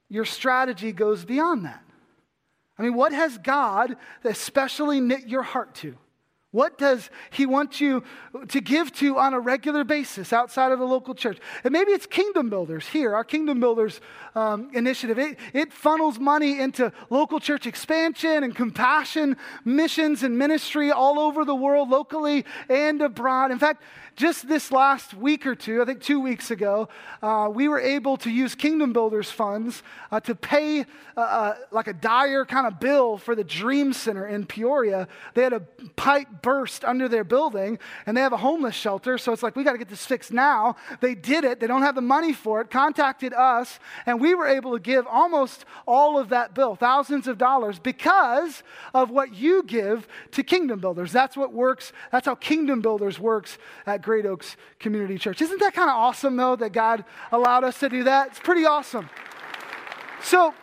your 0.08 0.26
strategy 0.26 0.92
goes 0.92 1.26
beyond 1.26 1.66
that. 1.66 1.84
I 2.78 2.84
mean, 2.84 2.94
what 2.94 3.12
has 3.12 3.40
God 3.40 3.98
especially 4.24 5.02
knit 5.02 5.28
your 5.28 5.44
heart 5.44 5.74
to? 5.76 5.98
What 6.52 6.78
does 6.78 7.10
he 7.30 7.46
want 7.46 7.80
you 7.80 8.04
to 8.50 8.60
give 8.60 8.92
to 8.96 9.18
on 9.18 9.34
a 9.34 9.40
regular 9.40 9.86
basis 9.86 10.34
outside 10.34 10.74
of 10.74 10.80
the 10.80 10.86
local 10.86 11.16
church? 11.16 11.40
And 11.64 11.72
maybe 11.72 11.92
it's 11.92 12.06
Kingdom 12.06 12.50
Builders 12.50 12.88
here, 12.88 13.16
our 13.16 13.24
Kingdom 13.24 13.62
Builders 13.62 14.02
um, 14.36 14.70
initiative. 14.74 15.20
It, 15.20 15.38
it 15.54 15.74
funnels 15.74 16.20
money 16.20 16.60
into 16.60 16.92
local 17.10 17.40
church 17.40 17.68
expansion 17.68 18.44
and 18.44 18.56
compassion 18.56 19.38
missions 19.66 20.24
and 20.24 20.38
ministry 20.38 20.92
all 20.92 21.20
over 21.20 21.46
the 21.46 21.56
world, 21.56 21.90
locally 21.90 22.46
and 22.70 23.02
abroad. 23.02 23.52
In 23.52 23.60
fact, 23.60 23.84
just 24.16 24.48
this 24.48 24.72
last 24.72 25.14
week 25.14 25.46
or 25.46 25.56
two, 25.56 25.82
I 25.82 25.86
think 25.86 26.02
two 26.02 26.20
weeks 26.20 26.52
ago, 26.52 26.90
uh, 27.22 27.50
we 27.52 27.68
were 27.68 27.80
able 27.80 28.18
to 28.18 28.30
use 28.30 28.56
Kingdom 28.56 28.94
Builders 28.94 29.32
funds 29.32 29.84
uh, 30.12 30.20
to 30.22 30.36
pay 30.36 30.82
uh, 31.18 31.20
uh, 31.20 31.56
like 31.72 31.88
a 31.88 31.94
dire 31.94 32.46
kind 32.46 32.68
of 32.68 32.80
bill 32.80 33.18
for 33.18 33.36
the 33.36 33.44
Dream 33.44 33.94
Center 33.94 34.28
in 34.28 34.46
Peoria. 34.46 35.08
They 35.34 35.44
had 35.44 35.54
a 35.54 35.62
pipe 35.96 36.28
burst 36.42 36.86
under 36.86 37.08
their 37.08 37.24
building 37.24 37.80
and 38.06 38.16
they 38.16 38.22
have 38.22 38.34
a 38.34 38.38
homeless 38.38 38.76
shelter. 38.76 39.18
So 39.18 39.34
it's 39.34 39.44
like, 39.44 39.56
we 39.56 39.64
got 39.64 39.74
to 39.74 39.78
get 39.78 39.90
this 39.90 40.06
fixed 40.06 40.32
now. 40.32 40.76
They 41.00 41.16
did 41.16 41.44
it. 41.44 41.60
They 41.60 41.68
don't 41.68 41.82
have 41.82 41.96
the 41.96 42.02
money 42.02 42.34
for 42.34 42.62
it, 42.62 42.70
contacted 42.70 43.34
us, 43.34 43.80
and 44.06 44.21
we 44.22 44.36
were 44.36 44.48
able 44.48 44.74
to 44.74 44.80
give 44.80 45.06
almost 45.08 45.66
all 45.88 46.18
of 46.18 46.30
that 46.30 46.54
bill, 46.54 46.76
thousands 46.76 47.28
of 47.28 47.38
dollars, 47.38 47.80
because 47.80 48.64
of 48.94 49.10
what 49.10 49.34
you 49.34 49.64
give 49.64 50.08
to 50.32 50.44
Kingdom 50.44 50.80
Builders. 50.80 51.12
That's 51.12 51.36
what 51.36 51.52
works. 51.52 51.92
That's 52.12 52.28
how 52.28 52.36
Kingdom 52.36 52.82
Builders 52.82 53.20
works 53.20 53.58
at 53.86 54.02
Great 54.02 54.26
Oaks 54.26 54.56
Community 54.80 55.18
Church. 55.18 55.42
Isn't 55.42 55.60
that 55.60 55.74
kind 55.74 55.90
of 55.90 55.96
awesome, 55.96 56.38
though, 56.38 56.56
that 56.56 56.72
God 56.72 57.04
allowed 57.32 57.64
us 57.64 57.80
to 57.80 57.90
do 57.90 58.04
that? 58.04 58.28
It's 58.28 58.40
pretty 58.40 58.66
awesome. 58.66 59.10
So, 60.24 60.54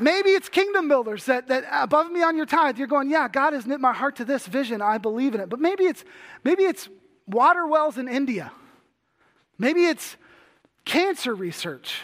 Maybe 0.00 0.30
it's 0.30 0.48
kingdom 0.48 0.88
builders 0.88 1.26
that, 1.26 1.46
that 1.46 1.64
above 1.70 2.10
me 2.10 2.20
on 2.20 2.36
your 2.36 2.46
tithe, 2.46 2.78
you're 2.78 2.88
going, 2.88 3.10
yeah, 3.10 3.28
God 3.28 3.52
has 3.52 3.64
knit 3.64 3.80
my 3.80 3.92
heart 3.92 4.16
to 4.16 4.24
this 4.24 4.44
vision. 4.44 4.82
I 4.82 4.98
believe 4.98 5.36
in 5.36 5.40
it. 5.40 5.48
But 5.48 5.60
maybe 5.60 5.84
it's 5.84 6.04
maybe 6.42 6.64
it's 6.64 6.88
water 7.28 7.64
wells 7.64 7.96
in 7.96 8.08
India. 8.08 8.50
Maybe 9.56 9.84
it's 9.84 10.16
cancer 10.84 11.32
research. 11.32 12.00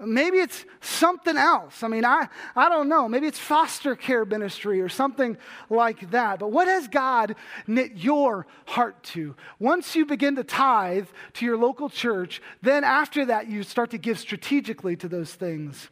Maybe 0.00 0.38
it's 0.38 0.64
something 0.80 1.36
else. 1.36 1.84
I 1.84 1.88
mean, 1.88 2.04
I, 2.04 2.28
I 2.56 2.68
don't 2.68 2.88
know. 2.88 3.08
Maybe 3.08 3.28
it's 3.28 3.38
foster 3.38 3.94
care 3.94 4.24
ministry 4.24 4.80
or 4.80 4.88
something 4.88 5.36
like 5.70 6.10
that. 6.10 6.40
But 6.40 6.50
what 6.50 6.66
has 6.66 6.88
God 6.88 7.36
knit 7.68 7.92
your 7.94 8.46
heart 8.66 9.02
to? 9.04 9.36
Once 9.60 9.94
you 9.94 10.04
begin 10.04 10.34
to 10.34 10.44
tithe 10.44 11.06
to 11.34 11.44
your 11.46 11.56
local 11.56 11.88
church, 11.88 12.42
then 12.60 12.82
after 12.82 13.24
that, 13.26 13.46
you 13.46 13.62
start 13.62 13.90
to 13.90 13.98
give 13.98 14.18
strategically 14.18 14.96
to 14.96 15.08
those 15.08 15.32
things 15.32 15.90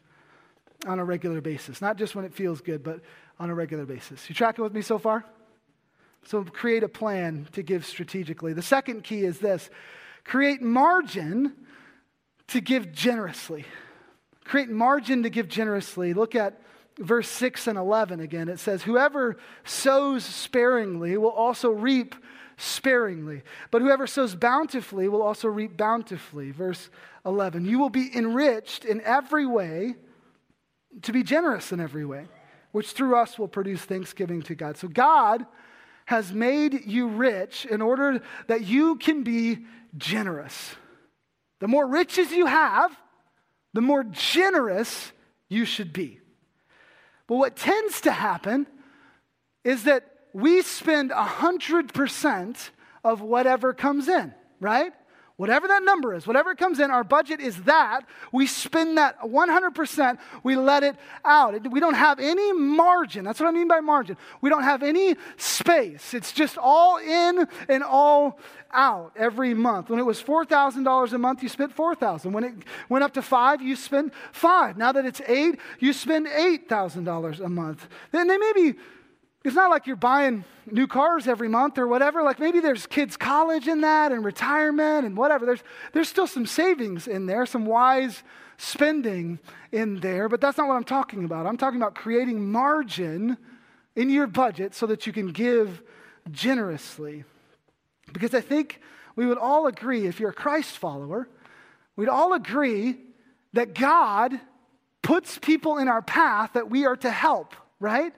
on 0.85 0.99
a 0.99 1.05
regular 1.05 1.41
basis. 1.41 1.81
Not 1.81 1.97
just 1.97 2.17
when 2.17 2.25
it 2.25 2.35
feels 2.35 2.61
good, 2.61 2.83
but 2.83 3.01
on 3.39 3.51
a 3.51 3.55
regular 3.55 3.87
basis. 3.87 4.29
You 4.29 4.35
tracking 4.35 4.65
with 4.65 4.75
me 4.75 4.83
so 4.83 4.99
far? 4.99 5.25
So 6.25 6.43
create 6.43 6.83
a 6.83 6.89
plan 6.89 7.47
to 7.53 7.63
give 7.63 7.87
strategically. 7.87 8.53
The 8.53 8.63
second 8.63 9.05
key 9.05 9.25
is 9.25 9.39
this 9.39 9.71
create 10.25 10.61
margin 10.61 11.53
to 12.49 12.61
give 12.61 12.93
generously. 12.93 13.65
Create 14.45 14.69
margin 14.69 15.23
to 15.23 15.31
give 15.31 15.49
generously. 15.49 16.15
Look 16.15 16.35
at 16.35 16.61
verse 16.99 17.29
6 17.29 17.67
and 17.67 17.79
11 17.79 18.21
again. 18.21 18.49
It 18.49 18.59
says, 18.59 18.83
Whoever 18.83 19.37
sows 19.65 20.25
sparingly 20.25 21.17
will 21.17 21.31
also 21.31 21.71
reap 21.71 22.15
sparingly, 22.57 23.43
but 23.71 23.83
whoever 23.83 24.07
sows 24.07 24.35
bountifully 24.35 25.09
will 25.09 25.23
also 25.23 25.49
reap 25.49 25.77
bountifully. 25.77 26.51
Verse 26.51 26.91
11. 27.25 27.65
You 27.65 27.79
will 27.79 27.91
be 27.91 28.15
enriched 28.15 28.85
in 28.85 29.01
every 29.03 29.47
way 29.47 29.95
to 31.03 31.13
be 31.13 31.23
generous 31.23 31.73
in 31.73 31.81
every 31.81 32.05
way, 32.05 32.27
which 32.73 32.93
through 32.93 33.17
us 33.17 33.39
will 33.39 33.49
produce 33.49 33.83
thanksgiving 33.83 34.43
to 34.43 34.55
God. 34.55 34.77
So 34.77 34.89
God 34.89 35.47
has 36.07 36.33
made 36.33 36.85
you 36.87 37.09
rich 37.09 37.65
in 37.65 37.81
order 37.81 38.21
that 38.49 38.65
you 38.65 38.97
can 38.97 39.23
be 39.23 39.65
generous. 39.97 40.75
The 41.61 41.69
more 41.69 41.87
riches 41.87 42.33
you 42.33 42.47
have, 42.47 42.97
the 43.73 43.81
more 43.81 44.05
generous 44.05 45.13
you 45.49 45.65
should 45.65 45.93
be. 45.93 46.21
But 47.27 47.37
what 47.37 47.57
tends 47.57 48.01
to 48.03 48.13
happen 48.13 48.67
is 49.65 49.85
that 49.85 50.09
we 50.33 50.63
spend 50.63 51.11
100% 51.11 52.71
of 53.05 53.21
whatever 53.21 53.73
comes 53.73 54.09
in, 54.09 54.35
right? 54.61 54.93
Whatever 55.37 55.67
that 55.69 55.83
number 55.83 56.15
is, 56.15 56.27
whatever 56.27 56.55
comes 56.55 56.79
in, 56.79 56.91
our 56.91 57.05
budget 57.05 57.41
is 57.41 57.63
that. 57.63 58.03
We 58.33 58.47
spend 58.47 58.99
that 58.99 59.21
100%, 59.23 60.19
we 60.43 60.57
let 60.57 60.83
it 60.83 60.97
out. 61.25 61.71
We 61.71 61.81
don't 61.81 61.95
have 61.95 62.21
any 62.21 62.53
margin. 62.53 63.25
That's 63.25 63.41
what 63.41 63.49
I 63.49 63.53
mean 63.53 63.69
by 63.69 63.81
margin. 63.81 64.17
We 64.41 64.51
don't 64.51 64.63
have 64.63 64.83
any 64.83 65.17
space. 65.37 66.15
It's 66.15 66.33
just 66.33 66.59
all 66.59 66.99
in 66.99 67.47
and 67.69 67.83
all 67.83 68.39
out 68.73 69.13
every 69.17 69.55
month. 69.55 69.91
When 69.91 69.99
it 69.99 70.05
was 70.05 70.23
$4,000 70.23 71.13
a 71.13 71.19
month, 71.19 71.43
you 71.43 71.49
spent 71.49 71.73
4000 71.73 72.33
When 72.33 72.45
it 72.45 72.55
went 72.89 73.05
up 73.05 73.15
to 73.15 73.23
5, 73.23 73.63
you 73.63 73.77
spend 73.77 74.13
5 74.33 74.77
Now 74.77 74.93
that 74.93 75.05
it's 75.05 75.21
8, 75.27 75.59
you 75.79 75.93
spend 75.93 76.27
$8,000 76.27 77.41
a 77.41 77.49
month. 77.49 77.89
Then 78.11 78.29
they 78.29 78.39
maybe 78.39 78.79
it's 79.45 79.57
not 79.57 79.71
like 79.71 79.87
you're 79.87 79.97
buying 79.97 80.45
new 80.71 80.87
cars 80.87 81.27
every 81.27 81.49
month 81.49 81.79
or 81.79 81.87
whatever. 81.87 82.23
Like 82.23 82.39
maybe 82.39 82.61
there's 82.61 82.87
kids' 82.87 83.17
college 83.17 83.67
in 83.67 83.81
that 83.81 84.13
and 84.13 84.25
retirement 84.25 85.05
and 85.05 85.17
whatever. 85.17 85.45
There's, 85.47 85.63
there's 85.93 86.09
still 86.09 86.27
some 86.27 86.47
savings 86.47 87.09
in 87.09 87.27
there, 87.27 87.45
some 87.47 87.67
wise 87.67 88.23
spending 88.57 89.41
in 89.73 90.01
there, 90.01 90.29
but 90.29 90.41
that's 90.41 90.59
not 90.59 90.69
what 90.69 90.77
I'm 90.77 90.85
talking 90.85 91.25
about. 91.25 91.47
I'm 91.47 91.57
talking 91.57 91.81
about 91.81 91.95
creating 91.95 92.51
margin 92.51 93.37
in 93.97 94.09
your 94.09 94.27
budget 94.27 94.75
so 94.75 94.87
that 94.87 95.07
you 95.07 95.13
can 95.13 95.33
give 95.33 95.83
generously. 96.31 97.25
Because 98.13 98.35
I 98.35 98.41
think 98.41 98.81
we 99.17 99.27
would 99.27 99.39
all 99.39 99.67
agree, 99.67 100.07
if 100.07 100.21
you're 100.21 100.31
a 100.31 100.35
Christ 100.35 100.79
follower, 100.79 101.29
we'd 101.97 102.09
all 102.09 102.33
agree 102.33 102.99
that 103.53 103.75
God 103.75 104.39
puts 105.03 105.39
people 105.39 105.79
in 105.79 105.89
our 105.89 106.03
path 106.03 106.53
that 106.55 106.71
we 106.71 106.87
are 106.87 106.97
to 106.97 107.11
help, 107.11 107.57
right? 107.81 108.15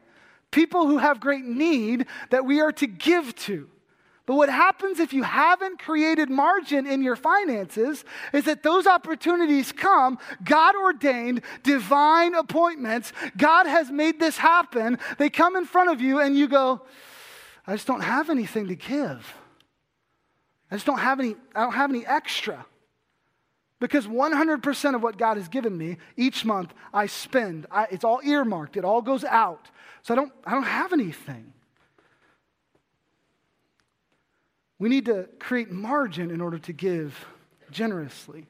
People 0.54 0.86
who 0.86 0.98
have 0.98 1.18
great 1.18 1.44
need 1.44 2.06
that 2.30 2.44
we 2.44 2.60
are 2.60 2.70
to 2.70 2.86
give 2.86 3.34
to. 3.34 3.68
But 4.24 4.36
what 4.36 4.48
happens 4.48 5.00
if 5.00 5.12
you 5.12 5.24
haven't 5.24 5.80
created 5.80 6.30
margin 6.30 6.86
in 6.86 7.02
your 7.02 7.16
finances 7.16 8.04
is 8.32 8.44
that 8.44 8.62
those 8.62 8.86
opportunities 8.86 9.72
come, 9.72 10.16
God 10.44 10.76
ordained, 10.76 11.42
divine 11.64 12.34
appointments. 12.34 13.12
God 13.36 13.66
has 13.66 13.90
made 13.90 14.20
this 14.20 14.38
happen. 14.38 14.98
They 15.18 15.28
come 15.28 15.56
in 15.56 15.66
front 15.66 15.90
of 15.90 16.00
you, 16.00 16.20
and 16.20 16.38
you 16.38 16.46
go, 16.46 16.82
I 17.66 17.72
just 17.72 17.88
don't 17.88 18.00
have 18.00 18.30
anything 18.30 18.68
to 18.68 18.76
give. 18.76 19.34
I 20.70 20.76
just 20.76 20.86
don't 20.86 21.00
have 21.00 21.18
any, 21.18 21.34
I 21.54 21.64
don't 21.64 21.74
have 21.74 21.90
any 21.90 22.06
extra. 22.06 22.64
Because 23.80 24.06
100% 24.06 24.94
of 24.94 25.02
what 25.02 25.18
God 25.18 25.36
has 25.36 25.48
given 25.48 25.76
me 25.76 25.98
each 26.16 26.44
month, 26.44 26.72
I 26.92 27.06
spend. 27.06 27.66
I, 27.70 27.86
it's 27.90 28.04
all 28.04 28.20
earmarked, 28.24 28.76
it 28.76 28.84
all 28.84 29.02
goes 29.02 29.24
out. 29.24 29.68
So 30.02 30.14
I 30.14 30.16
don't, 30.16 30.32
I 30.44 30.52
don't 30.52 30.62
have 30.62 30.92
anything. 30.92 31.52
We 34.78 34.88
need 34.88 35.06
to 35.06 35.28
create 35.38 35.70
margin 35.70 36.30
in 36.30 36.40
order 36.40 36.58
to 36.58 36.72
give 36.72 37.26
generously. 37.70 38.46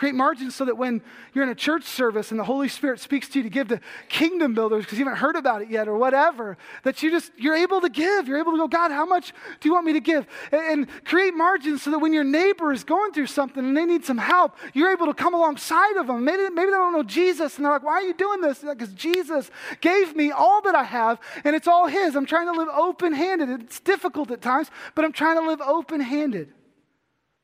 Create 0.00 0.14
margins 0.14 0.54
so 0.54 0.64
that 0.64 0.78
when 0.78 1.02
you're 1.34 1.44
in 1.44 1.50
a 1.50 1.54
church 1.54 1.84
service 1.84 2.30
and 2.30 2.40
the 2.40 2.44
Holy 2.44 2.68
Spirit 2.68 3.00
speaks 3.00 3.28
to 3.28 3.38
you 3.38 3.42
to 3.42 3.50
give 3.50 3.68
to 3.68 3.78
kingdom 4.08 4.54
builders 4.54 4.86
because 4.86 4.98
you 4.98 5.04
haven't 5.04 5.18
heard 5.18 5.36
about 5.36 5.60
it 5.60 5.68
yet 5.68 5.88
or 5.88 5.98
whatever, 5.98 6.56
that 6.84 7.02
you 7.02 7.10
just 7.10 7.30
you're 7.36 7.54
able 7.54 7.82
to 7.82 7.90
give. 7.90 8.26
You're 8.26 8.38
able 8.38 8.52
to 8.52 8.56
go, 8.56 8.66
God, 8.66 8.92
how 8.92 9.04
much 9.04 9.34
do 9.60 9.68
you 9.68 9.74
want 9.74 9.84
me 9.84 9.92
to 9.92 10.00
give? 10.00 10.26
And, 10.52 10.62
and 10.62 11.04
create 11.04 11.34
margins 11.34 11.82
so 11.82 11.90
that 11.90 11.98
when 11.98 12.14
your 12.14 12.24
neighbor 12.24 12.72
is 12.72 12.82
going 12.82 13.12
through 13.12 13.26
something 13.26 13.62
and 13.62 13.76
they 13.76 13.84
need 13.84 14.06
some 14.06 14.16
help, 14.16 14.56
you're 14.72 14.90
able 14.90 15.04
to 15.04 15.12
come 15.12 15.34
alongside 15.34 15.98
of 15.98 16.06
them. 16.06 16.24
Maybe, 16.24 16.44
maybe 16.44 16.70
they 16.70 16.78
don't 16.78 16.94
know 16.94 17.02
Jesus 17.02 17.56
and 17.56 17.66
they're 17.66 17.72
like, 17.72 17.84
why 17.84 17.92
are 17.92 18.02
you 18.02 18.14
doing 18.14 18.40
this? 18.40 18.60
Because 18.60 18.94
Jesus 18.94 19.50
gave 19.82 20.16
me 20.16 20.30
all 20.30 20.62
that 20.62 20.74
I 20.74 20.84
have 20.84 21.20
and 21.44 21.54
it's 21.54 21.68
all 21.68 21.88
His. 21.88 22.16
I'm 22.16 22.24
trying 22.24 22.46
to 22.46 22.58
live 22.58 22.68
open 22.68 23.12
handed. 23.12 23.50
It's 23.60 23.80
difficult 23.80 24.30
at 24.30 24.40
times, 24.40 24.70
but 24.94 25.04
I'm 25.04 25.12
trying 25.12 25.36
to 25.36 25.46
live 25.46 25.60
open 25.60 26.00
handed. 26.00 26.54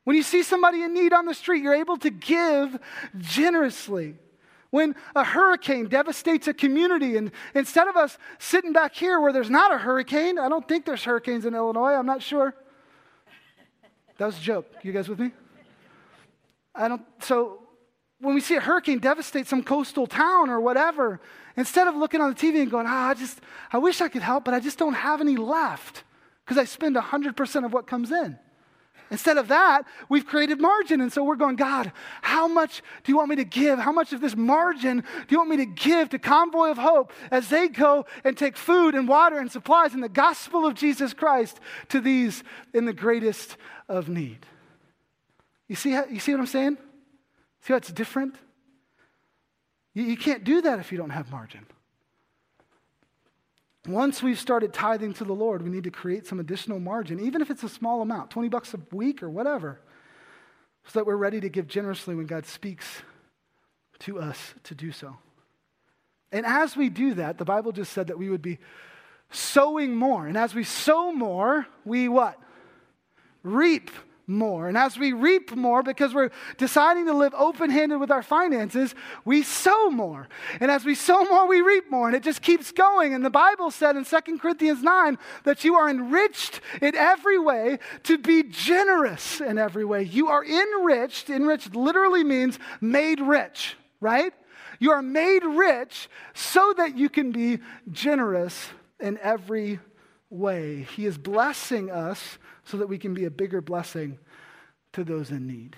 When 0.06 0.14
you 0.14 0.22
see 0.22 0.44
somebody 0.44 0.84
in 0.84 0.94
need 0.94 1.12
on 1.12 1.26
the 1.26 1.34
street, 1.34 1.64
you're 1.64 1.74
able 1.74 1.96
to 1.96 2.10
give 2.10 2.78
generously. 3.18 4.14
When 4.70 4.94
a 5.16 5.24
hurricane 5.24 5.88
devastates 5.88 6.46
a 6.46 6.54
community, 6.54 7.16
and 7.16 7.32
instead 7.56 7.88
of 7.88 7.96
us 7.96 8.16
sitting 8.38 8.72
back 8.72 8.94
here 8.94 9.18
where 9.18 9.32
there's 9.32 9.50
not 9.50 9.74
a 9.74 9.78
hurricane, 9.78 10.38
I 10.38 10.48
don't 10.48 10.68
think 10.68 10.84
there's 10.84 11.02
hurricanes 11.02 11.44
in 11.44 11.56
Illinois, 11.56 11.94
I'm 11.94 12.06
not 12.06 12.22
sure. 12.22 12.54
That 14.18 14.26
was 14.26 14.38
a 14.38 14.40
joke. 14.40 14.72
You 14.84 14.92
guys 14.92 15.08
with 15.08 15.18
me? 15.18 15.32
I 16.72 16.86
don't, 16.86 17.02
so 17.18 17.64
when 18.20 18.36
we 18.36 18.40
see 18.40 18.54
a 18.54 18.60
hurricane 18.60 19.00
devastate 19.00 19.48
some 19.48 19.64
coastal 19.64 20.06
town 20.06 20.50
or 20.50 20.60
whatever, 20.60 21.20
instead 21.56 21.88
of 21.88 21.96
looking 21.96 22.20
on 22.20 22.32
the 22.32 22.36
TV 22.36 22.62
and 22.62 22.70
going, 22.70 22.86
ah, 22.88 23.08
I 23.08 23.14
just, 23.14 23.40
I 23.72 23.78
wish 23.78 24.00
I 24.00 24.06
could 24.06 24.22
help, 24.22 24.44
but 24.44 24.54
I 24.54 24.60
just 24.60 24.78
don't 24.78 24.94
have 24.94 25.20
any 25.20 25.34
left 25.34 26.04
because 26.44 26.58
I 26.58 26.64
spend 26.64 26.94
100% 26.94 27.64
of 27.64 27.72
what 27.72 27.88
comes 27.88 28.12
in. 28.12 28.38
Instead 29.10 29.38
of 29.38 29.48
that, 29.48 29.82
we've 30.08 30.26
created 30.26 30.60
margin. 30.60 31.00
And 31.00 31.12
so 31.12 31.22
we're 31.22 31.36
going, 31.36 31.56
God, 31.56 31.92
how 32.22 32.48
much 32.48 32.82
do 33.04 33.12
you 33.12 33.16
want 33.16 33.28
me 33.28 33.36
to 33.36 33.44
give? 33.44 33.78
How 33.78 33.92
much 33.92 34.12
of 34.12 34.20
this 34.20 34.36
margin 34.36 35.00
do 35.00 35.26
you 35.28 35.38
want 35.38 35.50
me 35.50 35.58
to 35.58 35.66
give 35.66 36.10
to 36.10 36.18
Convoy 36.18 36.70
of 36.70 36.78
Hope 36.78 37.12
as 37.30 37.48
they 37.48 37.68
go 37.68 38.06
and 38.24 38.36
take 38.36 38.56
food 38.56 38.94
and 38.94 39.06
water 39.06 39.38
and 39.38 39.50
supplies 39.50 39.94
and 39.94 40.02
the 40.02 40.08
gospel 40.08 40.66
of 40.66 40.74
Jesus 40.74 41.14
Christ 41.14 41.60
to 41.88 42.00
these 42.00 42.42
in 42.74 42.84
the 42.84 42.92
greatest 42.92 43.56
of 43.88 44.08
need? 44.08 44.44
You 45.68 45.76
see, 45.76 45.92
how, 45.92 46.06
you 46.06 46.18
see 46.18 46.32
what 46.32 46.40
I'm 46.40 46.46
saying? 46.46 46.78
See 47.62 47.72
how 47.72 47.76
it's 47.76 47.92
different? 47.92 48.34
You, 49.94 50.04
you 50.04 50.16
can't 50.16 50.44
do 50.44 50.62
that 50.62 50.78
if 50.78 50.90
you 50.90 50.98
don't 50.98 51.10
have 51.10 51.30
margin. 51.30 51.66
Once 53.86 54.22
we've 54.22 54.38
started 54.38 54.72
tithing 54.72 55.14
to 55.14 55.24
the 55.24 55.32
Lord, 55.32 55.62
we 55.62 55.70
need 55.70 55.84
to 55.84 55.90
create 55.90 56.26
some 56.26 56.40
additional 56.40 56.80
margin, 56.80 57.20
even 57.20 57.40
if 57.40 57.50
it's 57.50 57.62
a 57.62 57.68
small 57.68 58.02
amount 58.02 58.30
20 58.30 58.48
bucks 58.48 58.74
a 58.74 58.80
week 58.92 59.22
or 59.22 59.30
whatever, 59.30 59.80
so 60.86 60.98
that 60.98 61.06
we're 61.06 61.16
ready 61.16 61.40
to 61.40 61.48
give 61.48 61.68
generously 61.68 62.14
when 62.14 62.26
God 62.26 62.46
speaks 62.46 63.02
to 64.00 64.18
us 64.18 64.54
to 64.64 64.74
do 64.74 64.92
so. 64.92 65.16
And 66.32 66.44
as 66.44 66.76
we 66.76 66.88
do 66.88 67.14
that, 67.14 67.38
the 67.38 67.44
Bible 67.44 67.72
just 67.72 67.92
said 67.92 68.08
that 68.08 68.18
we 68.18 68.28
would 68.28 68.42
be 68.42 68.58
sowing 69.30 69.94
more. 69.94 70.26
And 70.26 70.36
as 70.36 70.54
we 70.54 70.64
sow 70.64 71.12
more, 71.12 71.66
we 71.84 72.08
what? 72.08 72.38
Reap 73.42 73.90
more. 74.26 74.68
And 74.68 74.76
as 74.76 74.98
we 74.98 75.12
reap 75.12 75.54
more, 75.54 75.82
because 75.82 76.12
we're 76.12 76.30
deciding 76.58 77.06
to 77.06 77.12
live 77.12 77.34
open 77.36 77.70
handed 77.70 77.98
with 77.98 78.10
our 78.10 78.22
finances, 78.22 78.94
we 79.24 79.42
sow 79.42 79.90
more. 79.90 80.28
And 80.60 80.70
as 80.70 80.84
we 80.84 80.94
sow 80.94 81.24
more, 81.24 81.46
we 81.46 81.60
reap 81.60 81.90
more. 81.90 82.08
And 82.08 82.16
it 82.16 82.22
just 82.22 82.42
keeps 82.42 82.72
going. 82.72 83.14
And 83.14 83.24
the 83.24 83.30
Bible 83.30 83.70
said 83.70 83.96
in 83.96 84.04
2 84.04 84.38
Corinthians 84.38 84.82
9 84.82 85.18
that 85.44 85.64
you 85.64 85.76
are 85.76 85.88
enriched 85.88 86.60
in 86.82 86.94
every 86.96 87.38
way 87.38 87.78
to 88.04 88.18
be 88.18 88.42
generous 88.42 89.40
in 89.40 89.58
every 89.58 89.84
way. 89.84 90.02
You 90.02 90.28
are 90.28 90.44
enriched. 90.44 91.30
Enriched 91.30 91.76
literally 91.76 92.24
means 92.24 92.58
made 92.80 93.20
rich, 93.20 93.76
right? 94.00 94.32
You 94.78 94.90
are 94.90 95.02
made 95.02 95.44
rich 95.44 96.08
so 96.34 96.74
that 96.76 96.98
you 96.98 97.08
can 97.08 97.32
be 97.32 97.60
generous 97.90 98.68
in 99.00 99.18
every 99.18 99.78
way. 100.30 100.82
He 100.82 101.06
is 101.06 101.16
blessing 101.16 101.90
us 101.90 102.38
so 102.66 102.76
that 102.76 102.88
we 102.88 102.98
can 102.98 103.14
be 103.14 103.24
a 103.24 103.30
bigger 103.30 103.60
blessing 103.60 104.18
to 104.92 105.04
those 105.04 105.30
in 105.30 105.46
need. 105.46 105.76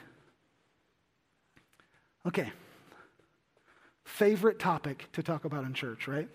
Okay. 2.27 2.51
Favorite 4.05 4.59
topic 4.59 5.07
to 5.13 5.23
talk 5.23 5.45
about 5.45 5.65
in 5.65 5.75
church, 5.75 6.09
right? 6.09 6.29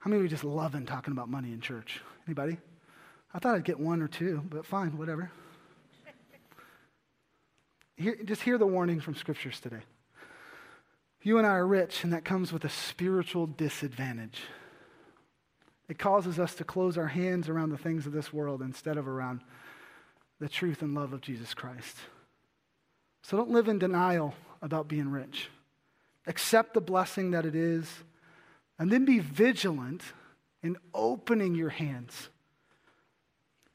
How 0.00 0.10
many 0.10 0.18
of 0.18 0.24
you 0.24 0.28
just 0.28 0.44
loving 0.44 0.84
talking 0.84 1.12
about 1.12 1.28
money 1.28 1.52
in 1.52 1.60
church? 1.60 2.00
Anybody? 2.26 2.58
I 3.32 3.38
thought 3.38 3.54
I'd 3.54 3.64
get 3.64 3.78
one 3.78 4.02
or 4.02 4.08
two, 4.08 4.42
but 4.50 4.66
fine, 4.66 4.98
whatever. 4.98 5.30
Here, 7.96 8.18
just 8.24 8.42
hear 8.42 8.58
the 8.58 8.66
warning 8.66 9.00
from 9.00 9.14
scriptures 9.14 9.60
today. 9.60 9.82
You 11.22 11.38
and 11.38 11.46
I 11.46 11.50
are 11.50 11.66
rich, 11.66 12.02
and 12.02 12.12
that 12.12 12.24
comes 12.24 12.52
with 12.52 12.64
a 12.64 12.68
spiritual 12.68 13.46
disadvantage. 13.46 14.40
It 15.92 15.98
causes 15.98 16.38
us 16.38 16.54
to 16.54 16.64
close 16.64 16.96
our 16.96 17.08
hands 17.08 17.50
around 17.50 17.68
the 17.68 17.76
things 17.76 18.06
of 18.06 18.14
this 18.14 18.32
world 18.32 18.62
instead 18.62 18.96
of 18.96 19.06
around 19.06 19.42
the 20.40 20.48
truth 20.48 20.80
and 20.80 20.94
love 20.94 21.12
of 21.12 21.20
Jesus 21.20 21.52
Christ. 21.52 21.98
So 23.20 23.36
don't 23.36 23.50
live 23.50 23.68
in 23.68 23.78
denial 23.78 24.34
about 24.62 24.88
being 24.88 25.10
rich. 25.10 25.50
Accept 26.26 26.72
the 26.72 26.80
blessing 26.80 27.32
that 27.32 27.44
it 27.44 27.54
is, 27.54 27.86
and 28.78 28.90
then 28.90 29.04
be 29.04 29.18
vigilant 29.18 30.00
in 30.62 30.78
opening 30.94 31.54
your 31.54 31.68
hands. 31.68 32.30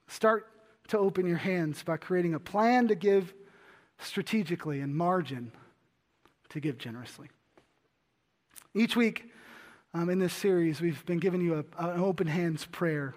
Start 0.08 0.48
to 0.88 0.98
open 0.98 1.28
your 1.28 1.38
hands 1.38 1.84
by 1.84 1.98
creating 1.98 2.34
a 2.34 2.40
plan 2.40 2.88
to 2.88 2.96
give 2.96 3.32
strategically 4.00 4.80
and 4.80 4.96
margin 4.96 5.52
to 6.50 6.60
give 6.60 6.80
generously. 6.80 7.28
Each 8.74 8.96
week, 8.96 9.32
um, 9.98 10.10
in 10.12 10.20
this 10.20 10.34
series, 10.34 10.80
we've 10.80 11.04
been 11.08 11.18
giving 11.18 11.42
you 11.42 11.56
a, 11.56 11.84
an 11.84 12.00
open 12.00 12.28
hands 12.28 12.68
prayer 12.68 13.16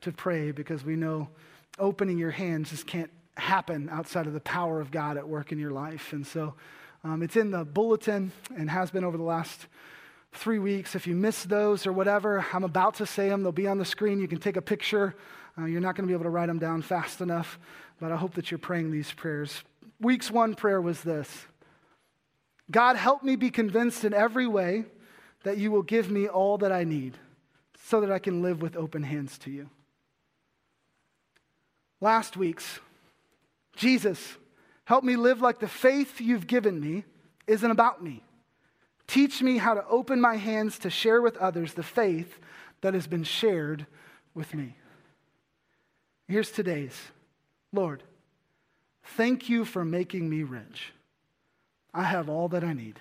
to 0.00 0.10
pray 0.10 0.52
because 0.52 0.82
we 0.82 0.96
know 0.96 1.28
opening 1.78 2.16
your 2.16 2.30
hands 2.30 2.70
just 2.70 2.86
can't 2.86 3.10
happen 3.36 3.90
outside 3.90 4.26
of 4.26 4.32
the 4.32 4.40
power 4.40 4.80
of 4.80 4.90
God 4.90 5.18
at 5.18 5.28
work 5.28 5.52
in 5.52 5.58
your 5.58 5.72
life. 5.72 6.14
And 6.14 6.26
so 6.26 6.54
um, 7.02 7.22
it's 7.22 7.36
in 7.36 7.50
the 7.50 7.66
bulletin 7.66 8.32
and 8.56 8.70
has 8.70 8.90
been 8.90 9.04
over 9.04 9.18
the 9.18 9.22
last 9.22 9.66
three 10.32 10.58
weeks. 10.58 10.94
If 10.94 11.06
you 11.06 11.14
missed 11.14 11.50
those 11.50 11.86
or 11.86 11.92
whatever, 11.92 12.46
I'm 12.54 12.64
about 12.64 12.94
to 12.94 13.06
say 13.06 13.28
them. 13.28 13.42
They'll 13.42 13.52
be 13.52 13.66
on 13.66 13.76
the 13.76 13.84
screen. 13.84 14.18
You 14.18 14.28
can 14.28 14.40
take 14.40 14.56
a 14.56 14.62
picture. 14.62 15.14
Uh, 15.58 15.66
you're 15.66 15.82
not 15.82 15.94
going 15.94 16.06
to 16.06 16.08
be 16.08 16.14
able 16.14 16.24
to 16.24 16.30
write 16.30 16.46
them 16.46 16.58
down 16.58 16.80
fast 16.80 17.20
enough, 17.20 17.58
but 18.00 18.12
I 18.12 18.16
hope 18.16 18.32
that 18.36 18.50
you're 18.50 18.56
praying 18.56 18.92
these 18.92 19.12
prayers. 19.12 19.62
Week's 20.00 20.30
one 20.30 20.54
prayer 20.54 20.80
was 20.80 21.02
this 21.02 21.28
God, 22.70 22.96
help 22.96 23.22
me 23.22 23.36
be 23.36 23.50
convinced 23.50 24.06
in 24.06 24.14
every 24.14 24.46
way 24.46 24.86
that 25.44 25.58
you 25.58 25.70
will 25.70 25.82
give 25.82 26.10
me 26.10 26.26
all 26.26 26.58
that 26.58 26.72
I 26.72 26.84
need 26.84 27.16
so 27.86 28.00
that 28.00 28.10
I 28.10 28.18
can 28.18 28.42
live 28.42 28.60
with 28.60 28.76
open 28.76 29.02
hands 29.02 29.38
to 29.38 29.50
you. 29.50 29.70
Last 32.00 32.36
week's, 32.36 32.80
Jesus, 33.76 34.36
help 34.84 35.04
me 35.04 35.16
live 35.16 35.40
like 35.40 35.60
the 35.60 35.68
faith 35.68 36.20
you've 36.20 36.46
given 36.46 36.80
me 36.80 37.04
isn't 37.46 37.70
about 37.70 38.02
me. 38.02 38.22
Teach 39.06 39.42
me 39.42 39.58
how 39.58 39.74
to 39.74 39.86
open 39.86 40.20
my 40.20 40.36
hands 40.36 40.78
to 40.80 40.90
share 40.90 41.20
with 41.20 41.36
others 41.36 41.74
the 41.74 41.82
faith 41.82 42.38
that 42.80 42.94
has 42.94 43.06
been 43.06 43.24
shared 43.24 43.86
with 44.34 44.54
me. 44.54 44.76
Here's 46.26 46.50
today's 46.50 46.98
Lord, 47.72 48.02
thank 49.16 49.48
you 49.48 49.64
for 49.64 49.84
making 49.84 50.28
me 50.28 50.42
rich. 50.42 50.92
I 51.92 52.04
have 52.04 52.28
all 52.28 52.48
that 52.48 52.64
I 52.64 52.72
need. 52.72 52.98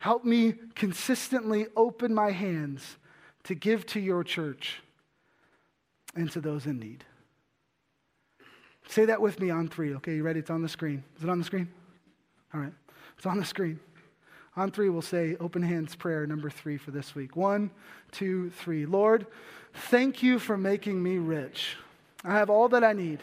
Help 0.00 0.24
me 0.24 0.54
consistently 0.74 1.66
open 1.76 2.12
my 2.12 2.30
hands 2.30 2.96
to 3.44 3.54
give 3.54 3.84
to 3.84 4.00
your 4.00 4.24
church 4.24 4.80
and 6.14 6.30
to 6.32 6.40
those 6.40 6.64
in 6.64 6.78
need. 6.78 7.04
Say 8.88 9.04
that 9.04 9.20
with 9.20 9.38
me 9.38 9.50
on 9.50 9.68
three. 9.68 9.94
Okay, 9.96 10.16
you 10.16 10.22
ready? 10.22 10.40
It's 10.40 10.50
on 10.50 10.62
the 10.62 10.68
screen. 10.70 11.04
Is 11.18 11.22
it 11.22 11.28
on 11.28 11.38
the 11.38 11.44
screen? 11.44 11.68
All 12.54 12.60
right, 12.60 12.72
it's 13.18 13.26
on 13.26 13.36
the 13.36 13.44
screen. 13.44 13.78
On 14.56 14.70
three, 14.70 14.88
we'll 14.88 15.02
say 15.02 15.36
open 15.38 15.62
hands 15.62 15.94
prayer 15.94 16.26
number 16.26 16.48
three 16.48 16.78
for 16.78 16.90
this 16.92 17.14
week. 17.14 17.36
One, 17.36 17.70
two, 18.10 18.50
three. 18.50 18.86
Lord, 18.86 19.26
thank 19.74 20.22
you 20.22 20.38
for 20.38 20.56
making 20.56 21.00
me 21.02 21.18
rich. 21.18 21.76
I 22.24 22.32
have 22.32 22.48
all 22.48 22.70
that 22.70 22.82
I 22.82 22.94
need. 22.94 23.20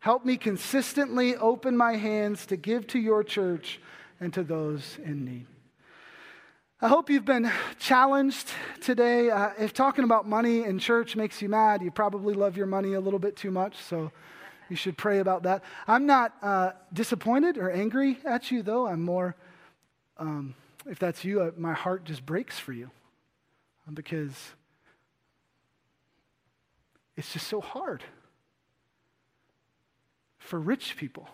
Help 0.00 0.26
me 0.26 0.36
consistently 0.36 1.36
open 1.36 1.74
my 1.74 1.96
hands 1.96 2.44
to 2.46 2.56
give 2.56 2.86
to 2.88 2.98
your 2.98 3.24
church 3.24 3.80
and 4.20 4.32
to 4.34 4.42
those 4.42 4.98
in 5.02 5.24
need. 5.24 5.46
I 6.78 6.88
hope 6.88 7.08
you've 7.08 7.24
been 7.24 7.50
challenged 7.78 8.50
today. 8.82 9.30
Uh, 9.30 9.48
if 9.58 9.72
talking 9.72 10.04
about 10.04 10.28
money 10.28 10.62
in 10.64 10.78
church 10.78 11.16
makes 11.16 11.40
you 11.40 11.48
mad, 11.48 11.80
you 11.80 11.90
probably 11.90 12.34
love 12.34 12.54
your 12.54 12.66
money 12.66 12.92
a 12.92 13.00
little 13.00 13.18
bit 13.18 13.34
too 13.34 13.50
much, 13.50 13.78
so 13.78 14.12
you 14.68 14.76
should 14.76 14.98
pray 14.98 15.20
about 15.20 15.44
that. 15.44 15.64
I'm 15.88 16.04
not 16.04 16.34
uh, 16.42 16.72
disappointed 16.92 17.56
or 17.56 17.70
angry 17.70 18.18
at 18.26 18.50
you, 18.50 18.62
though. 18.62 18.86
I'm 18.86 19.02
more, 19.02 19.36
um, 20.18 20.54
if 20.84 20.98
that's 20.98 21.24
you, 21.24 21.40
uh, 21.40 21.52
my 21.56 21.72
heart 21.72 22.04
just 22.04 22.26
breaks 22.26 22.58
for 22.58 22.74
you 22.74 22.90
because 23.94 24.34
it's 27.16 27.32
just 27.32 27.48
so 27.48 27.62
hard 27.62 28.04
for 30.36 30.60
rich 30.60 30.94
people 30.98 31.26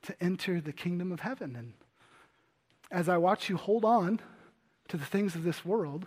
to 0.00 0.14
enter 0.18 0.62
the 0.62 0.72
kingdom 0.72 1.12
of 1.12 1.20
heaven. 1.20 1.54
And 1.56 1.74
as 2.94 3.08
I 3.08 3.16
watch 3.16 3.48
you 3.48 3.56
hold 3.56 3.84
on 3.84 4.20
to 4.86 4.96
the 4.96 5.04
things 5.04 5.34
of 5.34 5.42
this 5.42 5.64
world, 5.64 6.06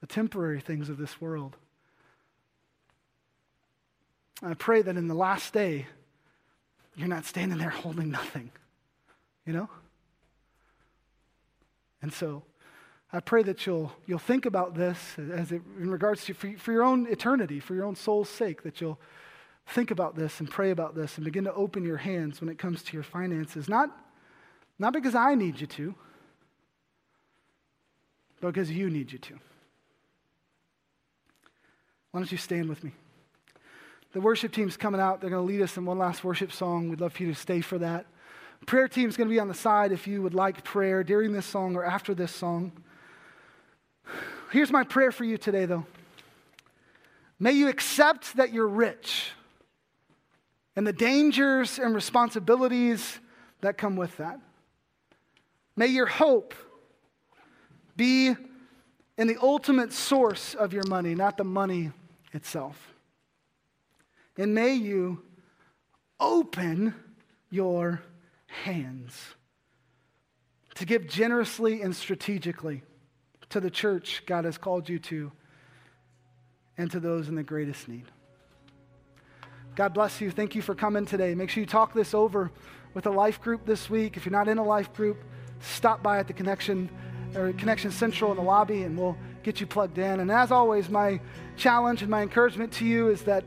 the 0.00 0.08
temporary 0.08 0.60
things 0.60 0.88
of 0.88 0.98
this 0.98 1.20
world, 1.20 1.56
I 4.42 4.54
pray 4.54 4.82
that 4.82 4.96
in 4.96 5.06
the 5.06 5.14
last 5.14 5.54
day, 5.54 5.86
you're 6.96 7.08
not 7.08 7.24
standing 7.24 7.58
there 7.58 7.70
holding 7.70 8.10
nothing, 8.10 8.50
you 9.46 9.52
know? 9.52 9.68
And 12.02 12.12
so 12.12 12.42
I 13.12 13.20
pray 13.20 13.44
that 13.44 13.64
you'll, 13.64 13.92
you'll 14.04 14.18
think 14.18 14.46
about 14.46 14.74
this 14.74 14.98
as 15.16 15.52
it, 15.52 15.62
in 15.78 15.90
regards 15.90 16.24
to 16.24 16.34
for, 16.34 16.52
for 16.58 16.72
your 16.72 16.82
own 16.82 17.06
eternity, 17.06 17.60
for 17.60 17.76
your 17.76 17.84
own 17.84 17.94
soul's 17.94 18.28
sake, 18.28 18.64
that 18.64 18.80
you'll 18.80 18.98
think 19.68 19.92
about 19.92 20.16
this 20.16 20.40
and 20.40 20.50
pray 20.50 20.72
about 20.72 20.96
this 20.96 21.16
and 21.16 21.24
begin 21.24 21.44
to 21.44 21.54
open 21.54 21.84
your 21.84 21.98
hands 21.98 22.40
when 22.40 22.50
it 22.50 22.58
comes 22.58 22.82
to 22.82 22.94
your 22.94 23.04
finances. 23.04 23.68
Not, 23.68 23.96
not 24.78 24.92
because 24.92 25.14
I 25.14 25.34
need 25.34 25.60
you 25.60 25.66
to, 25.66 25.94
but 28.40 28.52
because 28.52 28.70
you 28.70 28.90
need 28.90 29.12
you 29.12 29.18
to. 29.18 29.34
Why 32.10 32.20
don't 32.20 32.30
you 32.30 32.38
stand 32.38 32.68
with 32.68 32.84
me? 32.84 32.92
The 34.12 34.20
worship 34.20 34.52
team's 34.52 34.76
coming 34.76 35.00
out. 35.00 35.20
They're 35.20 35.30
going 35.30 35.44
to 35.44 35.52
lead 35.52 35.62
us 35.62 35.76
in 35.76 35.84
one 35.84 35.98
last 35.98 36.22
worship 36.22 36.52
song. 36.52 36.88
We'd 36.88 37.00
love 37.00 37.12
for 37.12 37.24
you 37.24 37.32
to 37.32 37.38
stay 37.38 37.60
for 37.60 37.78
that. 37.78 38.06
Prayer 38.66 38.86
team's 38.86 39.16
going 39.16 39.28
to 39.28 39.34
be 39.34 39.40
on 39.40 39.48
the 39.48 39.54
side 39.54 39.92
if 39.92 40.06
you 40.06 40.22
would 40.22 40.34
like 40.34 40.62
prayer 40.62 41.02
during 41.02 41.32
this 41.32 41.44
song 41.44 41.74
or 41.74 41.84
after 41.84 42.14
this 42.14 42.30
song. 42.30 42.72
Here's 44.52 44.70
my 44.70 44.84
prayer 44.84 45.10
for 45.10 45.24
you 45.24 45.36
today, 45.36 45.66
though. 45.66 45.84
May 47.40 47.52
you 47.52 47.68
accept 47.68 48.36
that 48.36 48.52
you're 48.52 48.68
rich 48.68 49.32
and 50.76 50.86
the 50.86 50.92
dangers 50.92 51.78
and 51.78 51.94
responsibilities 51.94 53.18
that 53.60 53.76
come 53.76 53.96
with 53.96 54.16
that. 54.18 54.38
May 55.76 55.88
your 55.88 56.06
hope 56.06 56.54
be 57.96 58.34
in 59.16 59.26
the 59.26 59.36
ultimate 59.40 59.92
source 59.92 60.54
of 60.54 60.72
your 60.72 60.86
money, 60.88 61.14
not 61.14 61.36
the 61.36 61.44
money 61.44 61.90
itself. 62.32 62.94
And 64.36 64.54
may 64.54 64.74
you 64.74 65.22
open 66.18 66.94
your 67.50 68.02
hands 68.46 69.34
to 70.74 70.84
give 70.84 71.06
generously 71.06 71.82
and 71.82 71.94
strategically 71.94 72.82
to 73.50 73.60
the 73.60 73.70
church 73.70 74.22
God 74.26 74.44
has 74.44 74.58
called 74.58 74.88
you 74.88 74.98
to 75.00 75.30
and 76.76 76.90
to 76.90 76.98
those 76.98 77.28
in 77.28 77.36
the 77.36 77.44
greatest 77.44 77.88
need. 77.88 78.06
God 79.76 79.94
bless 79.94 80.20
you. 80.20 80.30
Thank 80.30 80.54
you 80.54 80.62
for 80.62 80.74
coming 80.74 81.04
today. 81.04 81.34
Make 81.34 81.50
sure 81.50 81.60
you 81.60 81.66
talk 81.66 81.94
this 81.94 82.14
over 82.14 82.50
with 82.94 83.06
a 83.06 83.10
life 83.10 83.40
group 83.40 83.64
this 83.64 83.90
week. 83.90 84.16
If 84.16 84.24
you're 84.24 84.32
not 84.32 84.48
in 84.48 84.58
a 84.58 84.64
life 84.64 84.92
group, 84.92 85.18
stop 85.64 86.02
by 86.02 86.18
at 86.18 86.26
the 86.26 86.32
Connection 86.32 86.90
or 87.34 87.52
Connection 87.52 87.90
Central 87.90 88.30
in 88.30 88.36
the 88.36 88.42
lobby 88.42 88.82
and 88.82 88.96
we'll 88.96 89.16
get 89.42 89.60
you 89.60 89.66
plugged 89.66 89.98
in. 89.98 90.20
And 90.20 90.30
as 90.30 90.50
always, 90.50 90.88
my 90.88 91.20
challenge 91.56 92.02
and 92.02 92.10
my 92.10 92.22
encouragement 92.22 92.72
to 92.74 92.84
you 92.84 93.08
is 93.08 93.22
that 93.22 93.44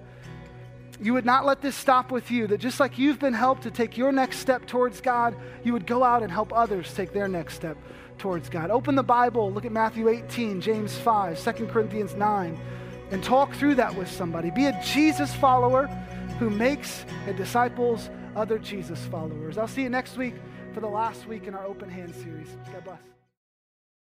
you 0.99 1.13
would 1.13 1.25
not 1.25 1.45
let 1.45 1.61
this 1.61 1.75
stop 1.75 2.11
with 2.11 2.31
you, 2.31 2.47
that 2.47 2.59
just 2.59 2.79
like 2.79 2.97
you've 2.97 3.19
been 3.19 3.33
helped 3.33 3.63
to 3.63 3.71
take 3.71 3.97
your 3.97 4.11
next 4.11 4.39
step 4.39 4.65
towards 4.65 4.99
God, 4.99 5.35
you 5.63 5.73
would 5.73 5.85
go 5.85 6.03
out 6.03 6.23
and 6.23 6.31
help 6.31 6.51
others 6.53 6.91
take 6.93 7.13
their 7.13 7.27
next 7.27 7.53
step 7.55 7.77
towards 8.17 8.49
God. 8.49 8.71
Open 8.71 8.95
the 8.95 9.03
Bible, 9.03 9.51
look 9.51 9.65
at 9.65 9.71
Matthew 9.71 10.09
18, 10.09 10.59
James 10.59 10.97
5, 10.97 11.57
2 11.57 11.67
Corinthians 11.67 12.15
9, 12.15 12.59
and 13.11 13.23
talk 13.23 13.53
through 13.53 13.75
that 13.75 13.93
with 13.95 14.09
somebody. 14.09 14.49
Be 14.49 14.65
a 14.65 14.81
Jesus 14.83 15.33
follower 15.35 15.85
who 16.39 16.49
makes 16.49 17.05
and 17.27 17.37
disciples 17.37 18.09
other 18.35 18.57
Jesus 18.57 18.99
followers. 19.05 19.57
I'll 19.57 19.67
see 19.67 19.83
you 19.83 19.89
next 19.89 20.17
week 20.17 20.33
for 20.77 20.81
the 20.81 20.87
last 20.87 21.25
week 21.25 21.47
in 21.47 21.55
our 21.55 21.65
Open 21.65 21.89
Hand 21.89 22.13
series. 22.13 22.55
God 22.71 22.83
bless. 22.83 23.16